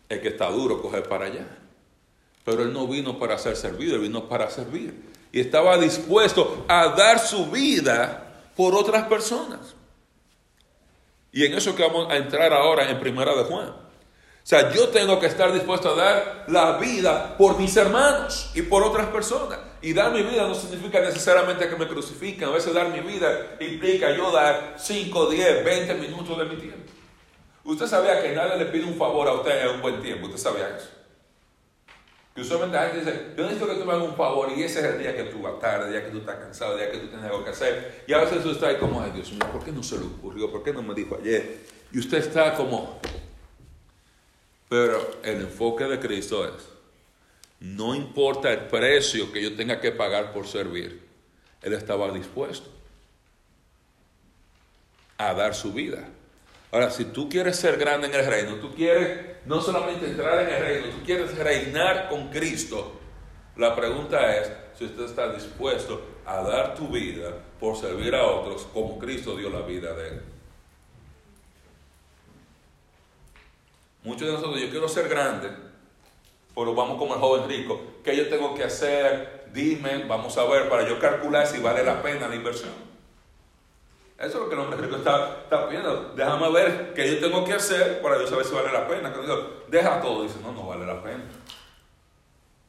es 0.08 0.20
que 0.20 0.28
está 0.28 0.52
duro 0.52 0.84
coger 0.84 1.10
para 1.10 1.26
allá. 1.26 1.48
Pero 2.46 2.62
él 2.62 2.72
no 2.72 2.88
vino 2.88 3.18
para 3.18 3.40
ser 3.40 3.58
servido, 3.58 3.96
él 3.96 4.02
vino 4.02 4.30
para 4.30 4.52
servir. 4.52 4.94
Y 5.32 5.40
estaba 5.40 5.80
dispuesto 5.80 6.64
a 6.68 6.90
dar 6.90 7.18
su 7.18 7.48
vida 7.48 8.27
por 8.58 8.76
otras 8.76 9.08
personas. 9.08 9.76
Y 11.32 11.46
en 11.46 11.54
eso 11.54 11.76
que 11.76 11.84
vamos 11.84 12.12
a 12.12 12.18
entrar 12.18 12.52
ahora 12.52 12.90
en 12.90 13.00
Primera 13.00 13.36
de 13.36 13.44
Juan. 13.44 13.70
O 13.70 14.50
sea, 14.50 14.74
yo 14.74 14.88
tengo 14.90 15.20
que 15.20 15.28
estar 15.28 15.54
dispuesto 15.54 15.92
a 15.92 15.96
dar 15.96 16.46
la 16.48 16.78
vida 16.78 17.38
por 17.38 17.60
mis 17.60 17.76
hermanos 17.78 18.50
y 18.56 18.64
por 18.64 18.82
otras 18.82 19.08
personas. 19.08 19.60
Y 19.82 19.94
dar 19.94 20.12
mi 20.12 20.24
vida 20.24 20.48
no 20.48 20.56
significa 20.56 21.00
necesariamente 21.00 21.70
que 21.70 21.76
me 21.76 21.88
crucifiquen. 21.88 22.50
A 22.50 22.52
veces 22.52 22.74
dar 22.74 22.90
mi 22.90 23.02
vida 23.02 23.58
implica 23.60 24.16
yo 24.16 24.32
dar 24.32 24.76
5, 24.78 25.30
10, 25.30 25.64
20 25.64 25.94
minutos 25.96 26.38
de 26.38 26.46
mi 26.46 26.56
tiempo. 26.56 26.92
Usted 27.66 27.86
sabía 27.86 28.22
que 28.22 28.34
nadie 28.34 28.58
le 28.58 28.66
pide 28.66 28.86
un 28.86 28.98
favor 28.98 29.28
a 29.28 29.34
usted 29.34 29.64
en 29.64 29.76
un 29.76 29.82
buen 29.82 30.02
tiempo. 30.02 30.28
Usted 30.28 30.40
sabía 30.40 30.70
eso. 30.76 30.97
Que 32.38 32.42
usualmente 32.42 32.78
la 32.78 32.90
gente 32.90 33.00
dice, 33.00 33.34
yo 33.36 33.44
necesito 33.46 33.68
que 33.68 33.80
tú 33.80 33.86
me 33.86 33.94
hagas 33.94 34.08
un 34.10 34.16
favor 34.16 34.52
y 34.56 34.62
ese 34.62 34.78
es 34.82 34.86
el 34.86 35.00
día 35.00 35.16
que 35.16 35.24
tú 35.24 35.42
vas 35.42 35.60
tarde, 35.60 35.86
el 35.88 35.92
día 35.92 36.06
que 36.06 36.12
tú 36.12 36.20
estás 36.20 36.36
cansado, 36.36 36.74
el 36.74 36.78
día 36.78 36.92
que 36.92 37.00
tú 37.00 37.08
tienes 37.08 37.26
algo 37.26 37.44
que 37.44 37.50
hacer. 37.50 38.04
Y 38.06 38.14
a 38.14 38.20
veces 38.20 38.38
usted 38.38 38.52
está 38.52 38.68
ahí 38.68 38.78
como, 38.78 39.02
ay 39.02 39.10
Dios 39.10 39.32
mío, 39.32 39.52
¿por 39.52 39.66
qué 39.66 39.72
no 39.72 39.82
se 39.82 39.98
le 39.98 40.06
ocurrió? 40.06 40.52
¿Por 40.52 40.62
qué 40.62 40.72
no 40.72 40.84
me 40.84 40.94
dijo 40.94 41.18
ayer? 41.20 41.62
Y 41.92 41.98
usted 41.98 42.20
está 42.20 42.54
como... 42.54 43.00
Pero 44.70 45.18
el 45.24 45.42
enfoque 45.42 45.86
de 45.86 46.00
Cristo 46.00 46.46
es, 46.46 46.70
no 47.60 47.96
importa 47.96 48.54
el 48.54 48.68
precio 48.68 49.32
que 49.32 49.42
yo 49.42 49.56
tenga 49.56 49.82
que 49.82 49.92
pagar 49.92 50.32
por 50.32 50.46
servir, 50.46 51.08
Él 51.64 51.74
estaba 51.74 52.12
dispuesto 52.12 52.70
a 55.18 55.34
dar 55.34 55.56
su 55.56 55.74
vida. 55.74 56.08
Ahora, 56.72 56.90
si 56.90 57.06
tú 57.06 57.30
quieres 57.30 57.56
ser 57.56 57.78
grande 57.78 58.08
en 58.08 58.16
el 58.16 58.26
reino, 58.26 58.56
tú 58.56 58.76
quieres 58.76 59.38
no 59.46 59.62
solamente 59.62 60.06
entrar 60.06 60.42
en 60.42 60.50
el 60.50 60.62
reino, 60.62 60.88
tú 60.90 61.06
quieres 61.06 61.38
reinar 61.38 62.10
con 62.10 62.30
Cristo, 62.30 63.00
la 63.56 63.76
pregunta 63.76 64.36
es 64.36 64.52
si 64.78 64.86
usted 64.86 65.06
está 65.06 65.34
dispuesto 65.34 66.02
a 66.26 66.42
dar 66.42 66.76
tu 66.76 66.90
vida 66.90 67.32
por 67.60 67.76
servir 67.76 68.14
a 68.14 68.26
otros 68.26 68.68
como 68.74 69.00
Cristo 69.00 69.36
dio 69.36 69.50
la 69.50 69.62
vida 69.62 69.94
de 69.94 70.10
él. 70.10 70.22
Muchos 74.04 74.28
de 74.28 74.34
nosotros, 74.34 74.62
yo 74.62 74.70
quiero 74.70 74.88
ser 74.88 75.10
grande, 75.10 75.50
pero 76.54 76.76
vamos 76.76 76.98
como 76.98 77.16
el 77.16 77.20
joven 77.20 77.50
rico. 77.50 77.82
¿Qué 78.04 78.16
yo 78.16 78.30
tengo 78.30 78.54
que 78.54 78.64
hacer? 78.64 79.48
Dime, 79.54 80.06
vamos 80.06 80.38
a 80.38 80.44
ver, 80.44 80.70
para 80.70 80.88
yo 80.88 81.00
calcular 81.00 81.48
si 81.48 81.60
vale 81.60 81.84
la 81.84 82.02
pena 82.02 82.28
la 82.28 82.36
inversión. 82.36 82.87
Eso 84.18 84.28
es 84.28 84.34
lo 84.36 84.50
que 84.50 84.56
el 84.56 84.62
hombre 84.62 84.82
rico 84.82 84.96
está, 84.96 85.42
está 85.44 85.68
pidiendo. 85.68 86.14
Déjame 86.16 86.52
ver 86.52 86.94
qué 86.96 87.14
yo 87.14 87.20
tengo 87.20 87.46
que 87.46 87.54
hacer 87.54 88.02
para 88.02 88.18
yo 88.18 88.26
saber 88.26 88.46
si 88.46 88.56
vale 88.56 88.72
la 88.72 88.88
pena. 88.88 89.14
Cuando 89.14 89.66
deja 89.68 90.02
todo, 90.02 90.24
dice, 90.24 90.40
no, 90.42 90.52
no 90.54 90.66
vale 90.68 90.88
la 90.88 91.04
pena. 91.04 91.24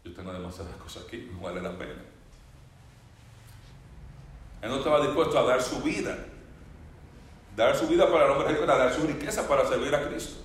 Yo 0.05 0.13
tengo 0.13 0.33
demasiadas 0.33 0.77
cosas 0.77 1.05
aquí, 1.07 1.31
no 1.33 1.41
vale 1.41 1.63
la 1.63 1.73
pena. 1.73 2.03
Él 4.61 4.69
no 4.69 4.77
estaba 4.77 5.01
dispuesto 5.01 5.39
a 5.39 5.43
dar 5.45 5.63
su 5.63 5.81
vida. 5.81 6.19
Dar 7.57 7.75
su 7.75 7.89
vida 7.89 8.11
para 8.11 8.27
el 8.27 8.33
hombre 8.33 8.49
rico 8.49 8.65
era 8.65 8.77
dar 8.77 8.93
su 8.93 9.07
riqueza 9.07 9.49
para 9.49 9.67
servir 9.67 9.95
a 9.95 10.07
Cristo. 10.07 10.43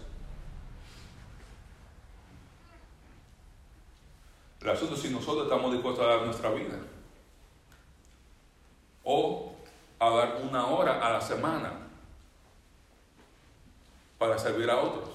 El 4.61 4.69
asunto 4.69 4.95
es 4.95 5.01
si 5.01 5.09
nosotros 5.09 5.43
estamos 5.43 5.73
dispuestos 5.73 6.05
a 6.05 6.07
dar 6.07 6.21
nuestra 6.21 6.49
vida. 6.51 6.79
O 9.03 9.42
a 10.07 10.15
dar 10.17 10.41
una 10.41 10.67
hora 10.67 11.05
a 11.05 11.11
la 11.11 11.21
semana 11.21 11.71
para 14.17 14.37
servir 14.37 14.69
a 14.69 14.77
otros. 14.77 15.09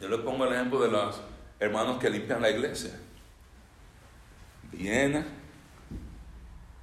Yo 0.00 0.08
le 0.08 0.18
pongo 0.18 0.44
el 0.46 0.54
ejemplo 0.54 0.80
de 0.80 0.90
los 0.90 1.20
hermanos 1.60 1.98
que 1.98 2.10
limpian 2.10 2.42
la 2.42 2.50
iglesia. 2.50 2.98
Viene. 4.72 5.24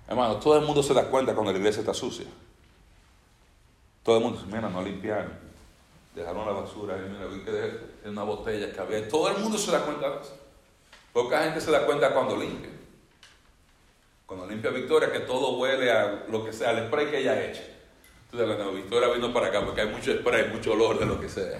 Hermano, 0.07 0.37
todo 0.37 0.57
el 0.57 0.65
mundo 0.65 0.81
se 0.81 0.93
da 0.93 1.09
cuenta 1.09 1.33
cuando 1.33 1.51
la 1.51 1.57
iglesia 1.57 1.81
está 1.81 1.93
sucia. 1.93 2.27
Todo 4.03 4.17
el 4.17 4.23
mundo 4.23 4.39
dice, 4.39 4.53
mira, 4.53 4.69
no 4.69 4.81
limpiaron 4.81 5.51
dejaron 6.15 6.45
la 6.45 6.51
basura 6.51 6.97
y 6.97 7.09
mira, 7.09 7.25
vi 7.27 7.41
que 7.41 7.79
en 8.03 8.11
una 8.11 8.23
botella 8.23 8.71
que 8.73 8.79
había. 8.79 9.07
Todo 9.07 9.29
el 9.29 9.37
mundo 9.37 9.57
se 9.57 9.71
da 9.71 9.83
cuenta 9.85 10.09
de 10.09 10.21
eso. 10.21 10.37
Poca 11.13 11.43
gente 11.43 11.61
se 11.61 11.71
da 11.71 11.85
cuenta 11.85 12.13
cuando 12.13 12.35
limpia. 12.35 12.70
Cuando 14.31 14.47
limpia 14.47 14.71
Victoria, 14.71 15.11
que 15.11 15.19
todo 15.19 15.57
huele 15.57 15.91
a 15.91 16.23
lo 16.29 16.45
que 16.45 16.53
sea, 16.53 16.69
al 16.69 16.87
spray 16.87 17.07
que 17.07 17.17
ella 17.17 17.49
echa. 17.49 17.63
Entonces, 18.31 18.57
la 18.57 18.71
Victoria 18.71 19.09
vino 19.09 19.33
para 19.33 19.47
acá 19.47 19.65
porque 19.65 19.81
hay 19.81 19.89
mucho 19.89 20.13
spray, 20.13 20.47
mucho 20.47 20.71
olor 20.71 20.97
de 20.97 21.05
lo 21.05 21.19
que 21.19 21.27
sea. 21.27 21.59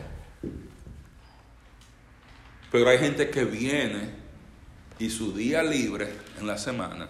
Pero 2.71 2.89
hay 2.89 2.97
gente 2.97 3.29
que 3.29 3.43
viene 3.43 4.11
y 4.99 5.09
su 5.09 5.33
día 5.33 5.61
libre 5.63 6.13
en 6.39 6.47
la 6.47 6.57
semana, 6.57 7.09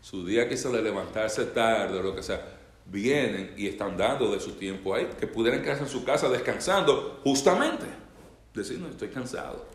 su 0.00 0.26
día 0.26 0.48
que 0.48 0.56
se 0.56 0.68
le 0.72 0.82
levantarse 0.82 1.44
tarde 1.44 1.96
o 2.00 2.02
lo 2.02 2.16
que 2.16 2.24
sea, 2.24 2.44
vienen 2.86 3.54
y 3.56 3.68
están 3.68 3.96
dando 3.96 4.32
de 4.32 4.40
su 4.40 4.54
tiempo 4.54 4.92
ahí, 4.92 5.08
que 5.20 5.28
pudieran 5.28 5.62
quedarse 5.62 5.84
en 5.84 5.88
su 5.88 6.04
casa 6.04 6.28
descansando, 6.28 7.20
justamente. 7.22 7.86
Decir, 8.52 8.80
no, 8.80 8.88
estoy 8.88 9.10
cansado. 9.10 9.66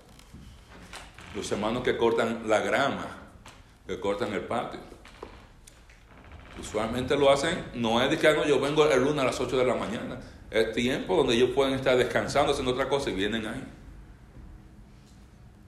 Los 1.33 1.49
hermanos 1.53 1.83
que 1.83 1.95
cortan 1.95 2.49
la 2.49 2.59
grama, 2.59 3.18
que 3.89 3.99
cortan 3.99 4.31
el 4.33 4.41
patio. 4.41 4.79
Usualmente 6.59 7.17
lo 7.17 7.31
hacen, 7.31 7.71
no 7.73 7.99
es 8.01 8.11
de 8.11 8.19
que 8.19 8.27
ah, 8.27 8.45
yo 8.45 8.59
vengo 8.59 8.85
el 8.85 9.03
lunes 9.03 9.19
a 9.19 9.25
las 9.25 9.39
8 9.39 9.57
de 9.57 9.65
la 9.65 9.73
mañana. 9.73 10.19
Es 10.51 10.73
tiempo 10.73 11.17
donde 11.17 11.33
ellos 11.33 11.49
pueden 11.55 11.73
estar 11.73 11.97
descansando, 11.97 12.51
haciendo 12.51 12.71
otra 12.71 12.87
cosa 12.87 13.09
y 13.09 13.15
vienen 13.15 13.47
ahí. 13.47 13.63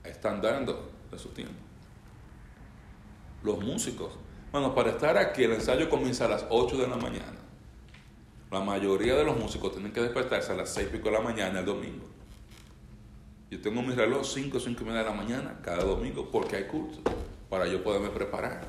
Están 0.03 0.39
dando 0.39 0.91
de 1.09 1.17
su 1.17 1.29
tiempo. 1.29 1.55
Los 3.43 3.59
músicos 3.59 4.11
bueno, 4.51 4.75
para 4.75 4.91
estar 4.91 5.17
aquí 5.17 5.45
el 5.45 5.53
ensayo 5.53 5.89
comienza 5.89 6.25
a 6.25 6.27
las 6.27 6.45
8 6.49 6.77
de 6.77 6.87
la 6.87 6.97
mañana. 6.97 7.39
La 8.51 8.59
mayoría 8.59 9.15
de 9.15 9.23
los 9.23 9.37
músicos 9.37 9.71
tienen 9.71 9.93
que 9.93 10.01
despertarse 10.01 10.51
a 10.51 10.55
las 10.55 10.73
6 10.73 10.89
y 10.89 10.97
pico 10.97 11.05
de 11.05 11.15
la 11.15 11.21
mañana 11.21 11.59
el 11.59 11.65
domingo. 11.65 12.05
Yo 13.49 13.61
tengo 13.61 13.81
mi 13.81 13.95
reloj 13.95 14.25
5 14.25 14.57
o 14.57 14.59
5 14.59 14.81
y 14.81 14.85
media 14.85 14.99
de 14.99 15.05
la 15.05 15.15
mañana 15.15 15.59
cada 15.63 15.85
domingo 15.85 16.29
porque 16.29 16.57
hay 16.57 16.65
curso 16.65 17.01
para 17.51 17.67
yo 17.67 17.83
poderme 17.83 18.09
preparar. 18.09 18.61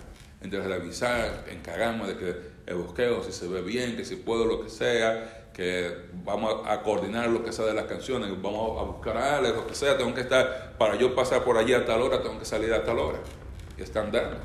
Entre 0.42 0.60
revisar, 0.60 1.44
encargarme 1.48 2.08
de 2.08 2.16
que 2.16 2.36
el 2.66 2.74
bosqueo, 2.74 3.22
si 3.22 3.30
se 3.32 3.46
ve 3.46 3.62
bien, 3.62 3.96
que 3.96 4.04
si 4.04 4.16
puedo 4.16 4.44
lo 4.44 4.60
que 4.60 4.68
sea, 4.68 5.46
que 5.54 6.08
vamos 6.24 6.66
a 6.66 6.82
coordinar 6.82 7.28
lo 7.30 7.44
que 7.44 7.52
sea 7.52 7.64
de 7.64 7.74
las 7.74 7.84
canciones, 7.84 8.28
vamos 8.42 8.80
a 8.80 8.84
buscar 8.84 9.16
algo, 9.16 9.60
lo 9.60 9.66
que 9.68 9.76
sea, 9.76 9.96
tengo 9.96 10.12
que 10.12 10.22
estar, 10.22 10.74
para 10.78 10.96
yo 10.96 11.14
pasar 11.14 11.44
por 11.44 11.58
allí 11.58 11.72
a 11.72 11.86
tal 11.86 12.02
hora, 12.02 12.22
tengo 12.22 12.40
que 12.40 12.44
salir 12.44 12.74
a 12.74 12.84
tal 12.84 12.98
hora. 12.98 13.18
Y 13.78 13.82
están 13.82 14.10
dando. 14.10 14.38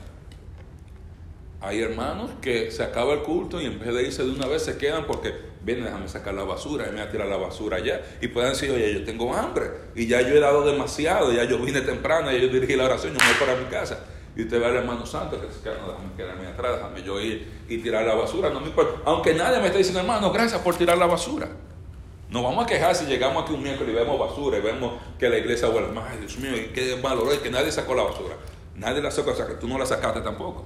Hay 1.59 1.81
hermanos 1.81 2.29
que 2.39 2.69
se 2.69 2.83
acaba 2.83 3.13
el 3.13 3.23
culto 3.23 3.59
y 3.59 3.65
en 3.65 3.79
vez 3.79 3.91
de 3.91 4.03
irse 4.03 4.23
de 4.23 4.29
una 4.29 4.45
vez 4.45 4.61
se 4.61 4.77
quedan 4.77 5.07
porque 5.07 5.33
vienen, 5.63 5.85
déjame 5.85 6.07
sacar 6.07 6.35
la 6.35 6.43
basura, 6.43 6.85
y 6.85 6.89
me 6.89 6.97
voy 6.97 7.07
a 7.07 7.11
tirar 7.11 7.27
la 7.27 7.37
basura 7.37 7.77
allá. 7.77 8.03
Y 8.21 8.27
pueden 8.27 8.51
decir, 8.51 8.69
oye, 8.69 8.93
yo 8.93 9.03
tengo 9.03 9.33
hambre 9.33 9.71
y 9.95 10.05
ya 10.05 10.21
yo 10.21 10.35
he 10.35 10.39
dado 10.39 10.63
demasiado, 10.63 11.33
ya 11.33 11.43
yo 11.45 11.57
vine 11.57 11.81
temprano, 11.81 12.31
ya 12.31 12.37
yo 12.37 12.49
dirigí 12.49 12.75
la 12.75 12.85
oración, 12.85 13.13
yo 13.13 13.19
me 13.19 13.31
voy 13.31 13.47
para 13.47 13.59
mi 13.59 13.65
casa. 13.65 14.05
Y 14.37 14.43
usted 14.43 14.59
ve 14.59 14.67
al 14.67 14.75
hermano 14.75 15.03
santo 15.03 15.41
que 15.41 15.47
queda, 15.47 15.79
no, 15.81 15.87
déjame 15.87 16.13
quedarme 16.15 16.45
atrás, 16.45 16.75
déjame 16.75 17.01
yo 17.01 17.19
ir 17.19 17.51
y 17.67 17.79
tirar 17.79 18.05
la 18.05 18.13
basura, 18.13 18.51
no 18.51 18.59
me 18.59 18.67
importa. 18.67 19.01
Aunque 19.05 19.33
nadie 19.33 19.59
me 19.59 19.65
esté 19.65 19.79
diciendo, 19.79 19.99
hermano, 19.99 20.31
gracias 20.31 20.61
por 20.61 20.75
tirar 20.75 20.95
la 20.95 21.07
basura. 21.07 21.49
Nos 22.29 22.43
vamos 22.43 22.63
a 22.63 22.67
quejar 22.67 22.93
si 22.93 23.05
llegamos 23.05 23.43
aquí 23.43 23.53
un 23.53 23.63
miércoles 23.63 23.91
y 23.91 23.97
vemos 23.97 24.19
basura 24.19 24.59
y 24.59 24.61
vemos 24.61 24.93
que 25.17 25.27
la 25.27 25.39
iglesia 25.39 25.69
huele, 25.69 25.87
ay 26.07 26.19
Dios 26.19 26.37
mío, 26.37 26.51
qué 26.71 26.99
malo 27.01 27.31
es 27.31 27.39
que 27.39 27.49
nadie 27.49 27.71
sacó 27.71 27.95
la 27.95 28.03
basura. 28.03 28.35
Nadie 28.75 29.01
la 29.01 29.09
sacó, 29.09 29.31
o 29.31 29.35
sea 29.35 29.47
que 29.47 29.55
tú 29.55 29.67
no 29.67 29.79
la 29.79 29.87
sacaste 29.87 30.21
tampoco. 30.21 30.65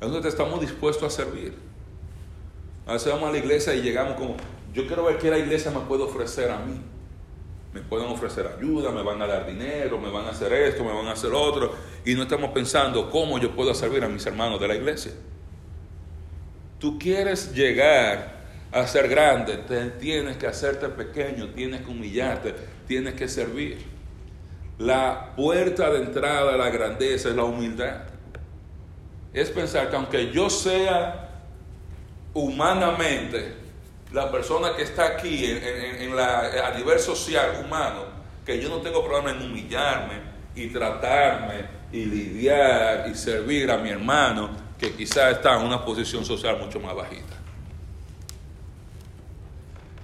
Entonces 0.00 0.32
estamos 0.32 0.58
dispuestos 0.58 1.12
a 1.12 1.14
servir. 1.14 1.54
A 2.86 2.94
veces 2.94 3.12
vamos 3.12 3.28
a 3.28 3.32
la 3.32 3.38
iglesia 3.38 3.74
y 3.74 3.82
llegamos 3.82 4.14
como, 4.14 4.36
yo 4.72 4.86
quiero 4.86 5.04
ver 5.04 5.18
qué 5.18 5.30
la 5.30 5.38
iglesia 5.38 5.70
me 5.70 5.80
puede 5.80 6.04
ofrecer 6.04 6.50
a 6.50 6.60
mí. 6.60 6.80
Me 7.74 7.80
pueden 7.80 8.06
ofrecer 8.06 8.46
ayuda, 8.46 8.90
me 8.90 9.02
van 9.02 9.20
a 9.20 9.26
dar 9.26 9.46
dinero, 9.46 9.98
me 9.98 10.08
van 10.08 10.24
a 10.24 10.30
hacer 10.30 10.50
esto, 10.54 10.82
me 10.82 10.94
van 10.94 11.06
a 11.08 11.12
hacer 11.12 11.32
otro. 11.34 11.74
Y 12.06 12.14
no 12.14 12.22
estamos 12.22 12.52
pensando 12.52 13.10
cómo 13.10 13.38
yo 13.38 13.54
puedo 13.54 13.74
servir 13.74 14.02
a 14.02 14.08
mis 14.08 14.24
hermanos 14.24 14.58
de 14.58 14.68
la 14.68 14.76
iglesia. 14.76 15.12
Tú 16.78 16.98
quieres 16.98 17.52
llegar 17.52 18.44
a 18.72 18.86
ser 18.86 19.08
grande, 19.08 19.58
tienes 19.98 20.38
que 20.38 20.46
hacerte 20.46 20.88
pequeño, 20.88 21.50
tienes 21.50 21.82
que 21.82 21.90
humillarte, 21.90 22.54
tienes 22.86 23.14
que 23.14 23.28
servir. 23.28 23.84
La 24.78 25.34
puerta 25.36 25.90
de 25.90 25.98
entrada 25.98 26.54
a 26.54 26.56
la 26.56 26.70
grandeza 26.70 27.28
es 27.28 27.36
la 27.36 27.44
humildad 27.44 28.14
es 29.34 29.50
pensar 29.50 29.90
que 29.90 29.96
aunque 29.96 30.30
yo 30.30 30.48
sea 30.48 31.28
humanamente 32.32 33.63
la 34.14 34.30
persona 34.30 34.76
que 34.76 34.82
está 34.82 35.06
aquí 35.06 35.44
en, 35.44 36.14
la, 36.14 36.68
a 36.68 36.78
nivel 36.78 37.00
social 37.00 37.64
humano, 37.64 38.04
que 38.46 38.62
yo 38.62 38.68
no 38.68 38.76
tengo 38.76 39.04
problema 39.04 39.32
en 39.32 39.42
humillarme 39.42 40.20
y 40.54 40.68
tratarme 40.68 41.64
y 41.90 42.04
lidiar 42.04 43.08
y 43.10 43.14
servir 43.16 43.72
a 43.72 43.76
mi 43.76 43.90
hermano 43.90 44.50
que 44.78 44.92
quizás 44.92 45.32
está 45.32 45.58
en 45.58 45.66
una 45.66 45.84
posición 45.84 46.24
social 46.24 46.58
mucho 46.60 46.78
más 46.78 46.94
bajita. 46.94 47.34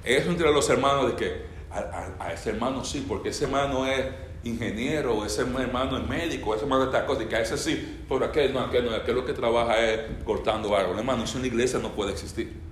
Eso 0.02 0.30
entre 0.30 0.52
los 0.52 0.68
hermanos 0.68 1.12
de 1.12 1.16
que 1.16 1.50
a 1.70 2.32
ese 2.32 2.50
hermano 2.50 2.84
sí, 2.84 3.04
porque 3.06 3.28
ese 3.28 3.44
hermano 3.44 3.86
es 3.86 4.06
ingeniero, 4.42 5.24
ese 5.24 5.42
hermano 5.42 5.98
es 5.98 6.08
médico, 6.08 6.52
ese 6.52 6.64
hermano 6.64 6.86
está 6.86 7.06
cosa, 7.06 7.22
y 7.22 7.26
que 7.26 7.36
a 7.36 7.42
ese 7.42 7.56
sí, 7.56 8.02
pero 8.08 8.24
aquel 8.24 8.52
no, 8.52 8.58
aquel 8.58 8.86
no, 8.86 8.90
aquel 8.92 9.14
lo 9.14 9.24
que 9.24 9.34
trabaja 9.34 9.78
es 9.78 10.00
cortando 10.24 10.74
árboles. 10.74 10.98
Hermano, 10.98 11.22
eso 11.22 11.36
en 11.36 11.42
la 11.42 11.48
iglesia 11.48 11.78
no 11.78 11.92
puede 11.92 12.10
existir. 12.10 12.69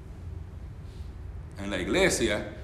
En 1.63 1.71
la 1.71 1.79
iglesia, 1.79 2.55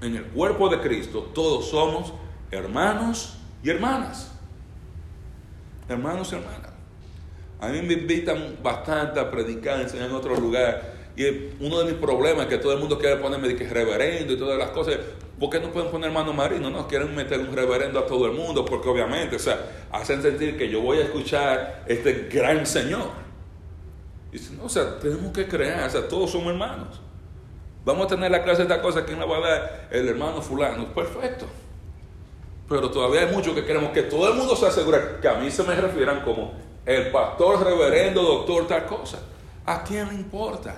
en 0.00 0.16
el 0.16 0.24
cuerpo 0.24 0.68
de 0.68 0.80
Cristo, 0.80 1.30
todos 1.34 1.68
somos 1.68 2.12
hermanos 2.50 3.36
y 3.62 3.70
hermanas. 3.70 4.32
Hermanos 5.88 6.32
y 6.32 6.36
hermanas. 6.36 6.70
A 7.60 7.68
mí 7.68 7.82
me 7.82 7.94
invitan 7.94 8.56
bastante 8.62 9.18
a 9.18 9.30
predicar, 9.30 9.80
enseñar 9.80 10.08
en 10.08 10.14
otro 10.14 10.36
lugar. 10.36 10.96
Y 11.16 11.24
uno 11.60 11.80
de 11.80 11.86
mis 11.86 11.94
problemas 11.94 12.46
es 12.46 12.50
que 12.50 12.58
todo 12.58 12.72
el 12.72 12.78
mundo 12.78 12.98
quiere 12.98 13.16
ponerme 13.16 13.48
de 13.48 13.56
que 13.56 13.68
reverendo 13.68 14.32
y 14.32 14.36
todas 14.36 14.56
las 14.56 14.70
cosas. 14.70 14.96
¿Por 15.40 15.50
qué 15.50 15.58
no 15.58 15.72
pueden 15.72 15.90
poner 15.90 16.10
hermano 16.10 16.32
marino? 16.32 16.70
No, 16.70 16.86
quieren 16.86 17.14
meter 17.14 17.40
un 17.40 17.54
reverendo 17.54 17.98
a 17.98 18.06
todo 18.06 18.26
el 18.26 18.32
mundo 18.32 18.64
porque 18.64 18.88
obviamente, 18.88 19.36
o 19.36 19.38
sea, 19.40 19.86
hacen 19.90 20.22
sentir 20.22 20.56
que 20.56 20.68
yo 20.68 20.80
voy 20.80 20.98
a 20.98 21.02
escuchar 21.02 21.84
este 21.88 22.28
gran 22.32 22.64
Señor. 22.66 23.10
Y 24.30 24.38
dicen, 24.38 24.58
no, 24.58 24.64
o 24.64 24.68
sea, 24.68 24.98
tenemos 25.00 25.32
que 25.32 25.48
crear, 25.48 25.88
o 25.88 25.90
sea, 25.90 26.06
todos 26.06 26.30
somos 26.30 26.52
hermanos. 26.52 27.00
Vamos 27.84 28.06
a 28.06 28.08
tener 28.08 28.30
la 28.30 28.42
clase 28.42 28.64
de 28.64 28.68
esta 28.68 28.82
cosa, 28.82 29.04
¿quién 29.04 29.18
la 29.18 29.26
va 29.26 29.38
a 29.38 29.40
dar? 29.40 29.88
El 29.90 30.08
hermano 30.08 30.42
fulano. 30.42 30.92
Perfecto. 30.94 31.46
Pero 32.68 32.90
todavía 32.90 33.22
hay 33.22 33.34
muchos 33.34 33.54
que 33.54 33.64
queremos 33.64 33.92
que 33.92 34.02
todo 34.02 34.28
el 34.28 34.34
mundo 34.34 34.54
se 34.54 34.66
asegure 34.66 35.20
que 35.22 35.28
a 35.28 35.34
mí 35.34 35.50
se 35.50 35.62
me 35.62 35.74
refieran 35.74 36.20
como 36.22 36.52
el 36.84 37.10
pastor, 37.10 37.64
reverendo, 37.64 38.22
doctor, 38.22 38.66
tal 38.66 38.86
cosa. 38.86 39.18
¿A 39.64 39.82
quién 39.82 40.08
le 40.08 40.14
importa? 40.14 40.76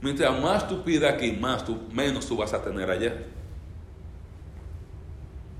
Mientras 0.00 0.40
más 0.40 0.66
tú 0.66 0.82
pidas 0.82 1.12
aquí, 1.12 1.38
menos 1.92 2.26
tú 2.26 2.36
vas 2.36 2.52
a 2.52 2.62
tener 2.62 2.90
allá. 2.90 3.14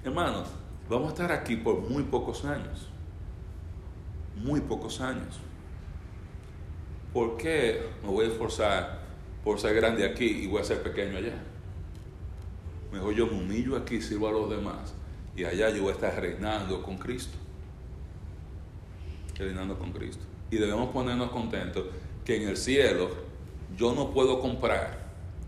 Hermanos, 0.02 0.48
vamos 0.88 1.08
a 1.08 1.10
estar 1.10 1.32
aquí 1.32 1.56
por 1.56 1.80
muy 1.80 2.04
pocos 2.04 2.44
años. 2.44 2.88
Muy 4.36 4.60
pocos 4.60 5.00
años. 5.00 5.38
¿Por 7.12 7.36
qué 7.36 7.90
me 8.02 8.08
voy 8.08 8.26
a 8.26 8.28
esforzar 8.28 8.99
por 9.44 9.58
ser 9.60 9.74
grande 9.74 10.04
aquí 10.04 10.26
y 10.26 10.46
voy 10.46 10.60
a 10.60 10.64
ser 10.64 10.82
pequeño 10.82 11.18
allá? 11.18 11.34
Mejor 12.92 13.14
yo 13.14 13.26
me 13.26 13.34
humillo 13.34 13.76
aquí, 13.76 14.00
sirvo 14.00 14.28
a 14.28 14.32
los 14.32 14.50
demás. 14.50 14.94
Y 15.36 15.44
allá 15.44 15.70
yo 15.70 15.82
voy 15.82 15.92
a 15.92 15.94
estar 15.94 16.20
reinando 16.20 16.82
con 16.82 16.98
Cristo. 16.98 17.36
Reinando 19.36 19.78
con 19.78 19.92
Cristo. 19.92 20.24
Y 20.50 20.56
debemos 20.56 20.90
ponernos 20.90 21.30
contentos 21.30 21.84
que 22.24 22.36
en 22.36 22.48
el 22.48 22.56
cielo 22.56 23.10
yo 23.76 23.94
no 23.94 24.10
puedo 24.10 24.40
comprar, 24.40 24.98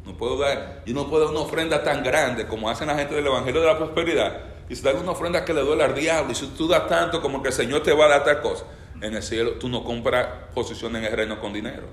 no 0.06 0.16
puedo 0.16 0.38
dar, 0.38 0.82
yo 0.86 0.94
no 0.94 1.08
puedo 1.08 1.24
dar 1.24 1.32
una 1.32 1.42
ofrenda 1.42 1.82
tan 1.82 2.02
grande 2.02 2.46
como 2.46 2.70
hacen 2.70 2.86
la 2.86 2.96
gente 2.96 3.14
del 3.14 3.26
Evangelio 3.26 3.60
de 3.60 3.66
la 3.66 3.76
Prosperidad. 3.76 4.40
Y 4.68 4.76
si 4.76 4.82
das 4.82 4.94
una 4.94 5.10
ofrenda 5.10 5.44
que 5.44 5.52
le 5.52 5.60
duele 5.60 5.84
al 5.84 5.94
diablo, 5.94 6.32
y 6.32 6.34
si 6.34 6.46
tú 6.46 6.68
das 6.68 6.88
tanto 6.88 7.20
como 7.20 7.42
que 7.42 7.48
el 7.48 7.54
Señor 7.54 7.82
te 7.82 7.92
va 7.92 8.06
a 8.06 8.08
dar 8.08 8.24
tal 8.24 8.40
cosa, 8.40 8.64
en 9.00 9.14
el 9.14 9.22
cielo 9.22 9.54
tú 9.54 9.68
no 9.68 9.82
compras 9.82 10.28
posición 10.54 10.94
en 10.96 11.04
el 11.04 11.12
reino 11.12 11.40
con 11.40 11.52
dinero. 11.52 11.88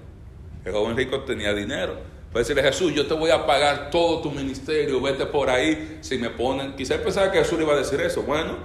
El 0.70 0.76
joven 0.76 0.96
rico 0.96 1.22
tenía 1.22 1.52
dinero. 1.52 1.96
Puede 2.32 2.44
decirle 2.44 2.62
Jesús, 2.62 2.94
yo 2.94 3.08
te 3.08 3.16
voy 3.16 3.32
a 3.32 3.48
pagar 3.48 3.90
todo 3.90 4.22
tu 4.22 4.30
ministerio, 4.30 5.02
vete 5.02 5.26
por 5.26 5.50
ahí. 5.50 5.98
Si 6.02 6.20
me 6.20 6.30
ponen, 6.30 6.76
quizás 6.76 7.00
pensaba 7.00 7.32
que 7.32 7.40
Jesús 7.40 7.58
le 7.58 7.64
iba 7.64 7.74
a 7.74 7.78
decir 7.78 8.00
eso. 8.02 8.22
Bueno, 8.22 8.56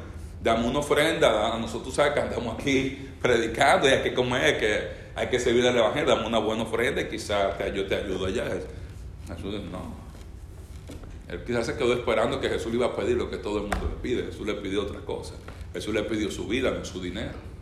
dame 0.43 0.69
una 0.69 0.81
ofrenda, 0.81 1.55
a 1.55 1.59
nosotros 1.59 1.95
sabes 1.95 2.13
que 2.13 2.21
andamos 2.21 2.61
aquí 2.61 3.09
predicando 3.23 3.89
y 3.89 3.93
hay 3.93 4.03
que 4.03 4.13
comer, 4.13 4.59
que 4.59 5.05
hay 5.15 5.29
que 5.29 5.41
servir 5.41 5.67
al 5.67 5.79
Evangelio, 5.79 6.15
dame 6.15 6.27
una 6.27 6.39
buena 6.39 6.65
ofrenda 6.65 7.01
y 7.01 7.09
quizás 7.09 7.55
yo 7.75 7.87
te 7.87 7.95
ayudo 7.95 8.27
allá. 8.27 8.45
Jesús 9.27 9.55
no. 9.73 10.05
Él 11.27 11.43
quizás 11.47 11.65
se 11.65 11.75
quedó 11.75 11.95
esperando 11.95 12.39
que 12.39 12.51
Jesús 12.51 12.71
le 12.71 12.77
iba 12.77 12.87
a 12.89 12.95
pedir 12.95 13.17
lo 13.17 13.31
que 13.31 13.39
todo 13.39 13.57
el 13.57 13.63
mundo 13.63 13.89
le 13.89 14.03
pide. 14.03 14.25
Jesús 14.25 14.47
le 14.47 14.53
pidió 14.57 14.83
otra 14.83 15.01
cosa. 15.01 15.33
Jesús 15.73 15.95
le 15.95 16.03
pidió 16.03 16.31
su 16.31 16.47
vida, 16.47 16.71
no 16.71 16.85
su 16.85 17.01
dinero. 17.01 17.54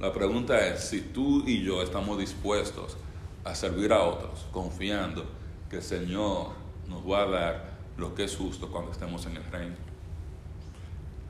La 0.00 0.12
pregunta 0.12 0.66
es 0.66 0.88
si 0.88 1.00
tú 1.00 1.42
y 1.46 1.62
yo 1.62 1.82
estamos 1.82 2.18
dispuestos 2.18 2.96
a 3.44 3.54
servir 3.54 3.92
a 3.92 4.02
otros, 4.02 4.46
confiando 4.52 5.24
que 5.68 5.76
el 5.76 5.82
Señor 5.82 6.50
nos 6.88 7.02
va 7.02 7.22
a 7.22 7.26
dar 7.26 7.78
lo 7.96 8.14
que 8.14 8.24
es 8.24 8.36
justo 8.36 8.70
cuando 8.70 8.92
estemos 8.92 9.26
en 9.26 9.36
el 9.36 9.44
reino. 9.44 9.76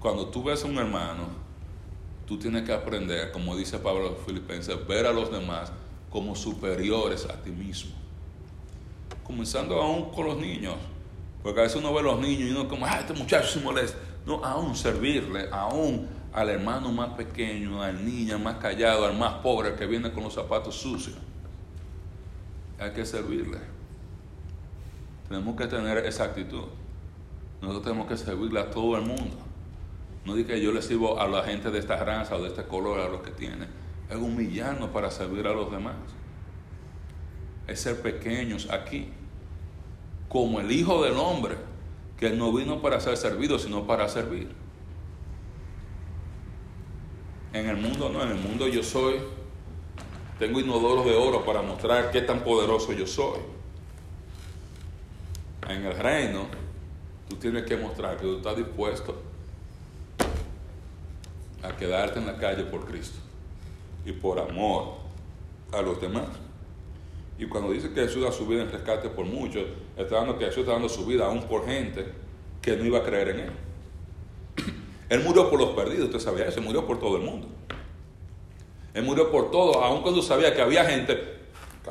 Cuando 0.00 0.26
tú 0.28 0.44
ves 0.44 0.64
a 0.64 0.66
un 0.66 0.78
hermano 0.78 1.48
tú 2.28 2.38
tienes 2.38 2.62
que 2.64 2.74
aprender, 2.74 3.32
como 3.32 3.56
dice 3.56 3.78
Pablo 3.78 4.14
Filipenses, 4.26 4.86
ver 4.86 5.06
a 5.06 5.12
los 5.12 5.32
demás 5.32 5.72
como 6.10 6.36
superiores 6.36 7.24
a 7.24 7.42
ti 7.42 7.50
mismo. 7.50 7.92
Comenzando 9.24 9.80
aún 9.80 10.10
con 10.10 10.26
los 10.26 10.36
niños, 10.36 10.74
porque 11.42 11.60
a 11.60 11.62
veces 11.62 11.78
uno 11.78 11.92
ve 11.94 12.00
a 12.00 12.02
los 12.02 12.20
niños 12.20 12.50
y 12.50 12.50
uno 12.50 12.68
como, 12.68 12.84
ah, 12.84 12.98
este 13.00 13.14
muchacho 13.14 13.48
se 13.48 13.60
molesta. 13.60 13.98
No, 14.26 14.44
aún 14.44 14.76
servirle, 14.76 15.48
aún 15.50 16.06
al 16.38 16.50
hermano 16.50 16.92
más 16.92 17.10
pequeño, 17.14 17.82
al 17.82 18.04
niño 18.04 18.38
más 18.38 18.58
callado, 18.58 19.06
al 19.06 19.18
más 19.18 19.34
pobre, 19.42 19.74
que 19.74 19.86
viene 19.86 20.12
con 20.12 20.22
los 20.22 20.34
zapatos 20.34 20.76
sucios. 20.76 21.16
Hay 22.78 22.92
que 22.92 23.04
servirle. 23.04 23.58
Tenemos 25.28 25.56
que 25.56 25.66
tener 25.66 25.98
esa 25.98 26.24
actitud. 26.24 26.66
Nosotros 27.60 27.82
tenemos 27.82 28.06
que 28.06 28.16
servirle 28.16 28.60
a 28.60 28.70
todo 28.70 28.96
el 28.96 29.02
mundo. 29.02 29.36
No 30.24 30.36
diga 30.36 30.56
yo 30.56 30.70
le 30.70 30.80
sirvo 30.80 31.20
a 31.20 31.26
la 31.26 31.42
gente 31.42 31.72
de 31.72 31.80
esta 31.80 31.96
raza 32.04 32.36
o 32.36 32.42
de 32.42 32.50
este 32.50 32.62
color, 32.62 33.00
a 33.00 33.08
los 33.08 33.20
que 33.22 33.32
tiene. 33.32 33.66
Es 34.08 34.16
humillarnos 34.16 34.90
para 34.90 35.10
servir 35.10 35.44
a 35.48 35.52
los 35.52 35.72
demás. 35.72 35.96
Es 37.66 37.80
ser 37.80 38.00
pequeños 38.00 38.70
aquí. 38.70 39.08
Como 40.28 40.60
el 40.60 40.70
Hijo 40.70 41.02
del 41.02 41.14
Hombre, 41.14 41.56
que 42.16 42.30
no 42.30 42.52
vino 42.52 42.80
para 42.80 43.00
ser 43.00 43.16
servido, 43.16 43.58
sino 43.58 43.88
para 43.88 44.08
servir. 44.08 44.67
En 47.52 47.68
el 47.68 47.76
mundo 47.76 48.08
no, 48.10 48.22
en 48.22 48.30
el 48.30 48.38
mundo 48.38 48.68
yo 48.68 48.82
soy, 48.82 49.16
tengo 50.38 50.60
inodoros 50.60 51.04
de 51.04 51.14
oro 51.14 51.44
para 51.44 51.62
mostrar 51.62 52.10
qué 52.10 52.20
tan 52.20 52.44
poderoso 52.44 52.92
yo 52.92 53.06
soy. 53.06 53.40
En 55.68 55.84
el 55.84 55.96
reino, 55.98 56.46
tú 57.28 57.36
tienes 57.36 57.64
que 57.64 57.76
mostrar 57.76 58.16
que 58.16 58.22
tú 58.22 58.36
estás 58.36 58.56
dispuesto 58.56 59.20
a 61.62 61.76
quedarte 61.76 62.18
en 62.18 62.26
la 62.26 62.36
calle 62.36 62.64
por 62.64 62.86
Cristo 62.86 63.18
y 64.04 64.12
por 64.12 64.38
amor 64.38 64.94
a 65.72 65.82
los 65.82 66.00
demás. 66.00 66.28
Y 67.38 67.46
cuando 67.46 67.70
dice 67.70 67.92
que 67.92 68.02
Jesús 68.02 68.22
da 68.22 68.32
su 68.32 68.46
vida 68.46 68.62
en 68.62 68.70
rescate 68.70 69.08
por 69.08 69.24
muchos, 69.24 69.64
está 69.96 70.16
dando 70.16 70.38
que 70.38 70.46
Jesús 70.46 70.60
está 70.60 70.72
dando 70.72 70.88
su 70.88 71.06
vida 71.06 71.26
aún 71.26 71.42
por 71.42 71.66
gente 71.66 72.06
que 72.60 72.76
no 72.76 72.84
iba 72.84 72.98
a 72.98 73.02
creer 73.02 73.28
en 73.28 73.40
Él. 73.40 73.52
Él 75.08 75.22
murió 75.22 75.48
por 75.48 75.58
los 75.58 75.70
perdidos, 75.70 76.06
usted 76.06 76.20
sabía 76.20 76.46
eso, 76.46 76.60
murió 76.60 76.86
por 76.86 77.00
todo 77.00 77.16
el 77.16 77.22
mundo. 77.22 77.48
Él 78.94 79.04
murió 79.04 79.30
por 79.30 79.50
todo, 79.50 79.82
aun 79.82 80.02
cuando 80.02 80.22
sabía 80.22 80.54
que 80.54 80.60
había 80.60 80.84
gente, 80.84 81.38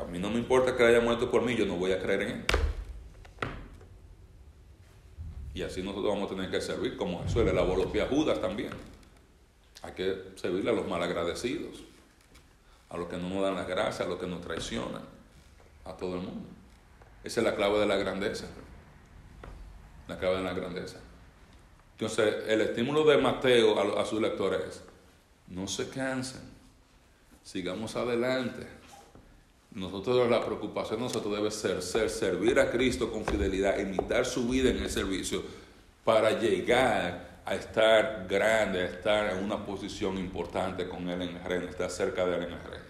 a 0.00 0.04
mí 0.04 0.18
no 0.18 0.30
me 0.30 0.38
importa 0.38 0.76
que 0.76 0.84
haya 0.84 1.00
muerto 1.00 1.30
por 1.30 1.42
mí, 1.42 1.56
yo 1.56 1.66
no 1.66 1.76
voy 1.76 1.92
a 1.92 2.00
creer 2.00 2.22
en 2.22 2.30
Él. 2.30 2.44
Y 5.54 5.62
así 5.62 5.82
nosotros 5.82 6.12
vamos 6.12 6.30
a 6.30 6.34
tener 6.36 6.50
que 6.50 6.60
servir 6.60 6.96
como 6.96 7.22
Jesús 7.24 7.44
le 7.44 7.52
lavó 7.52 7.74
Judas 8.08 8.40
también. 8.40 8.70
Hay 9.82 9.92
que 9.92 10.32
servirle 10.36 10.70
a 10.70 10.74
los 10.74 10.86
malagradecidos, 10.86 11.82
a 12.90 12.96
los 12.96 13.08
que 13.08 13.16
no 13.16 13.28
nos 13.28 13.42
dan 13.42 13.56
la 13.56 13.64
gracia, 13.64 14.04
a 14.04 14.08
los 14.08 14.18
que 14.18 14.26
nos 14.26 14.40
traicionan, 14.40 15.02
a 15.84 15.96
todo 15.96 16.14
el 16.14 16.20
mundo. 16.20 16.48
Esa 17.24 17.40
es 17.40 17.44
la 17.44 17.56
clave 17.56 17.80
de 17.80 17.86
la 17.86 17.96
grandeza. 17.96 18.46
La 20.06 20.18
clave 20.18 20.36
de 20.36 20.42
la 20.44 20.52
grandeza. 20.52 21.00
Entonces, 22.00 22.44
el 22.46 22.60
estímulo 22.60 23.04
de 23.04 23.18
Mateo 23.18 23.98
a, 23.98 24.06
sus 24.06 24.20
lectores 24.20 24.60
es, 24.68 24.82
no 25.48 25.66
se 25.66 25.88
cansen, 25.88 26.42
sigamos 27.42 27.96
adelante. 27.96 28.68
Nosotros 29.72 30.30
la 30.30 30.44
preocupación 30.44 31.00
de 31.00 31.06
nosotros 31.06 31.34
debe 31.34 31.50
ser, 31.50 31.82
ser 31.82 32.08
servir 32.08 32.60
a 32.60 32.70
Cristo 32.70 33.10
con 33.10 33.24
fidelidad, 33.24 33.80
imitar 33.80 34.24
su 34.26 34.48
vida 34.48 34.70
en 34.70 34.78
el 34.78 34.88
servicio 34.88 35.42
para 36.04 36.38
llegar 36.38 37.40
a 37.44 37.54
estar 37.56 38.28
grande, 38.28 38.82
a 38.82 38.84
estar 38.84 39.36
en 39.36 39.44
una 39.44 39.66
posición 39.66 40.18
importante 40.18 40.88
con 40.88 41.08
Él 41.08 41.22
en 41.22 41.36
el 41.36 41.44
reino, 41.44 41.66
estar 41.66 41.90
cerca 41.90 42.24
de 42.24 42.36
Él 42.36 42.42
en 42.44 42.52
el 42.52 42.60
reino. 42.60 42.84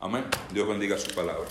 Amén. 0.00 0.24
Dios 0.52 0.68
bendiga 0.68 0.98
su 0.98 1.14
palabra. 1.14 1.48